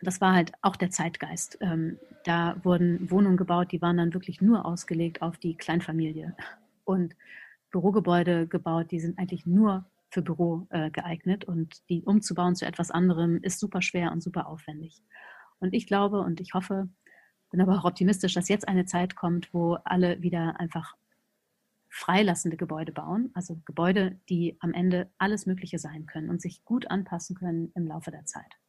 Das 0.02 0.20
war 0.20 0.34
halt 0.34 0.52
auch 0.62 0.76
der 0.76 0.90
Zeitgeist. 0.90 1.58
Ähm, 1.60 1.98
da 2.24 2.58
wurden 2.64 3.10
Wohnungen 3.10 3.36
gebaut, 3.36 3.70
die 3.72 3.82
waren 3.82 3.98
dann 3.98 4.14
wirklich 4.14 4.40
nur 4.40 4.64
ausgelegt 4.64 5.22
auf 5.22 5.36
die 5.36 5.56
Kleinfamilie. 5.56 6.34
Und 6.84 7.14
Bürogebäude 7.70 8.46
gebaut, 8.46 8.90
die 8.90 9.00
sind 9.00 9.18
eigentlich 9.18 9.46
nur 9.46 9.84
für 10.10 10.22
Büro 10.22 10.66
äh, 10.70 10.90
geeignet 10.90 11.44
und 11.44 11.88
die 11.88 12.02
umzubauen 12.02 12.56
zu 12.56 12.66
etwas 12.66 12.90
anderem 12.90 13.38
ist 13.42 13.60
super 13.60 13.80
schwer 13.80 14.12
und 14.12 14.22
super 14.22 14.46
aufwendig. 14.48 15.02
Und 15.60 15.72
ich 15.74 15.86
glaube 15.86 16.20
und 16.20 16.40
ich 16.40 16.54
hoffe, 16.54 16.88
bin 17.50 17.60
aber 17.60 17.78
auch 17.78 17.84
optimistisch, 17.84 18.34
dass 18.34 18.48
jetzt 18.48 18.68
eine 18.68 18.86
Zeit 18.86 19.16
kommt, 19.16 19.52
wo 19.52 19.74
alle 19.84 20.22
wieder 20.22 20.58
einfach 20.58 20.96
freilassende 21.88 22.56
Gebäude 22.56 22.92
bauen, 22.92 23.30
also 23.34 23.60
Gebäude, 23.64 24.20
die 24.28 24.56
am 24.60 24.72
Ende 24.72 25.10
alles 25.18 25.46
Mögliche 25.46 25.78
sein 25.78 26.06
können 26.06 26.30
und 26.30 26.40
sich 26.40 26.64
gut 26.64 26.90
anpassen 26.90 27.34
können 27.34 27.72
im 27.74 27.86
Laufe 27.86 28.12
der 28.12 28.24
Zeit. 28.24 28.59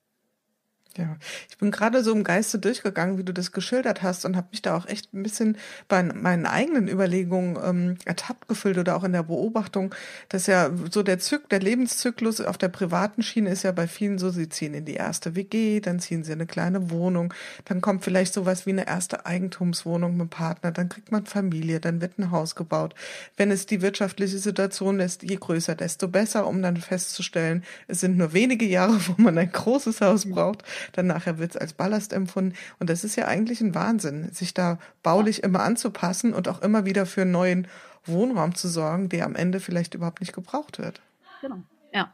Ja, 0.98 1.16
ich 1.50 1.58
bin 1.58 1.72
gerade 1.72 2.04
so 2.04 2.12
im 2.12 2.26
Geiste 2.26 2.60
durchgegangen, 2.60 3.18
wie 3.18 3.24
du 3.24 3.34
das 3.34 3.54
geschildert 3.54 4.04
hast 4.04 4.26
und 4.26 4.36
habe 4.36 4.48
mich 4.52 4.62
da 4.62 4.76
auch 4.76 4.88
echt 4.88 5.14
ein 5.14 5.24
bisschen 5.24 5.58
bei 5.88 6.04
meinen 6.04 6.46
eigenen 6.46 6.90
Überlegungen 6.90 7.58
ähm, 7.64 7.98
ertappt 8.04 8.50
gefühlt 8.50 8.78
oder 8.78 8.98
auch 8.98 9.06
in 9.06 9.14
der 9.14 9.24
Beobachtung, 9.24 9.96
dass 10.28 10.48
ja 10.48 10.70
so 10.92 11.02
der 11.02 11.20
Zyk, 11.20 11.48
der 11.48 11.62
Lebenszyklus 11.62 12.42
auf 12.42 12.58
der 12.58 12.68
privaten 12.68 13.24
Schiene 13.24 13.52
ist 13.52 13.64
ja 13.64 13.72
bei 13.72 13.88
vielen 13.88 14.18
so, 14.18 14.32
sie 14.32 14.50
ziehen 14.50 14.74
in 14.74 14.84
die 14.84 14.96
erste 14.96 15.34
WG, 15.36 15.80
dann 15.80 16.02
ziehen 16.02 16.26
sie 16.26 16.34
in 16.34 16.40
eine 16.40 16.46
kleine 16.46 16.92
Wohnung, 16.92 17.34
dann 17.64 17.80
kommt 17.80 18.04
vielleicht 18.04 18.34
sowas 18.34 18.66
wie 18.66 18.72
eine 18.72 18.86
erste 18.86 19.26
Eigentumswohnung 19.26 20.18
mit 20.18 20.30
Partner, 20.30 20.72
dann 20.72 20.90
kriegt 20.90 21.10
man 21.10 21.26
Familie, 21.26 21.80
dann 21.80 22.02
wird 22.02 22.20
ein 22.20 22.32
Haus 22.32 22.56
gebaut. 22.56 22.96
Wenn 23.38 23.50
es 23.50 23.66
die 23.66 23.82
wirtschaftliche 23.82 24.40
Situation 24.40 25.00
ist, 25.00 25.24
je 25.24 25.38
größer, 25.38 25.76
desto 25.76 26.10
besser, 26.10 26.48
um 26.48 26.62
dann 26.62 26.76
festzustellen, 26.76 27.64
es 27.88 28.02
sind 28.02 28.18
nur 28.18 28.34
wenige 28.34 28.66
Jahre, 28.66 29.00
wo 29.08 29.22
man 29.22 29.38
ein 29.38 29.54
großes 29.54 30.02
Haus 30.02 30.30
braucht 30.30 30.66
dann 30.94 31.08
nachher 31.08 31.38
wird 31.38 31.52
es 31.52 31.58
als 31.58 31.74
Ballast 31.74 32.14
empfunden. 32.14 32.56
Und 32.80 32.90
das 32.90 33.04
ist 33.04 33.16
ja 33.16 33.28
eigentlich 33.28 33.62
ein 33.62 33.76
Wahnsinn, 33.76 34.32
sich 34.32 34.54
da 34.54 34.80
baulich 35.04 35.44
immer 35.44 35.62
anzupassen 35.62 36.34
und 36.34 36.48
auch 36.48 36.62
immer 36.62 36.86
wieder 36.86 37.06
für 37.06 37.22
einen 37.22 37.32
neuen 37.32 37.68
Wohnraum 38.06 38.56
zu 38.56 38.68
sorgen, 38.68 39.10
der 39.10 39.26
am 39.26 39.36
Ende 39.36 39.60
vielleicht 39.60 39.94
überhaupt 39.94 40.22
nicht 40.22 40.34
gebraucht 40.34 40.80
wird. 40.80 41.02
Genau, 41.42 41.58
ja. 41.94 42.14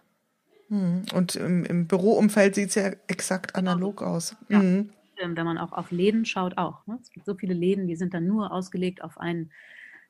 Hm. 0.70 1.04
Und 1.14 1.36
im, 1.36 1.64
im 1.66 1.88
Büroumfeld 1.88 2.56
sieht 2.56 2.70
es 2.70 2.76
ja 2.76 2.92
exakt 3.08 3.56
analog 3.56 4.02
aus. 4.02 4.36
Ja. 4.50 4.60
Mhm. 4.60 4.90
Wenn 5.20 5.46
man 5.46 5.58
auch 5.58 5.72
auf 5.72 5.90
Läden 5.90 6.26
schaut, 6.26 6.60
auch. 6.60 6.86
Ne? 6.86 7.00
Es 7.02 7.10
gibt 7.10 7.26
so 7.26 7.34
viele 7.34 7.56
Läden, 7.56 7.88
die 7.88 7.96
sind 7.96 8.14
dann 8.14 8.28
nur 8.28 8.52
ausgelegt 8.52 9.04
auf 9.04 9.18
einen, 9.18 9.52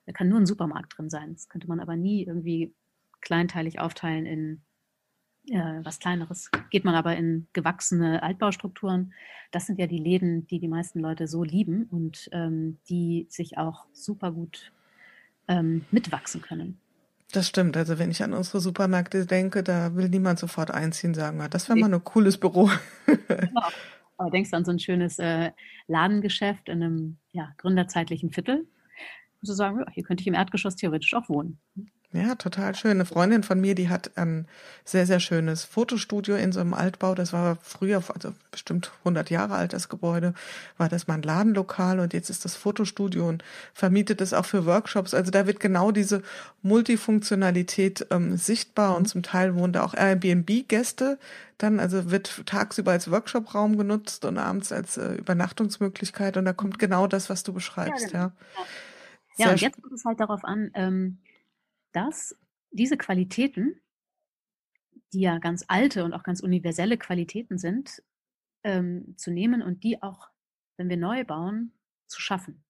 da 0.05 0.11
kann 0.11 0.27
nur 0.27 0.37
ein 0.37 0.45
Supermarkt 0.45 0.97
drin 0.97 1.09
sein. 1.09 1.33
Das 1.33 1.47
könnte 1.47 1.69
man 1.69 1.79
aber 1.79 1.95
nie 1.95 2.25
irgendwie 2.25 2.73
kleinteilig 3.21 3.79
aufteilen 3.79 4.25
in 4.25 4.61
äh, 5.49 5.79
was 5.83 5.99
Kleineres 5.99 6.49
geht 6.69 6.85
man 6.85 6.95
aber 6.95 7.15
in 7.15 7.47
gewachsene 7.53 8.23
Altbaustrukturen. 8.23 9.13
Das 9.51 9.65
sind 9.65 9.79
ja 9.79 9.87
die 9.87 9.99
Läden, 9.99 10.45
die 10.47 10.59
die 10.59 10.67
meisten 10.67 10.99
Leute 10.99 11.27
so 11.27 11.43
lieben 11.43 11.87
und 11.89 12.29
ähm, 12.33 12.77
die 12.89 13.27
sich 13.29 13.57
auch 13.57 13.85
super 13.93 14.31
gut 14.31 14.71
ähm, 15.47 15.85
mitwachsen 15.91 16.41
können. 16.41 16.79
Das 17.31 17.47
stimmt. 17.47 17.75
Also 17.75 17.99
wenn 17.99 18.11
ich 18.11 18.23
an 18.23 18.33
unsere 18.33 18.61
Supermärkte 18.61 19.25
denke, 19.25 19.63
da 19.63 19.95
will 19.95 20.09
niemand 20.09 20.39
sofort 20.39 20.71
einziehen, 20.71 21.13
sagen, 21.13 21.45
das 21.49 21.67
wäre 21.67 21.79
mal 21.79 21.93
ein 21.93 22.03
cooles 22.03 22.37
Büro. 22.37 22.69
genau. 23.05 23.61
Aber 24.17 24.31
denkst 24.31 24.49
du 24.49 24.57
an 24.57 24.65
so 24.65 24.71
ein 24.71 24.79
schönes 24.79 25.19
äh, 25.19 25.51
Ladengeschäft 25.87 26.69
in 26.69 26.81
einem 26.81 27.17
ja, 27.31 27.53
gründerzeitlichen 27.57 28.31
Viertel, 28.31 28.65
musst 29.41 29.51
du 29.51 29.53
sagen, 29.53 29.79
ja, 29.79 29.85
hier 29.91 30.03
könnte 30.03 30.21
ich 30.21 30.27
im 30.27 30.33
Erdgeschoss 30.33 30.75
theoretisch 30.75 31.13
auch 31.13 31.29
wohnen. 31.29 31.59
Ja, 32.13 32.35
total 32.35 32.73
schön. 32.73 32.91
Eine 32.91 33.05
Freundin 33.05 33.43
von 33.43 33.59
mir, 33.59 33.75
die 33.75 33.89
hat 33.89 34.11
ein 34.15 34.47
sehr, 34.85 35.05
sehr 35.05 35.19
schönes 35.19 35.65
Fotostudio 35.65 36.35
in 36.35 36.53
so 36.53 36.61
einem 36.61 36.73
Altbau. 36.73 37.15
Das 37.15 37.33
war 37.33 37.57
früher, 37.61 38.01
also 38.13 38.33
bestimmt 38.49 38.91
100 38.99 39.29
Jahre 39.29 39.55
alt, 39.55 39.73
das 39.73 39.89
Gebäude, 39.89 40.33
war 40.77 40.87
das 40.87 41.07
mal 41.07 41.15
ein 41.15 41.21
Ladenlokal 41.21 41.99
und 41.99 42.13
jetzt 42.13 42.29
ist 42.29 42.45
das 42.45 42.55
Fotostudio 42.55 43.27
und 43.27 43.43
vermietet 43.73 44.21
es 44.21 44.33
auch 44.33 44.45
für 44.45 44.65
Workshops. 44.65 45.13
Also 45.13 45.31
da 45.31 45.47
wird 45.47 45.59
genau 45.59 45.91
diese 45.91 46.23
Multifunktionalität 46.61 48.07
ähm, 48.09 48.37
sichtbar 48.37 48.95
und 48.95 49.09
zum 49.09 49.21
Teil 49.21 49.55
wohnen 49.55 49.73
da 49.73 49.83
auch 49.83 49.93
Airbnb-Gäste 49.93 51.19
dann, 51.57 51.79
also 51.79 52.11
wird 52.11 52.45
tagsüber 52.45 52.91
als 52.91 53.11
Workshopraum 53.11 53.77
genutzt 53.77 54.25
und 54.25 54.37
abends 54.37 54.71
als 54.71 54.97
äh, 54.97 55.15
Übernachtungsmöglichkeit 55.15 56.37
und 56.37 56.45
da 56.45 56.53
kommt 56.53 56.79
genau 56.79 57.07
das, 57.07 57.29
was 57.29 57.43
du 57.43 57.51
beschreibst, 57.51 58.11
ja. 58.11 58.27
Genau. 58.27 58.31
Ja, 59.37 59.45
ja 59.45 59.51
und 59.51 59.61
jetzt 59.61 59.81
kommt 59.81 59.93
es 59.93 60.05
halt 60.05 60.19
darauf 60.19 60.43
an, 60.43 60.71
ähm, 60.75 61.17
dass 61.91 62.35
diese 62.71 62.97
Qualitäten, 62.97 63.79
die 65.13 65.21
ja 65.21 65.39
ganz 65.39 65.65
alte 65.67 66.03
und 66.03 66.13
auch 66.13 66.23
ganz 66.23 66.41
universelle 66.41 66.97
Qualitäten 66.97 67.57
sind, 67.57 68.03
ähm, 68.63 69.15
zu 69.17 69.31
nehmen 69.31 69.61
und 69.61 69.83
die 69.83 70.01
auch, 70.01 70.29
wenn 70.77 70.89
wir 70.89 70.97
neu 70.97 71.23
bauen, 71.23 71.71
zu 72.07 72.21
schaffen. 72.21 72.63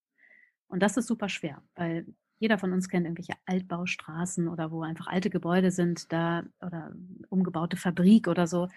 Und 0.68 0.82
das 0.82 0.98
ist 0.98 1.08
super 1.08 1.30
schwer, 1.30 1.64
weil 1.76 2.06
jeder 2.40 2.60
von 2.60 2.74
uns 2.74 2.90
kennt 2.90 3.06
irgendwelche 3.06 3.40
Altbaustraßen 3.46 4.48
oder 4.48 4.72
wo 4.72 4.84
einfach 4.84 5.08
alte 5.08 5.30
Gebäude 5.30 5.72
sind, 5.72 6.12
da 6.12 6.44
oder 6.62 6.94
umgebaute 7.30 7.78
Fabrik 7.78 8.28
oder 8.28 8.48
so. 8.48 8.68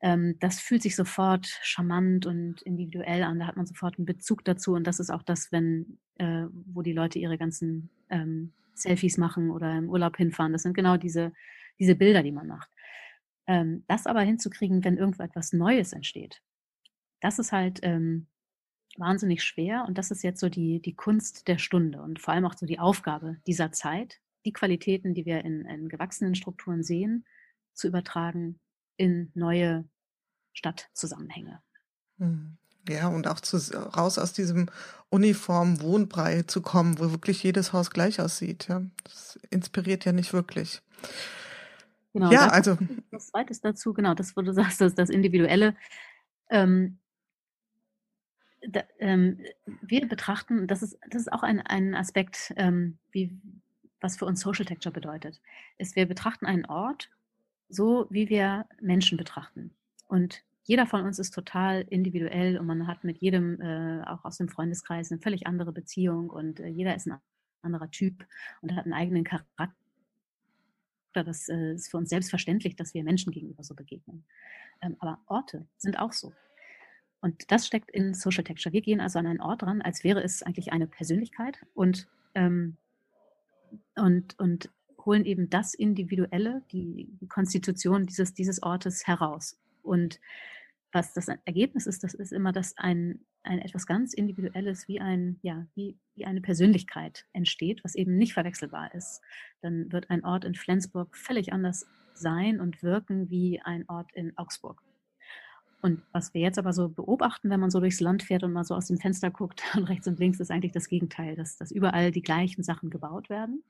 Ähm, 0.00 0.36
das 0.40 0.60
fühlt 0.60 0.82
sich 0.82 0.96
sofort 0.96 1.46
charmant 1.62 2.26
und 2.26 2.62
individuell 2.62 3.22
an. 3.22 3.38
Da 3.38 3.46
hat 3.46 3.56
man 3.56 3.66
sofort 3.66 3.98
einen 3.98 4.06
Bezug 4.06 4.44
dazu. 4.44 4.72
Und 4.72 4.86
das 4.86 4.98
ist 4.98 5.10
auch 5.10 5.22
das, 5.22 5.52
wenn, 5.52 5.98
äh, 6.16 6.46
wo 6.66 6.82
die 6.82 6.92
Leute 6.92 7.18
ihre 7.18 7.36
ganzen 7.38 7.90
ähm, 8.08 8.52
Selfies 8.82 9.18
machen 9.18 9.50
oder 9.50 9.76
im 9.76 9.88
Urlaub 9.88 10.16
hinfahren. 10.16 10.52
Das 10.52 10.62
sind 10.62 10.74
genau 10.74 10.96
diese, 10.96 11.32
diese 11.78 11.94
Bilder, 11.94 12.22
die 12.22 12.32
man 12.32 12.46
macht. 12.46 12.70
Ähm, 13.46 13.84
das 13.88 14.06
aber 14.06 14.20
hinzukriegen, 14.20 14.84
wenn 14.84 14.96
irgendwo 14.96 15.22
etwas 15.22 15.52
Neues 15.52 15.92
entsteht, 15.92 16.42
das 17.20 17.38
ist 17.38 17.52
halt 17.52 17.80
ähm, 17.82 18.26
wahnsinnig 18.96 19.42
schwer 19.42 19.84
und 19.86 19.98
das 19.98 20.10
ist 20.10 20.22
jetzt 20.22 20.40
so 20.40 20.48
die, 20.48 20.80
die 20.80 20.94
Kunst 20.94 21.48
der 21.48 21.58
Stunde 21.58 22.02
und 22.02 22.20
vor 22.20 22.34
allem 22.34 22.44
auch 22.44 22.54
so 22.54 22.66
die 22.66 22.78
Aufgabe 22.78 23.38
dieser 23.46 23.72
Zeit, 23.72 24.20
die 24.44 24.52
Qualitäten, 24.52 25.14
die 25.14 25.24
wir 25.24 25.44
in, 25.44 25.64
in 25.64 25.88
gewachsenen 25.88 26.34
Strukturen 26.34 26.82
sehen, 26.82 27.24
zu 27.74 27.88
übertragen 27.88 28.60
in 28.96 29.30
neue 29.34 29.88
Stadtzusammenhänge. 30.52 31.62
Hm. 32.18 32.58
Ja, 32.88 33.08
und 33.08 33.28
auch 33.28 33.40
zu, 33.40 33.56
raus 33.96 34.18
aus 34.18 34.32
diesem 34.32 34.68
uniformen 35.08 35.80
Wohnbrei 35.80 36.42
zu 36.42 36.62
kommen, 36.62 36.98
wo 36.98 37.10
wirklich 37.10 37.42
jedes 37.42 37.72
Haus 37.72 37.90
gleich 37.90 38.20
aussieht. 38.20 38.66
Ja, 38.68 38.82
das 39.04 39.38
inspiriert 39.50 40.04
ja 40.04 40.12
nicht 40.12 40.32
wirklich. 40.32 40.82
Genau, 42.12 42.30
ja, 42.30 42.48
also. 42.48 42.76
Das 43.10 43.28
Zweite 43.28 43.54
dazu, 43.62 43.92
genau, 43.94 44.14
das, 44.14 44.36
wo 44.36 44.42
du 44.42 44.52
sagst, 44.52 44.80
das, 44.80 44.94
das 44.94 45.10
Individuelle. 45.10 45.76
Ähm, 46.50 46.98
da, 48.68 48.82
ähm, 48.98 49.38
wir 49.80 50.06
betrachten, 50.06 50.66
das 50.66 50.82
ist, 50.82 50.98
das 51.08 51.22
ist 51.22 51.32
auch 51.32 51.42
ein, 51.42 51.60
ein 51.60 51.94
Aspekt, 51.94 52.52
ähm, 52.56 52.98
wie, 53.10 53.38
was 54.00 54.16
für 54.16 54.26
uns 54.26 54.40
Social 54.40 54.64
Texture 54.64 54.92
bedeutet, 54.92 55.40
ist, 55.78 55.96
wir 55.96 56.06
betrachten 56.06 56.46
einen 56.46 56.66
Ort 56.66 57.10
so, 57.68 58.06
wie 58.10 58.28
wir 58.28 58.66
Menschen 58.80 59.16
betrachten. 59.16 59.74
Und 60.06 60.42
jeder 60.64 60.86
von 60.86 61.04
uns 61.04 61.18
ist 61.18 61.32
total 61.32 61.82
individuell 61.88 62.58
und 62.58 62.66
man 62.66 62.86
hat 62.86 63.04
mit 63.04 63.18
jedem, 63.18 63.60
äh, 63.60 64.02
auch 64.04 64.24
aus 64.24 64.38
dem 64.38 64.48
Freundeskreis, 64.48 65.10
eine 65.10 65.20
völlig 65.20 65.46
andere 65.46 65.72
Beziehung 65.72 66.30
und 66.30 66.60
äh, 66.60 66.68
jeder 66.68 66.94
ist 66.94 67.06
ein 67.06 67.18
anderer 67.62 67.90
Typ 67.90 68.26
und 68.60 68.74
hat 68.74 68.84
einen 68.84 68.94
eigenen 68.94 69.24
Charakter. 69.24 69.74
Das 71.12 71.48
äh, 71.48 71.74
ist 71.74 71.90
für 71.90 71.98
uns 71.98 72.10
selbstverständlich, 72.10 72.76
dass 72.76 72.94
wir 72.94 73.04
Menschen 73.04 73.32
gegenüber 73.32 73.62
so 73.62 73.74
begegnen. 73.74 74.24
Ähm, 74.80 74.96
aber 74.98 75.20
Orte 75.26 75.66
sind 75.76 75.98
auch 75.98 76.12
so. 76.12 76.32
Und 77.20 77.52
das 77.52 77.66
steckt 77.66 77.90
in 77.90 78.14
Social 78.14 78.42
Texture. 78.42 78.72
Wir 78.72 78.82
gehen 78.82 79.00
also 79.00 79.18
an 79.18 79.26
einen 79.26 79.40
Ort 79.40 79.62
ran, 79.62 79.80
als 79.80 80.02
wäre 80.02 80.22
es 80.22 80.42
eigentlich 80.42 80.72
eine 80.72 80.88
Persönlichkeit 80.88 81.58
und, 81.74 82.08
ähm, 82.34 82.76
und, 83.94 84.38
und 84.38 84.70
holen 85.04 85.24
eben 85.24 85.48
das 85.48 85.74
Individuelle, 85.74 86.62
die, 86.72 87.08
Konstitution 87.28 88.06
dieses, 88.06 88.34
dieses 88.34 88.62
Ortes 88.62 89.06
heraus. 89.06 89.56
Und 89.82 90.20
was 90.92 91.14
das 91.14 91.28
Ergebnis 91.28 91.86
ist, 91.86 92.04
das 92.04 92.14
ist 92.14 92.32
immer, 92.32 92.52
dass 92.52 92.76
ein, 92.76 93.24
ein 93.42 93.58
etwas 93.60 93.86
ganz 93.86 94.12
Individuelles 94.12 94.88
wie 94.88 95.00
ein, 95.00 95.38
ja, 95.42 95.66
wie, 95.74 95.96
wie 96.14 96.26
eine 96.26 96.40
Persönlichkeit 96.40 97.26
entsteht, 97.32 97.82
was 97.82 97.94
eben 97.94 98.16
nicht 98.16 98.34
verwechselbar 98.34 98.94
ist. 98.94 99.22
Dann 99.62 99.90
wird 99.90 100.10
ein 100.10 100.24
Ort 100.24 100.44
in 100.44 100.54
Flensburg 100.54 101.16
völlig 101.16 101.52
anders 101.52 101.86
sein 102.14 102.60
und 102.60 102.82
wirken 102.82 103.30
wie 103.30 103.60
ein 103.62 103.88
Ort 103.88 104.12
in 104.12 104.36
Augsburg. 104.36 104.82
Und 105.80 106.00
was 106.12 106.32
wir 106.32 106.40
jetzt 106.40 106.58
aber 106.58 106.72
so 106.72 106.88
beobachten, 106.88 107.50
wenn 107.50 107.58
man 107.58 107.70
so 107.70 107.80
durchs 107.80 108.00
Land 108.00 108.22
fährt 108.22 108.44
und 108.44 108.52
mal 108.52 108.64
so 108.64 108.76
aus 108.76 108.86
dem 108.86 108.98
Fenster 108.98 109.30
guckt 109.30 109.62
und 109.76 109.84
rechts 109.84 110.06
und 110.06 110.18
links, 110.18 110.40
ist 110.40 110.50
eigentlich 110.50 110.72
das 110.72 110.88
Gegenteil, 110.88 111.34
dass, 111.34 111.56
dass 111.56 111.72
überall 111.72 112.12
die 112.12 112.22
gleichen 112.22 112.62
Sachen 112.62 112.88
gebaut 112.88 113.28
werden 113.28 113.64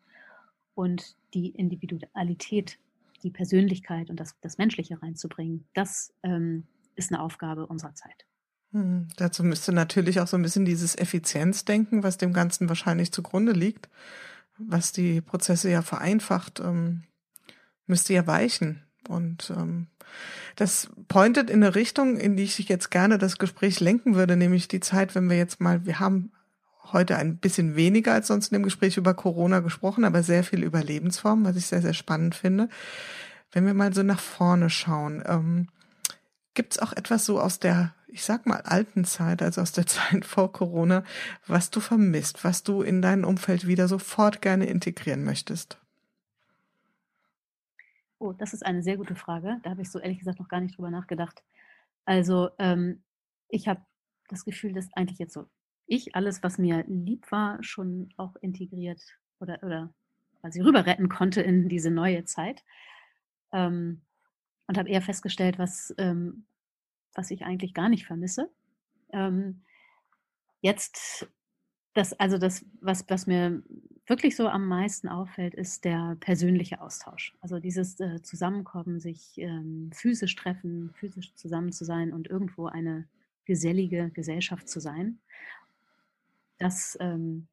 und 0.75 1.17
die 1.35 1.49
Individualität, 1.51 2.79
die 3.23 3.31
Persönlichkeit 3.31 4.11
und 4.11 4.19
das, 4.19 4.35
das 4.41 4.59
Menschliche 4.59 5.01
reinzubringen, 5.01 5.67
das 5.75 6.13
ähm, 6.23 6.67
ist 6.95 7.13
eine 7.13 7.23
Aufgabe 7.23 7.67
unserer 7.67 7.95
Zeit. 7.95 8.27
Hm, 8.73 9.09
dazu 9.17 9.45
müsste 9.45 9.73
natürlich 9.73 10.21
auch 10.21 10.27
so 10.27 10.37
ein 10.37 10.43
bisschen 10.43 10.65
dieses 10.65 10.97
Effizienzdenken, 10.97 12.03
was 12.03 12.19
dem 12.19 12.33
Ganzen 12.33 12.69
wahrscheinlich 12.69 13.13
zugrunde 13.13 13.53
liegt, 13.53 13.89
was 14.59 14.93
die 14.93 15.21
Prozesse 15.21 15.71
ja 15.71 15.83
vereinfacht, 15.83 16.61
ähm, 16.61 17.05
müsste 17.87 18.15
ja 18.15 18.27
weichen. 18.27 18.83
Und 19.09 19.53
ähm, 19.57 19.89
das 20.57 20.89
pointet 21.09 21.51
in 21.51 21.63
eine 21.63 21.75
Richtung, 21.75 22.17
in 22.19 22.37
die 22.37 22.45
ich 22.45 22.59
jetzt 22.59 22.91
gerne 22.91 23.19
das 23.19 23.39
Gespräch 23.39 23.81
lenken 23.81 24.15
würde, 24.15 24.37
nämlich 24.37 24.69
die 24.69 24.81
Zeit, 24.81 25.15
wenn 25.15 25.29
wir 25.29 25.37
jetzt 25.37 25.61
mal, 25.61 25.85
wir 25.85 25.99
haben 25.99 26.33
heute 26.85 27.17
ein 27.17 27.39
bisschen 27.39 27.77
weniger 27.77 28.13
als 28.13 28.27
sonst 28.27 28.51
in 28.51 28.59
dem 28.59 28.65
Gespräch 28.65 28.97
über 28.97 29.15
Corona 29.15 29.61
gesprochen, 29.61 30.05
aber 30.05 30.23
sehr 30.23 30.45
viel 30.45 30.63
über 30.63 30.83
Lebensformen, 30.83 31.45
was 31.45 31.57
ich 31.57 31.67
sehr, 31.67 31.83
sehr 31.83 31.95
spannend 31.95 32.35
finde. 32.35 32.69
Wenn 33.51 33.67
wir 33.67 33.75
mal 33.75 33.93
so 33.93 34.03
nach 34.03 34.21
vorne 34.21 34.71
schauen, 34.71 35.23
ähm, 35.27 35.69
gibt 36.55 36.75
es 36.75 36.79
auch 36.79 36.93
etwas 36.93 37.25
so 37.25 37.41
aus 37.41 37.59
der, 37.59 37.95
ich 38.09 38.25
sag 38.25 38.47
mal, 38.47 38.61
alten 38.63 39.05
Zeit, 39.05 39.43
also 39.43 39.61
aus 39.61 39.73
der 39.73 39.87
Zeit 39.87 40.25
vor 40.25 40.53
Corona, 40.53 41.05
was 41.47 41.71
du 41.71 41.81
vermisst, 41.81 42.45
was 42.45 42.63
du 42.63 42.83
in 42.83 43.03
dein 43.03 43.25
Umfeld 43.25 43.67
wieder 43.67 43.89
sofort 43.89 44.43
gerne 44.43 44.67
integrieren 44.67 45.25
möchtest? 45.25 45.79
Oh, 48.19 48.33
das 48.33 48.55
ist 48.55 48.65
eine 48.65 48.83
sehr 48.83 48.97
gute 48.97 49.17
Frage. 49.17 49.59
Da 49.63 49.71
habe 49.71 49.83
ich 49.83 49.91
so 49.91 49.99
ehrlich 49.99 50.21
gesagt 50.21 50.39
noch 50.39 50.49
gar 50.49 50.61
nicht 50.61 50.77
drüber 50.77 50.91
nachgedacht. 50.91 51.43
Also 52.05 52.51
ähm, 52.59 53.03
ich 53.49 53.67
habe 53.67 53.81
das 54.29 54.45
Gefühl, 54.45 54.73
dass 54.73 54.93
eigentlich 54.95 55.19
jetzt 55.19 55.35
so 55.35 55.49
ich 55.87 56.15
alles, 56.15 56.43
was 56.43 56.59
mir 56.59 56.85
lieb 56.87 57.31
war, 57.31 57.63
schon 57.63 58.13
auch 58.17 58.37
integriert 58.37 59.01
oder, 59.41 59.63
oder 59.63 59.93
quasi 60.41 60.61
rüber 60.61 60.87
retten 60.87 61.09
konnte 61.09 61.43
in 61.43 61.69
diese 61.69 61.91
neue 61.91 62.25
Zeit. 62.25 62.65
Ähm, 63.53 64.03
und 64.67 64.79
habe 64.79 64.89
eher 64.89 65.03
festgestellt, 65.03 65.59
was, 65.59 65.95
ähm, 65.99 66.45
was 67.15 67.31
ich 67.31 67.45
eigentlich 67.45 67.75
gar 67.75 67.89
nicht 67.89 68.07
vermisse. 68.07 68.51
Ähm, 69.13 69.63
jetzt, 70.61 71.29
das, 71.95 72.13
also 72.15 72.39
das, 72.39 72.65
was, 72.81 73.05
was 73.09 73.27
mir 73.27 73.63
wirklich 74.07 74.35
so 74.35 74.49
am 74.49 74.67
meisten 74.67 75.09
auffällt, 75.09 75.55
ist 75.55 75.85
der 75.85 76.17
persönliche 76.21 76.81
Austausch. 76.81 77.37
Also 77.41 77.59
dieses 77.59 78.01
äh, 78.01 78.23
Zusammenkommen, 78.23 78.99
sich 78.99 79.37
ähm, 79.37 79.91
physisch 79.93 80.35
treffen, 80.37 80.93
physisch 80.95 81.35
zusammen 81.35 81.73
zu 81.73 81.85
sein 81.85 82.13
und 82.13 82.29
irgendwo 82.29 82.67
eine 82.67 83.07
gesellige 83.45 84.11
Gesellschaft 84.11 84.69
zu 84.69 84.81
sein 84.81 85.19
das, 86.63 86.97
ähm, 87.01 87.49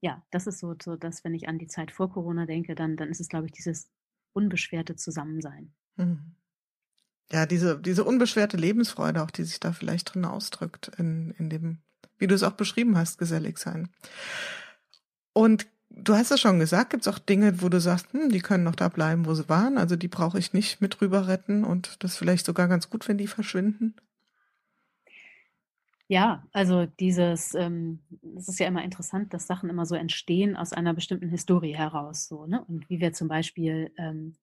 ja, 0.00 0.22
das 0.30 0.46
ist 0.46 0.60
so, 0.60 0.74
so, 0.82 0.96
dass 0.96 1.24
wenn 1.24 1.34
ich 1.34 1.48
an 1.48 1.58
die 1.58 1.66
Zeit 1.66 1.90
vor 1.90 2.10
Corona 2.10 2.46
denke, 2.46 2.74
dann, 2.74 2.96
dann 2.96 3.10
ist 3.10 3.20
es, 3.20 3.28
glaube 3.28 3.46
ich, 3.46 3.52
dieses 3.52 3.90
unbeschwerte 4.32 4.96
Zusammensein. 4.96 5.72
Mhm. 5.96 6.36
Ja, 7.32 7.46
diese, 7.46 7.80
diese 7.80 8.04
unbeschwerte 8.04 8.56
Lebensfreude 8.56 9.22
auch, 9.22 9.30
die 9.30 9.44
sich 9.44 9.60
da 9.60 9.72
vielleicht 9.72 10.14
drin 10.14 10.24
ausdrückt, 10.24 10.90
in, 10.98 11.30
in 11.38 11.48
dem, 11.48 11.78
wie 12.18 12.26
du 12.26 12.34
es 12.34 12.42
auch 12.42 12.52
beschrieben 12.52 12.96
hast, 12.96 13.18
gesellig 13.18 13.58
sein. 13.58 13.88
Und 15.32 15.68
du 15.90 16.14
hast 16.14 16.32
es 16.32 16.40
schon 16.40 16.58
gesagt, 16.58 16.90
gibt 16.90 17.06
es 17.06 17.12
auch 17.12 17.18
Dinge, 17.18 17.62
wo 17.62 17.68
du 17.68 17.80
sagst, 17.80 18.12
hm, 18.12 18.30
die 18.30 18.40
können 18.40 18.64
noch 18.64 18.74
da 18.74 18.88
bleiben, 18.88 19.26
wo 19.26 19.34
sie 19.34 19.48
waren, 19.48 19.78
also 19.78 19.94
die 19.96 20.08
brauche 20.08 20.38
ich 20.38 20.52
nicht 20.52 20.80
mit 20.80 21.00
rüber 21.00 21.28
retten 21.28 21.64
und 21.64 22.02
das 22.02 22.12
ist 22.12 22.18
vielleicht 22.18 22.46
sogar 22.46 22.66
ganz 22.66 22.90
gut, 22.90 23.06
wenn 23.08 23.18
die 23.18 23.28
verschwinden? 23.28 23.94
Ja, 26.10 26.44
also 26.50 26.86
dieses, 26.86 27.54
ähm, 27.54 28.00
es 28.36 28.48
ist 28.48 28.58
ja 28.58 28.66
immer 28.66 28.82
interessant, 28.82 29.32
dass 29.32 29.46
Sachen 29.46 29.70
immer 29.70 29.86
so 29.86 29.94
entstehen 29.94 30.56
aus 30.56 30.72
einer 30.72 30.92
bestimmten 30.92 31.28
Historie 31.28 31.72
heraus, 31.76 32.26
so, 32.26 32.46
ne? 32.46 32.64
Und 32.66 32.90
wie 32.90 32.98
wir 32.98 33.12
zum 33.12 33.28
Beispiel 33.28 33.92
ähm, 33.96 34.34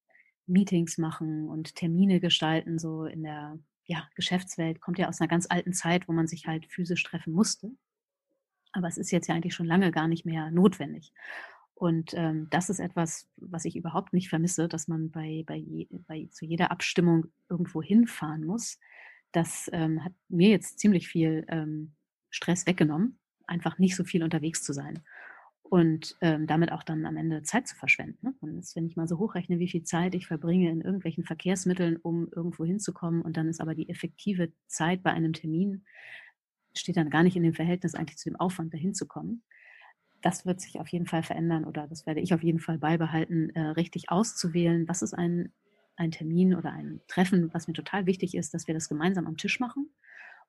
Meetings 0.46 0.98
machen 0.98 1.50
und 1.50 1.76
Termine 1.76 2.22
gestalten, 2.22 2.80
so 2.80 3.04
in 3.04 3.24
der 3.24 3.60
ja, 3.86 4.08
Geschäftswelt, 4.16 4.80
kommt 4.80 4.98
ja 4.98 5.10
aus 5.10 5.20
einer 5.20 5.28
ganz 5.28 5.46
alten 5.50 5.74
Zeit, 5.74 6.08
wo 6.08 6.14
man 6.14 6.26
sich 6.28 6.48
halt 6.48 6.68
physisch 6.68 7.04
treffen 7.04 7.34
musste. 7.34 7.70
Aber 8.72 8.88
es 8.88 8.98
ist 8.98 9.12
jetzt 9.12 9.28
ja 9.28 9.36
eigentlich 9.36 9.54
schon 9.54 9.66
lange 9.68 9.92
gar 9.92 10.08
nicht 10.08 10.26
mehr 10.26 10.50
notwendig. 10.52 11.12
Und 11.74 12.14
ähm, 12.14 12.48
das 12.50 12.70
ist 12.70 12.80
etwas, 12.80 13.28
was 13.36 13.66
ich 13.66 13.76
überhaupt 13.76 14.14
nicht 14.14 14.30
vermisse, 14.30 14.70
dass 14.70 14.88
man 14.88 15.12
bei, 15.12 15.44
bei, 15.46 15.66
bei 16.08 16.30
zu 16.32 16.46
jeder 16.46 16.72
Abstimmung 16.72 17.26
irgendwo 17.50 17.84
hinfahren 17.84 18.46
muss 18.46 18.80
das 19.32 19.70
ähm, 19.74 20.04
hat 20.04 20.14
mir 20.30 20.50
jetzt 20.50 20.80
ziemlich 20.80 21.08
viel 21.08 21.46
ähm, 21.50 21.96
Stress 22.30 22.66
weggenommen, 22.66 23.20
einfach 23.46 23.78
nicht 23.78 23.96
so 23.96 24.04
viel 24.04 24.24
unterwegs 24.24 24.64
zu 24.64 24.74
sein 24.74 25.04
und 25.70 26.16
ähm, 26.22 26.48
damit 26.48 26.72
auch 26.72 26.84
dann 26.84 27.06
am 27.06 27.18
Ende 27.18 27.44
Zeit 27.44 27.68
zu 27.68 27.76
verschwenden. 27.76 28.18
Ne? 28.22 28.34
Und 28.40 28.58
das, 28.58 28.76
wenn 28.76 28.86
ich 28.86 28.96
mal 28.96 29.08
so 29.08 29.18
hochrechne, 29.18 29.60
wie 29.60 29.70
viel 29.70 29.84
Zeit 29.84 30.16
ich 30.16 30.28
verbringe 30.28 30.70
in 30.70 30.82
irgendwelchen 30.82 31.24
Verkehrsmitteln, 31.24 31.98
um 31.98 32.30
irgendwo 32.36 32.66
hinzukommen 32.66 33.22
und 33.22 33.38
dann 33.38 33.48
ist 33.48 33.62
aber 33.62 33.76
die 33.76 33.90
effektive 33.90 34.52
Zeit 34.68 35.04
bei 35.04 35.12
einem 35.12 35.34
Termin, 35.34 35.86
steht 36.74 36.98
dann 36.98 37.10
gar 37.10 37.24
nicht 37.24 37.36
in 37.36 37.44
dem 37.44 37.54
Verhältnis 37.54 37.96
eigentlich 37.96 38.18
zu 38.18 38.30
dem 38.30 38.40
Aufwand, 38.40 38.74
dahin 38.74 38.94
zu 38.94 39.08
kommen. 39.08 39.44
Das 40.22 40.46
wird 40.46 40.62
sich 40.62 40.80
auf 40.80 40.88
jeden 40.88 41.06
Fall 41.06 41.24
verändern 41.24 41.66
oder 41.66 41.88
das 41.88 42.06
werde 42.06 42.22
ich 42.22 42.34
auf 42.34 42.44
jeden 42.44 42.60
Fall 42.60 42.78
beibehalten, 42.78 43.50
äh, 43.52 43.60
richtig 43.60 44.10
auszuwählen, 44.10 44.88
was 44.88 45.02
ist 45.02 45.14
ein 45.14 45.52
ein 45.98 46.12
Termin 46.12 46.56
oder 46.56 46.72
ein 46.72 47.02
Treffen, 47.08 47.54
was 47.54 47.68
mir 47.68 47.74
total 47.74 48.06
wichtig 48.06 48.36
ist, 48.36 48.54
dass 48.54 48.68
wir 48.68 48.74
das 48.74 48.88
gemeinsam 48.88 49.28
am 49.28 49.38
Tisch 49.38 49.60
machen. 49.60 49.90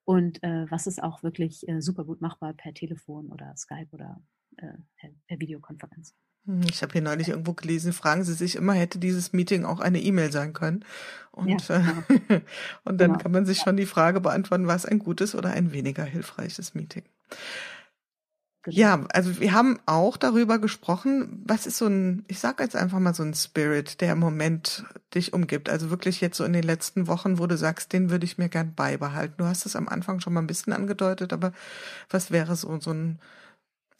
Und 0.04 0.42
äh, 0.42 0.70
was 0.70 0.86
ist 0.86 1.02
auch 1.02 1.22
wirklich 1.22 1.68
äh, 1.68 1.82
super 1.82 2.04
gut 2.04 2.20
machbar 2.20 2.54
per 2.54 2.72
Telefon 2.72 3.28
oder 3.28 3.54
Skype 3.56 3.88
oder 3.92 4.22
äh, 4.56 4.66
per, 4.96 5.10
per, 5.26 5.40
Videokonferenz. 5.40 6.14
Hm, 6.46 6.62
ich 6.70 6.82
habe 6.82 6.92
hier 6.92 7.02
neulich 7.02 7.28
irgendwo 7.28 7.52
gelesen, 7.52 7.92
fragen 7.92 8.24
Sie 8.24 8.32
sich 8.32 8.56
immer, 8.56 8.72
hätte 8.72 8.98
dieses 8.98 9.32
Meeting 9.32 9.64
auch 9.64 9.80
eine 9.80 10.00
E-Mail 10.00 10.32
sein 10.32 10.54
können? 10.54 10.84
Und, 11.30 11.68
ja, 11.68 11.78
genau. 11.78 12.40
und 12.84 13.00
dann 13.00 13.12
genau. 13.12 13.22
kann 13.22 13.32
man 13.32 13.44
sich 13.44 13.58
schon 13.58 13.76
die 13.76 13.86
Frage 13.86 14.20
beantworten, 14.20 14.66
war 14.66 14.76
es 14.76 14.86
ein 14.86 14.98
gutes 14.98 15.34
oder 15.34 15.50
ein 15.50 15.72
weniger 15.72 16.04
hilfreiches 16.04 16.74
Meeting? 16.74 17.04
Genau. 18.74 18.80
Ja, 18.80 19.06
also 19.12 19.40
wir 19.40 19.52
haben 19.52 19.78
auch 19.86 20.16
darüber 20.18 20.58
gesprochen, 20.58 21.42
was 21.46 21.66
ist 21.66 21.78
so 21.78 21.86
ein, 21.86 22.24
ich 22.28 22.38
sage 22.38 22.62
jetzt 22.62 22.76
einfach 22.76 22.98
mal 22.98 23.14
so 23.14 23.22
ein 23.22 23.32
Spirit, 23.34 24.00
der 24.02 24.12
im 24.12 24.18
Moment 24.18 24.84
dich 25.14 25.32
umgibt. 25.32 25.70
Also 25.70 25.90
wirklich 25.90 26.20
jetzt 26.20 26.36
so 26.36 26.44
in 26.44 26.52
den 26.52 26.64
letzten 26.64 27.06
Wochen, 27.06 27.38
wo 27.38 27.46
du 27.46 27.56
sagst, 27.56 27.92
den 27.94 28.10
würde 28.10 28.26
ich 28.26 28.36
mir 28.36 28.48
gern 28.50 28.74
beibehalten. 28.74 29.36
Du 29.38 29.44
hast 29.46 29.64
es 29.64 29.74
am 29.74 29.88
Anfang 29.88 30.20
schon 30.20 30.34
mal 30.34 30.40
ein 30.40 30.46
bisschen 30.46 30.74
angedeutet, 30.74 31.32
aber 31.32 31.52
was 32.10 32.30
wäre 32.30 32.56
so, 32.56 32.78
so 32.80 32.92
ein, 32.92 33.18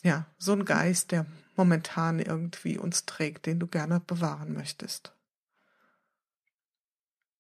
ja, 0.03 0.27
so 0.39 0.53
ein 0.53 0.65
Geist, 0.67 1.13
der 1.13 1.25
momentan 1.57 2.19
irgendwie 2.19 2.79
uns 2.79 3.07
trägt, 3.07 3.47
den 3.47 3.59
du 3.61 3.67
gerne 3.69 4.01
bewahren 4.01 4.53
möchtest? 4.53 5.13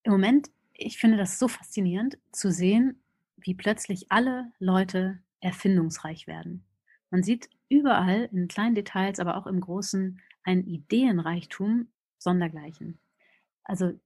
Im 0.03 0.13
Moment, 0.13 0.51
ich 0.73 0.99
finde 0.99 1.19
das 1.19 1.39
so 1.39 1.49
faszinierend 1.49 2.19
zu 2.33 2.51
sehen, 2.51 3.03
wie 3.37 3.55
plötzlich 3.55 4.11
alle 4.11 4.51
Leute 4.59 5.19
erfindungsreich 5.41 6.27
werden. 6.27 6.65
Man 7.11 7.23
sieht 7.23 7.49
überall 7.69 8.29
in 8.33 8.49
kleinen 8.49 8.75
Details, 8.75 9.21
aber 9.21 9.37
auch 9.37 9.47
im 9.47 9.61
Großen 9.61 10.21
ein 10.43 10.67
Ideenreichtum 10.67 11.89
sondergleichen. 12.19 12.99
Also 13.65 13.99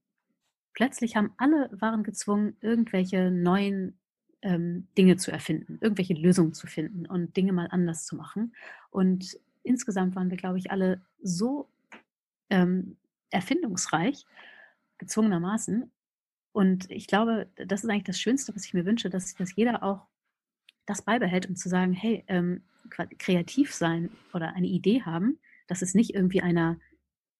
plötzlich 0.73 1.15
haben 1.15 1.33
alle 1.37 1.69
waren 1.71 2.03
gezwungen, 2.03 2.57
irgendwelche 2.61 3.31
neuen 3.31 3.97
ähm, 4.41 4.87
Dinge 4.97 5.17
zu 5.17 5.31
erfinden, 5.31 5.77
irgendwelche 5.81 6.13
Lösungen 6.13 6.53
zu 6.53 6.67
finden 6.67 7.05
und 7.05 7.35
Dinge 7.37 7.53
mal 7.53 7.67
anders 7.71 8.05
zu 8.05 8.15
machen. 8.15 8.53
Und 8.91 9.39
insgesamt 9.63 10.15
waren 10.15 10.29
wir, 10.29 10.37
glaube 10.37 10.57
ich, 10.57 10.71
alle 10.71 11.01
so 11.21 11.69
ähm, 12.49 12.97
erfindungsreich 13.29 14.25
gezwungenermaßen. 14.97 15.91
Und 16.51 16.91
ich 16.91 17.07
glaube, 17.07 17.47
das 17.55 17.83
ist 17.83 17.89
eigentlich 17.89 18.03
das 18.03 18.19
Schönste, 18.19 18.55
was 18.55 18.65
ich 18.65 18.73
mir 18.73 18.85
wünsche, 18.85 19.09
dass, 19.09 19.33
dass 19.35 19.55
jeder 19.55 19.81
auch 19.81 20.07
das 20.85 21.03
beibehält, 21.03 21.47
um 21.47 21.55
zu 21.55 21.69
sagen, 21.69 21.93
hey, 21.93 22.23
ähm, 22.27 22.63
kreativ 23.17 23.73
sein 23.73 24.09
oder 24.33 24.53
eine 24.55 24.67
Idee 24.67 25.01
haben, 25.01 25.39
das 25.67 25.81
ist 25.81 25.95
nicht 25.95 26.13
irgendwie 26.13 26.41
einer 26.41 26.77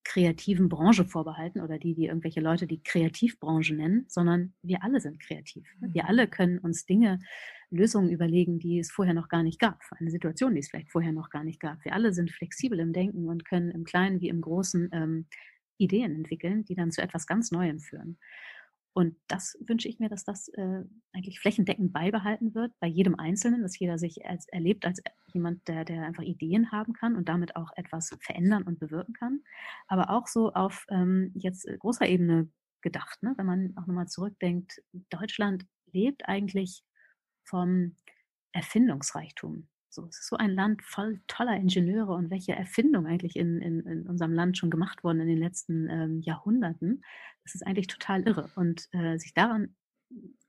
kreativen 0.03 0.69
Branche 0.69 1.05
vorbehalten 1.05 1.61
oder 1.61 1.77
die, 1.77 1.93
die 1.93 2.07
irgendwelche 2.07 2.41
Leute 2.41 2.67
die 2.67 2.83
Kreativbranche 2.83 3.73
nennen, 3.73 4.05
sondern 4.09 4.53
wir 4.61 4.83
alle 4.83 4.99
sind 4.99 5.19
kreativ. 5.19 5.65
Wir 5.79 6.03
mhm. 6.03 6.09
alle 6.09 6.27
können 6.27 6.59
uns 6.59 6.85
Dinge, 6.85 7.19
Lösungen 7.69 8.11
überlegen, 8.11 8.59
die 8.59 8.79
es 8.79 8.91
vorher 8.91 9.13
noch 9.13 9.29
gar 9.29 9.43
nicht 9.43 9.59
gab, 9.59 9.79
eine 9.99 10.11
Situation, 10.11 10.53
die 10.53 10.59
es 10.59 10.69
vielleicht 10.69 10.91
vorher 10.91 11.11
noch 11.11 11.29
gar 11.29 11.43
nicht 11.43 11.59
gab. 11.59 11.83
Wir 11.83 11.93
alle 11.93 12.13
sind 12.13 12.31
flexibel 12.31 12.79
im 12.79 12.93
Denken 12.93 13.27
und 13.29 13.45
können 13.45 13.71
im 13.71 13.83
Kleinen 13.83 14.21
wie 14.21 14.29
im 14.29 14.41
Großen 14.41 14.89
ähm, 14.91 15.25
Ideen 15.77 16.13
entwickeln, 16.15 16.65
die 16.65 16.75
dann 16.75 16.91
zu 16.91 17.01
etwas 17.01 17.25
ganz 17.25 17.51
Neuem 17.51 17.79
führen. 17.79 18.19
Und 18.93 19.15
das 19.27 19.57
wünsche 19.59 19.87
ich 19.87 19.99
mir, 19.99 20.07
dass 20.07 20.23
das 20.23 20.49
äh, 20.49 20.83
eigentlich 21.13 21.39
flächendeckend 21.39 21.91
beibehalten 21.93 22.53
wird 22.53 22.71
bei 22.79 22.87
jedem 22.87 23.15
Einzelnen, 23.15 23.63
dass 23.63 23.77
jeder 23.77 23.97
sich 23.97 24.25
als, 24.25 24.47
erlebt 24.49 24.85
als 24.85 25.01
jemand, 25.33 25.67
der, 25.67 25.83
der 25.83 26.03
einfach 26.03 26.21
Ideen 26.21 26.71
haben 26.71 26.93
kann 26.93 27.15
und 27.15 27.27
damit 27.27 27.55
auch 27.55 27.71
etwas 27.75 28.15
verändern 28.21 28.63
und 28.63 28.79
bewirken 28.79 29.13
kann. 29.13 29.41
Aber 29.87 30.11
auch 30.11 30.27
so 30.27 30.53
auf 30.53 30.85
ähm, 30.89 31.31
jetzt 31.33 31.67
äh, 31.67 31.75
großer 31.77 32.07
Ebene 32.07 32.49
gedacht, 32.81 33.23
ne? 33.23 33.33
wenn 33.37 33.47
man 33.47 33.73
auch 33.77 33.87
nochmal 33.87 34.07
zurückdenkt, 34.07 34.83
Deutschland 35.09 35.65
lebt 35.91 36.27
eigentlich 36.27 36.83
vom 37.43 37.95
Erfindungsreichtum. 38.51 39.67
So, 39.93 40.07
es 40.07 40.19
ist 40.19 40.27
so 40.27 40.37
ein 40.37 40.49
Land 40.49 40.81
voll 40.81 41.21
toller 41.27 41.55
Ingenieure 41.55 42.13
und 42.13 42.31
welche 42.31 42.53
Erfindungen 42.53 43.05
eigentlich 43.05 43.35
in, 43.35 43.61
in, 43.61 43.81
in 43.81 44.07
unserem 44.07 44.33
Land 44.33 44.57
schon 44.57 44.71
gemacht 44.71 45.03
wurden 45.03 45.21
in 45.21 45.27
den 45.27 45.37
letzten 45.37 45.87
ähm, 45.87 46.21
Jahrhunderten. 46.21 47.03
Das 47.43 47.53
ist 47.53 47.61
eigentlich 47.61 47.87
total 47.87 48.23
irre. 48.23 48.49
Und 48.55 48.89
äh, 48.91 49.19
sich 49.19 49.35
daran 49.35 49.75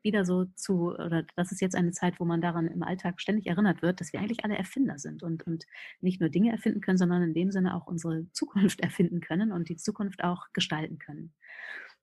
wieder 0.03 0.25
so 0.25 0.47
zu, 0.55 0.95
oder 0.95 1.25
das 1.37 1.53
ist 1.53 1.61
jetzt 1.61 1.77
eine 1.77 1.93
Zeit, 1.93 2.21
wo 2.21 2.25
man 2.25 2.41
daran 2.41 2.69
im 2.69 2.83
Alltag 2.83 3.21
ständig 3.21 3.47
erinnert 3.47 3.83
wird, 3.83 4.01
dass 4.01 4.15
wir 4.15 4.21
eigentlich 4.21 4.45
alle 4.45 4.57
Erfinder 4.57 4.99
sind 4.99 5.23
und, 5.23 5.47
und 5.47 5.67
nicht 6.01 6.21
nur 6.21 6.31
Dinge 6.31 6.51
erfinden 6.51 6.81
können, 6.81 6.99
sondern 6.99 7.23
in 7.23 7.35
dem 7.35 7.51
Sinne 7.51 7.75
auch 7.75 7.87
unsere 7.87 8.27
Zukunft 8.33 8.81
erfinden 8.83 9.21
können 9.21 9.53
und 9.53 9.69
die 9.69 9.77
Zukunft 9.77 10.25
auch 10.25 10.47
gestalten 10.55 10.99
können. 10.99 11.35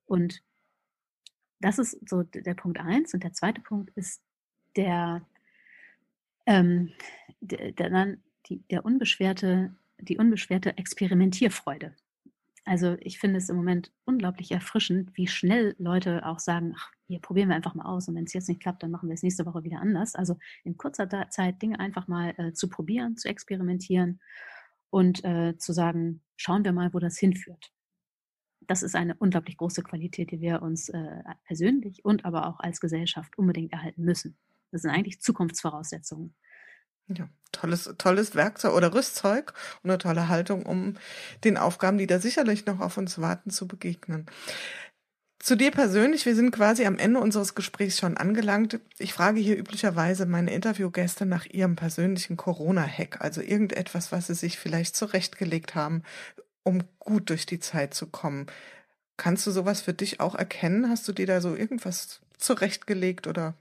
Und 0.04 0.44
das 1.60 1.80
ist 1.80 2.08
so 2.08 2.22
der 2.22 2.54
Punkt 2.54 2.78
eins. 2.78 3.14
Und 3.14 3.24
der 3.24 3.32
zweite 3.32 3.60
Punkt 3.60 3.90
ist 3.96 4.22
der 4.76 5.26
ähm, 6.46 6.92
der, 7.40 8.16
die, 8.48 8.62
der 8.68 8.84
unbeschwerte, 8.84 9.74
die 9.98 10.18
unbeschwerte 10.18 10.76
Experimentierfreude. 10.76 11.94
Also 12.64 12.96
ich 13.00 13.18
finde 13.18 13.38
es 13.38 13.48
im 13.48 13.56
Moment 13.56 13.90
unglaublich 14.04 14.52
erfrischend, 14.52 15.10
wie 15.14 15.26
schnell 15.26 15.74
Leute 15.78 16.24
auch 16.24 16.38
sagen, 16.38 16.74
ach, 16.76 16.92
hier 17.08 17.20
probieren 17.20 17.48
wir 17.48 17.56
einfach 17.56 17.74
mal 17.74 17.86
aus 17.86 18.06
und 18.08 18.14
wenn 18.14 18.24
es 18.24 18.32
jetzt 18.32 18.48
nicht 18.48 18.60
klappt, 18.60 18.82
dann 18.82 18.92
machen 18.92 19.08
wir 19.08 19.14
es 19.14 19.22
nächste 19.22 19.46
Woche 19.46 19.64
wieder 19.64 19.80
anders. 19.80 20.14
Also 20.14 20.36
in 20.62 20.76
kurzer 20.76 21.08
Zeit 21.30 21.60
Dinge 21.60 21.80
einfach 21.80 22.06
mal 22.06 22.34
äh, 22.36 22.52
zu 22.52 22.68
probieren, 22.68 23.16
zu 23.16 23.28
experimentieren 23.28 24.20
und 24.90 25.24
äh, 25.24 25.56
zu 25.58 25.72
sagen, 25.72 26.22
schauen 26.36 26.64
wir 26.64 26.72
mal, 26.72 26.94
wo 26.94 27.00
das 27.00 27.18
hinführt. 27.18 27.72
Das 28.60 28.84
ist 28.84 28.94
eine 28.94 29.16
unglaublich 29.16 29.56
große 29.56 29.82
Qualität, 29.82 30.30
die 30.30 30.40
wir 30.40 30.62
uns 30.62 30.88
äh, 30.88 31.22
persönlich 31.44 32.04
und 32.04 32.24
aber 32.24 32.46
auch 32.46 32.60
als 32.60 32.80
Gesellschaft 32.80 33.36
unbedingt 33.36 33.72
erhalten 33.72 34.04
müssen. 34.04 34.36
Das 34.72 34.82
sind 34.82 34.90
eigentlich 34.90 35.20
Zukunftsvoraussetzungen. 35.20 36.34
Ja, 37.08 37.28
tolles, 37.52 37.94
tolles 37.98 38.34
Werkzeug 38.34 38.74
oder 38.74 38.94
Rüstzeug 38.94 39.52
und 39.82 39.90
eine 39.90 39.98
tolle 39.98 40.28
Haltung, 40.28 40.64
um 40.64 40.94
den 41.44 41.56
Aufgaben, 41.56 41.98
die 41.98 42.06
da 42.06 42.18
sicherlich 42.18 42.66
noch 42.66 42.80
auf 42.80 42.96
uns 42.96 43.20
warten, 43.20 43.50
zu 43.50 43.68
begegnen. 43.68 44.26
Zu 45.38 45.56
dir 45.56 45.72
persönlich, 45.72 46.24
wir 46.24 46.36
sind 46.36 46.52
quasi 46.52 46.86
am 46.86 46.98
Ende 46.98 47.18
unseres 47.18 47.56
Gesprächs 47.56 47.98
schon 47.98 48.16
angelangt. 48.16 48.78
Ich 48.98 49.12
frage 49.12 49.40
hier 49.40 49.58
üblicherweise 49.58 50.24
meine 50.24 50.52
Interviewgäste 50.52 51.26
nach 51.26 51.46
ihrem 51.46 51.74
persönlichen 51.74 52.36
Corona-Hack, 52.36 53.20
also 53.20 53.40
irgendetwas, 53.40 54.12
was 54.12 54.28
sie 54.28 54.34
sich 54.34 54.58
vielleicht 54.58 54.94
zurechtgelegt 54.94 55.74
haben, 55.74 56.04
um 56.62 56.84
gut 57.00 57.30
durch 57.30 57.44
die 57.44 57.58
Zeit 57.58 57.92
zu 57.92 58.06
kommen. 58.06 58.46
Kannst 59.16 59.46
du 59.46 59.50
sowas 59.50 59.82
für 59.82 59.94
dich 59.94 60.20
auch 60.20 60.36
erkennen? 60.36 60.88
Hast 60.88 61.08
du 61.08 61.12
dir 61.12 61.26
da 61.26 61.40
so 61.40 61.56
irgendwas 61.56 62.20
zurechtgelegt 62.38 63.26
oder 63.26 63.54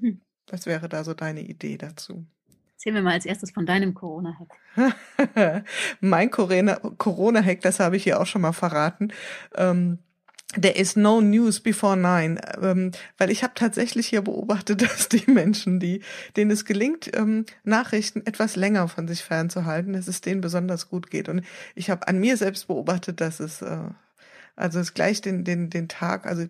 hm. 0.00 0.20
Was 0.48 0.66
wäre 0.66 0.88
da 0.88 1.04
so 1.04 1.14
deine 1.14 1.40
Idee 1.40 1.76
dazu? 1.76 2.24
Erzähl 2.72 2.92
mir 2.92 3.02
mal 3.02 3.12
als 3.12 3.26
erstes 3.26 3.50
von 3.50 3.66
deinem 3.66 3.94
Corona-Hack. 3.94 5.64
mein 6.00 6.30
Corona-Hack, 6.30 7.60
das 7.62 7.80
habe 7.80 7.96
ich 7.96 8.04
hier 8.04 8.20
auch 8.20 8.26
schon 8.26 8.42
mal 8.42 8.52
verraten. 8.52 9.12
Ähm, 9.56 9.98
There 10.54 10.76
is 10.76 10.94
no 10.96 11.20
news 11.20 11.60
before 11.60 11.96
nine, 11.96 12.40
ähm, 12.62 12.92
weil 13.18 13.30
ich 13.30 13.42
habe 13.42 13.54
tatsächlich 13.54 14.06
hier 14.06 14.22
beobachtet, 14.22 14.80
dass 14.82 15.08
die 15.08 15.28
Menschen, 15.30 15.80
die 15.80 16.02
denen 16.36 16.50
es 16.50 16.64
gelingt, 16.64 17.10
ähm, 17.16 17.44
Nachrichten 17.64 18.24
etwas 18.24 18.56
länger 18.56 18.88
von 18.88 19.08
sich 19.08 19.22
fernzuhalten, 19.22 19.92
dass 19.92 20.06
es 20.06 20.20
denen 20.20 20.40
besonders 20.40 20.88
gut 20.88 21.10
geht. 21.10 21.28
Und 21.28 21.42
ich 21.74 21.90
habe 21.90 22.06
an 22.08 22.20
mir 22.20 22.36
selbst 22.36 22.68
beobachtet, 22.68 23.20
dass 23.20 23.40
es 23.40 23.60
äh, 23.60 23.88
also 24.56 24.80
es 24.80 24.94
gleich 24.94 25.20
den, 25.20 25.44
den, 25.44 25.68
den 25.68 25.86
Tag, 25.86 26.26
also 26.26 26.46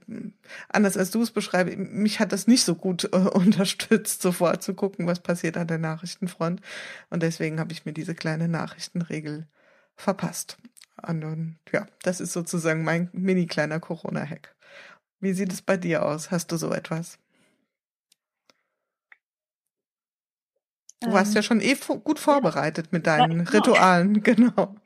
anders 0.68 0.96
als 0.96 1.10
du 1.10 1.22
es 1.22 1.32
beschreibst, 1.32 1.76
mich 1.76 2.20
hat 2.20 2.32
das 2.32 2.46
nicht 2.46 2.64
so 2.64 2.76
gut 2.76 3.04
äh, 3.12 3.16
unterstützt, 3.16 4.22
sofort 4.22 4.62
zu 4.62 4.74
gucken, 4.74 5.06
was 5.06 5.20
passiert 5.20 5.56
an 5.56 5.66
der 5.66 5.78
Nachrichtenfront. 5.78 6.60
Und 7.10 7.22
deswegen 7.22 7.58
habe 7.58 7.72
ich 7.72 7.84
mir 7.84 7.92
diese 7.92 8.14
kleine 8.14 8.48
Nachrichtenregel 8.48 9.48
verpasst. 9.96 10.56
Und 11.02 11.56
ja, 11.72 11.86
das 12.02 12.20
ist 12.20 12.32
sozusagen 12.32 12.84
mein 12.84 13.10
mini 13.12 13.46
kleiner 13.46 13.80
Corona-Hack. 13.80 14.54
Wie 15.20 15.32
sieht 15.32 15.52
es 15.52 15.62
bei 15.62 15.76
dir 15.76 16.04
aus? 16.04 16.30
Hast 16.30 16.52
du 16.52 16.56
so 16.56 16.72
etwas? 16.72 17.18
Du 21.00 21.12
warst 21.12 21.34
ja 21.34 21.40
ähm, 21.40 21.42
schon 21.42 21.60
eh 21.60 21.76
gut 22.04 22.18
vorbereitet 22.18 22.92
mit 22.92 23.06
deinen 23.06 23.38
genau. 23.44 23.50
Ritualen, 23.50 24.22
genau. 24.22 24.76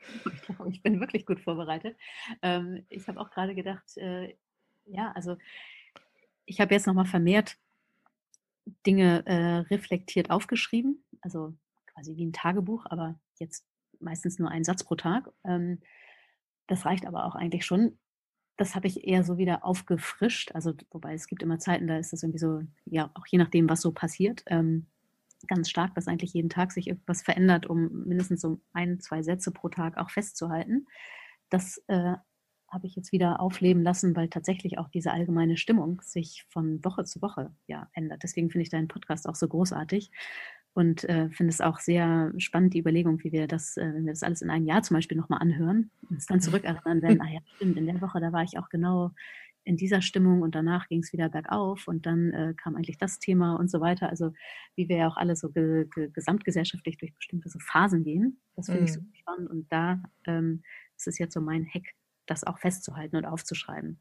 Ich 0.69 0.83
bin 0.83 0.99
wirklich 0.99 1.25
gut 1.25 1.39
vorbereitet. 1.39 1.95
Ähm, 2.41 2.85
ich 2.89 3.07
habe 3.07 3.19
auch 3.19 3.31
gerade 3.31 3.55
gedacht, 3.55 3.97
äh, 3.97 4.35
ja, 4.85 5.11
also 5.13 5.37
ich 6.45 6.59
habe 6.59 6.73
jetzt 6.73 6.87
nochmal 6.87 7.05
vermehrt 7.05 7.57
Dinge 8.85 9.25
äh, 9.25 9.57
reflektiert 9.73 10.29
aufgeschrieben, 10.29 11.03
also 11.21 11.53
quasi 11.87 12.15
wie 12.15 12.25
ein 12.25 12.33
Tagebuch, 12.33 12.85
aber 12.89 13.19
jetzt 13.39 13.65
meistens 13.99 14.37
nur 14.37 14.49
einen 14.51 14.65
Satz 14.65 14.83
pro 14.83 14.95
Tag. 14.95 15.29
Ähm, 15.45 15.79
das 16.67 16.85
reicht 16.85 17.05
aber 17.05 17.25
auch 17.25 17.35
eigentlich 17.35 17.65
schon. 17.65 17.97
Das 18.57 18.75
habe 18.75 18.87
ich 18.87 19.07
eher 19.07 19.23
so 19.23 19.37
wieder 19.37 19.63
aufgefrischt. 19.63 20.51
Also, 20.53 20.73
wobei 20.91 21.13
es 21.13 21.27
gibt 21.27 21.41
immer 21.41 21.59
Zeiten, 21.59 21.87
da 21.87 21.97
ist 21.97 22.11
das 22.11 22.23
irgendwie 22.23 22.39
so, 22.39 22.61
ja, 22.85 23.09
auch 23.13 23.25
je 23.27 23.37
nachdem, 23.37 23.69
was 23.69 23.81
so 23.81 23.91
passiert 23.91 24.43
ganz 25.47 25.69
stark, 25.69 25.95
dass 25.95 26.07
eigentlich 26.07 26.33
jeden 26.33 26.49
Tag 26.49 26.71
sich 26.71 26.87
irgendwas 26.87 27.21
verändert, 27.21 27.65
um 27.65 28.05
mindestens 28.05 28.41
so 28.41 28.61
ein, 28.73 28.99
zwei 28.99 29.23
Sätze 29.23 29.51
pro 29.51 29.69
Tag 29.69 29.97
auch 29.97 30.09
festzuhalten. 30.09 30.87
Das 31.49 31.83
äh, 31.87 32.15
habe 32.67 32.87
ich 32.87 32.95
jetzt 32.95 33.11
wieder 33.11 33.41
aufleben 33.41 33.83
lassen, 33.83 34.15
weil 34.15 34.29
tatsächlich 34.29 34.77
auch 34.77 34.87
diese 34.87 35.11
allgemeine 35.11 35.57
Stimmung 35.57 36.01
sich 36.01 36.45
von 36.49 36.83
Woche 36.85 37.03
zu 37.03 37.21
Woche 37.21 37.53
ja 37.67 37.89
ändert. 37.93 38.23
Deswegen 38.23 38.49
finde 38.49 38.63
ich 38.63 38.69
deinen 38.69 38.87
Podcast 38.87 39.27
auch 39.27 39.35
so 39.35 39.47
großartig 39.47 40.09
und 40.73 41.03
äh, 41.03 41.29
finde 41.29 41.51
es 41.51 41.59
auch 41.59 41.79
sehr 41.79 42.31
spannend, 42.37 42.73
die 42.73 42.79
Überlegung, 42.79 43.21
wie 43.23 43.33
wir 43.33 43.47
das, 43.47 43.75
äh, 43.75 43.91
wenn 43.93 44.05
wir 44.05 44.13
das 44.13 44.23
alles 44.23 44.41
in 44.41 44.49
einem 44.49 44.65
Jahr 44.65 44.83
zum 44.83 44.95
Beispiel 44.95 45.17
nochmal 45.17 45.41
anhören, 45.41 45.91
uns 46.09 46.27
dann 46.27 46.39
zurückerinnern 46.39 47.01
werden, 47.01 47.21
ah 47.21 47.29
ja, 47.29 47.39
stimmt, 47.55 47.77
in 47.77 47.85
der 47.85 48.01
Woche, 48.01 48.21
da 48.21 48.31
war 48.31 48.43
ich 48.43 48.57
auch 48.57 48.69
genau 48.69 49.11
in 49.63 49.77
dieser 49.77 50.01
Stimmung 50.01 50.41
und 50.41 50.55
danach 50.55 50.87
ging 50.87 51.01
es 51.01 51.13
wieder 51.13 51.29
bergauf 51.29 51.87
und 51.87 52.05
dann 52.05 52.31
äh, 52.31 52.53
kam 52.55 52.75
eigentlich 52.75 52.97
das 52.97 53.19
Thema 53.19 53.55
und 53.55 53.69
so 53.69 53.79
weiter. 53.79 54.09
Also 54.09 54.33
wie 54.75 54.89
wir 54.89 54.97
ja 54.97 55.07
auch 55.07 55.17
alle 55.17 55.35
so 55.35 55.51
ge 55.51 55.87
ge 55.93 56.09
gesamtgesellschaftlich 56.11 56.97
durch 56.97 57.13
bestimmte 57.15 57.49
so 57.49 57.59
Phasen 57.59 58.03
gehen. 58.03 58.41
Das 58.55 58.65
finde 58.65 58.81
mhm. 58.81 58.85
ich 58.87 58.93
super 58.93 59.15
spannend 59.15 59.49
und 59.49 59.71
da 59.71 60.01
ähm, 60.25 60.63
ist 60.97 61.07
es 61.07 61.19
jetzt 61.19 61.33
so 61.33 61.41
mein 61.41 61.65
Hack, 61.65 61.93
das 62.25 62.43
auch 62.43 62.59
festzuhalten 62.59 63.15
und 63.15 63.25
aufzuschreiben. 63.25 63.99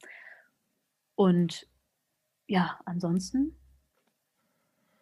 Und 1.14 1.68
ja, 2.46 2.80
ansonsten 2.86 3.56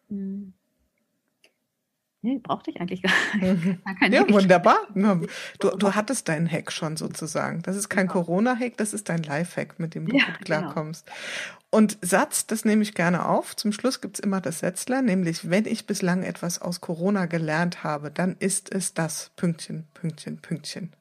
mh, 0.08 0.16
hm, 0.16 0.54
Nee, 2.20 2.40
brauchte 2.42 2.70
ich 2.70 2.80
eigentlich 2.80 3.02
gar, 3.02 3.12
mhm. 3.40 3.78
gar. 4.00 4.08
Ja, 4.10 4.28
wunderbar. 4.28 4.78
Du, 5.60 5.70
du 5.70 5.94
hattest 5.94 6.28
deinen 6.28 6.50
Hack 6.50 6.72
schon 6.72 6.96
sozusagen. 6.96 7.62
Das 7.62 7.76
ist 7.76 7.88
kein 7.88 8.06
genau. 8.06 8.24
Corona-Hack, 8.24 8.76
das 8.76 8.92
ist 8.92 9.08
dein 9.08 9.22
Life-Hack, 9.22 9.78
mit 9.78 9.94
dem 9.94 10.06
du 10.06 10.16
ja, 10.16 10.24
gut 10.24 10.34
genau. 10.34 10.44
klarkommst. 10.44 11.06
Genau. 11.06 11.16
Und 11.70 11.98
Satz, 12.00 12.46
das 12.46 12.64
nehme 12.64 12.82
ich 12.82 12.94
gerne 12.94 13.26
auf. 13.26 13.54
Zum 13.54 13.72
Schluss 13.72 14.00
gibt's 14.00 14.20
immer 14.20 14.40
das 14.40 14.60
Setzler, 14.60 15.02
nämlich 15.02 15.50
wenn 15.50 15.66
ich 15.66 15.86
bislang 15.86 16.22
etwas 16.22 16.60
aus 16.60 16.80
Corona 16.80 17.26
gelernt 17.26 17.84
habe, 17.84 18.10
dann 18.10 18.36
ist 18.38 18.72
es 18.74 18.94
das 18.94 19.30
Pünktchen, 19.36 19.86
Pünktchen, 19.94 20.38
Pünktchen. 20.40 20.92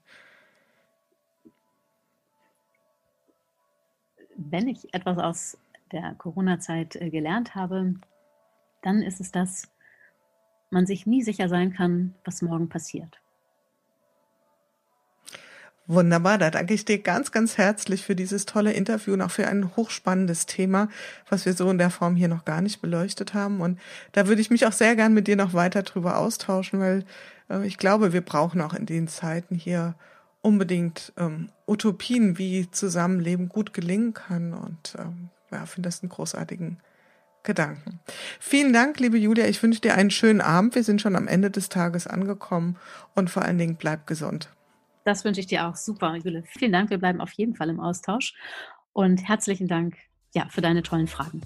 Wenn 4.35 4.67
ich 4.67 4.93
etwas 4.93 5.17
aus 5.17 5.57
der 5.91 6.13
Corona-Zeit 6.15 6.95
äh, 6.97 7.09
gelernt 7.09 7.55
habe, 7.55 7.95
dann 8.83 9.01
ist 9.01 9.19
es 9.19 9.31
das, 9.31 9.69
man 10.69 10.85
sich 10.85 11.05
nie 11.05 11.23
sicher 11.23 11.49
sein 11.49 11.73
kann, 11.73 12.13
was 12.25 12.41
morgen 12.41 12.69
passiert. 12.69 13.19
Wunderbar, 15.89 16.37
da 16.37 16.51
danke 16.51 16.73
ich 16.73 16.83
dir 16.83 17.01
ganz, 17.01 17.31
ganz 17.31 17.57
herzlich 17.57 18.03
für 18.03 18.13
dieses 18.13 18.45
tolle 18.45 18.73
Interview 18.73 19.13
und 19.13 19.21
auch 19.21 19.31
für 19.31 19.47
ein 19.47 19.77
hochspannendes 19.77 20.45
Thema, 20.45 20.89
was 21.29 21.45
wir 21.45 21.53
so 21.53 21.71
in 21.71 21.77
der 21.77 21.89
Form 21.89 22.17
hier 22.17 22.27
noch 22.27 22.43
gar 22.43 22.61
nicht 22.61 22.81
beleuchtet 22.81 23.33
haben. 23.33 23.61
Und 23.61 23.79
da 24.11 24.27
würde 24.27 24.41
ich 24.41 24.49
mich 24.49 24.65
auch 24.65 24.73
sehr 24.73 24.97
gern 24.97 25.13
mit 25.13 25.27
dir 25.27 25.37
noch 25.37 25.53
weiter 25.53 25.83
drüber 25.83 26.17
austauschen, 26.17 26.81
weil 26.81 27.05
äh, 27.49 27.65
ich 27.65 27.77
glaube, 27.77 28.11
wir 28.11 28.19
brauchen 28.19 28.59
auch 28.59 28.73
in 28.73 28.85
den 28.85 29.07
Zeiten 29.07 29.55
hier 29.55 29.95
unbedingt 30.41 31.13
ähm, 31.15 31.51
Utopien, 31.65 32.37
wie 32.37 32.69
Zusammenleben 32.69 33.47
gut 33.47 33.73
gelingen 33.73 34.13
kann. 34.13 34.53
Und 34.53 34.95
ähm, 34.99 35.29
ja, 35.51 35.65
finde 35.65 35.87
das 35.87 36.03
einen 36.03 36.09
großartigen 36.09 36.79
Gedanken. 37.47 38.01
Vielen 38.39 38.73
Dank, 38.73 38.99
liebe 38.99 39.17
Julia. 39.17 39.47
Ich 39.47 39.63
wünsche 39.63 39.79
dir 39.79 39.95
einen 39.95 40.11
schönen 40.11 40.41
Abend. 40.41 40.75
Wir 40.75 40.83
sind 40.83 41.01
schon 41.01 41.15
am 41.15 41.29
Ende 41.29 41.49
des 41.49 41.69
Tages 41.69 42.05
angekommen 42.05 42.75
und 43.15 43.29
vor 43.29 43.43
allen 43.43 43.57
Dingen 43.57 43.77
bleib 43.77 44.05
gesund. 44.05 44.49
Das 45.05 45.23
wünsche 45.23 45.39
ich 45.39 45.47
dir 45.47 45.65
auch. 45.65 45.77
Super, 45.77 46.15
Jule. 46.17 46.43
Vielen 46.45 46.73
Dank. 46.73 46.89
Wir 46.89 46.97
bleiben 46.97 47.21
auf 47.21 47.31
jeden 47.31 47.55
Fall 47.55 47.69
im 47.69 47.79
Austausch. 47.79 48.35
Und 48.91 49.27
herzlichen 49.27 49.69
Dank 49.69 49.95
ja, 50.35 50.47
für 50.49 50.59
deine 50.59 50.83
tollen 50.83 51.07
Fragen. 51.07 51.41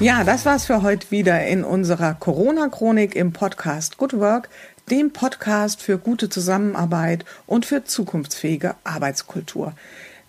Ja, 0.00 0.24
das 0.24 0.44
war's 0.44 0.66
für 0.66 0.82
heute 0.82 1.12
wieder 1.12 1.46
in 1.46 1.62
unserer 1.62 2.14
Corona-Chronik 2.14 3.14
im 3.14 3.32
Podcast 3.32 3.96
Good 3.96 4.18
Work, 4.18 4.48
dem 4.90 5.12
Podcast 5.12 5.80
für 5.80 5.98
gute 5.98 6.28
Zusammenarbeit 6.28 7.24
und 7.46 7.64
für 7.64 7.84
zukunftsfähige 7.84 8.74
Arbeitskultur. 8.82 9.72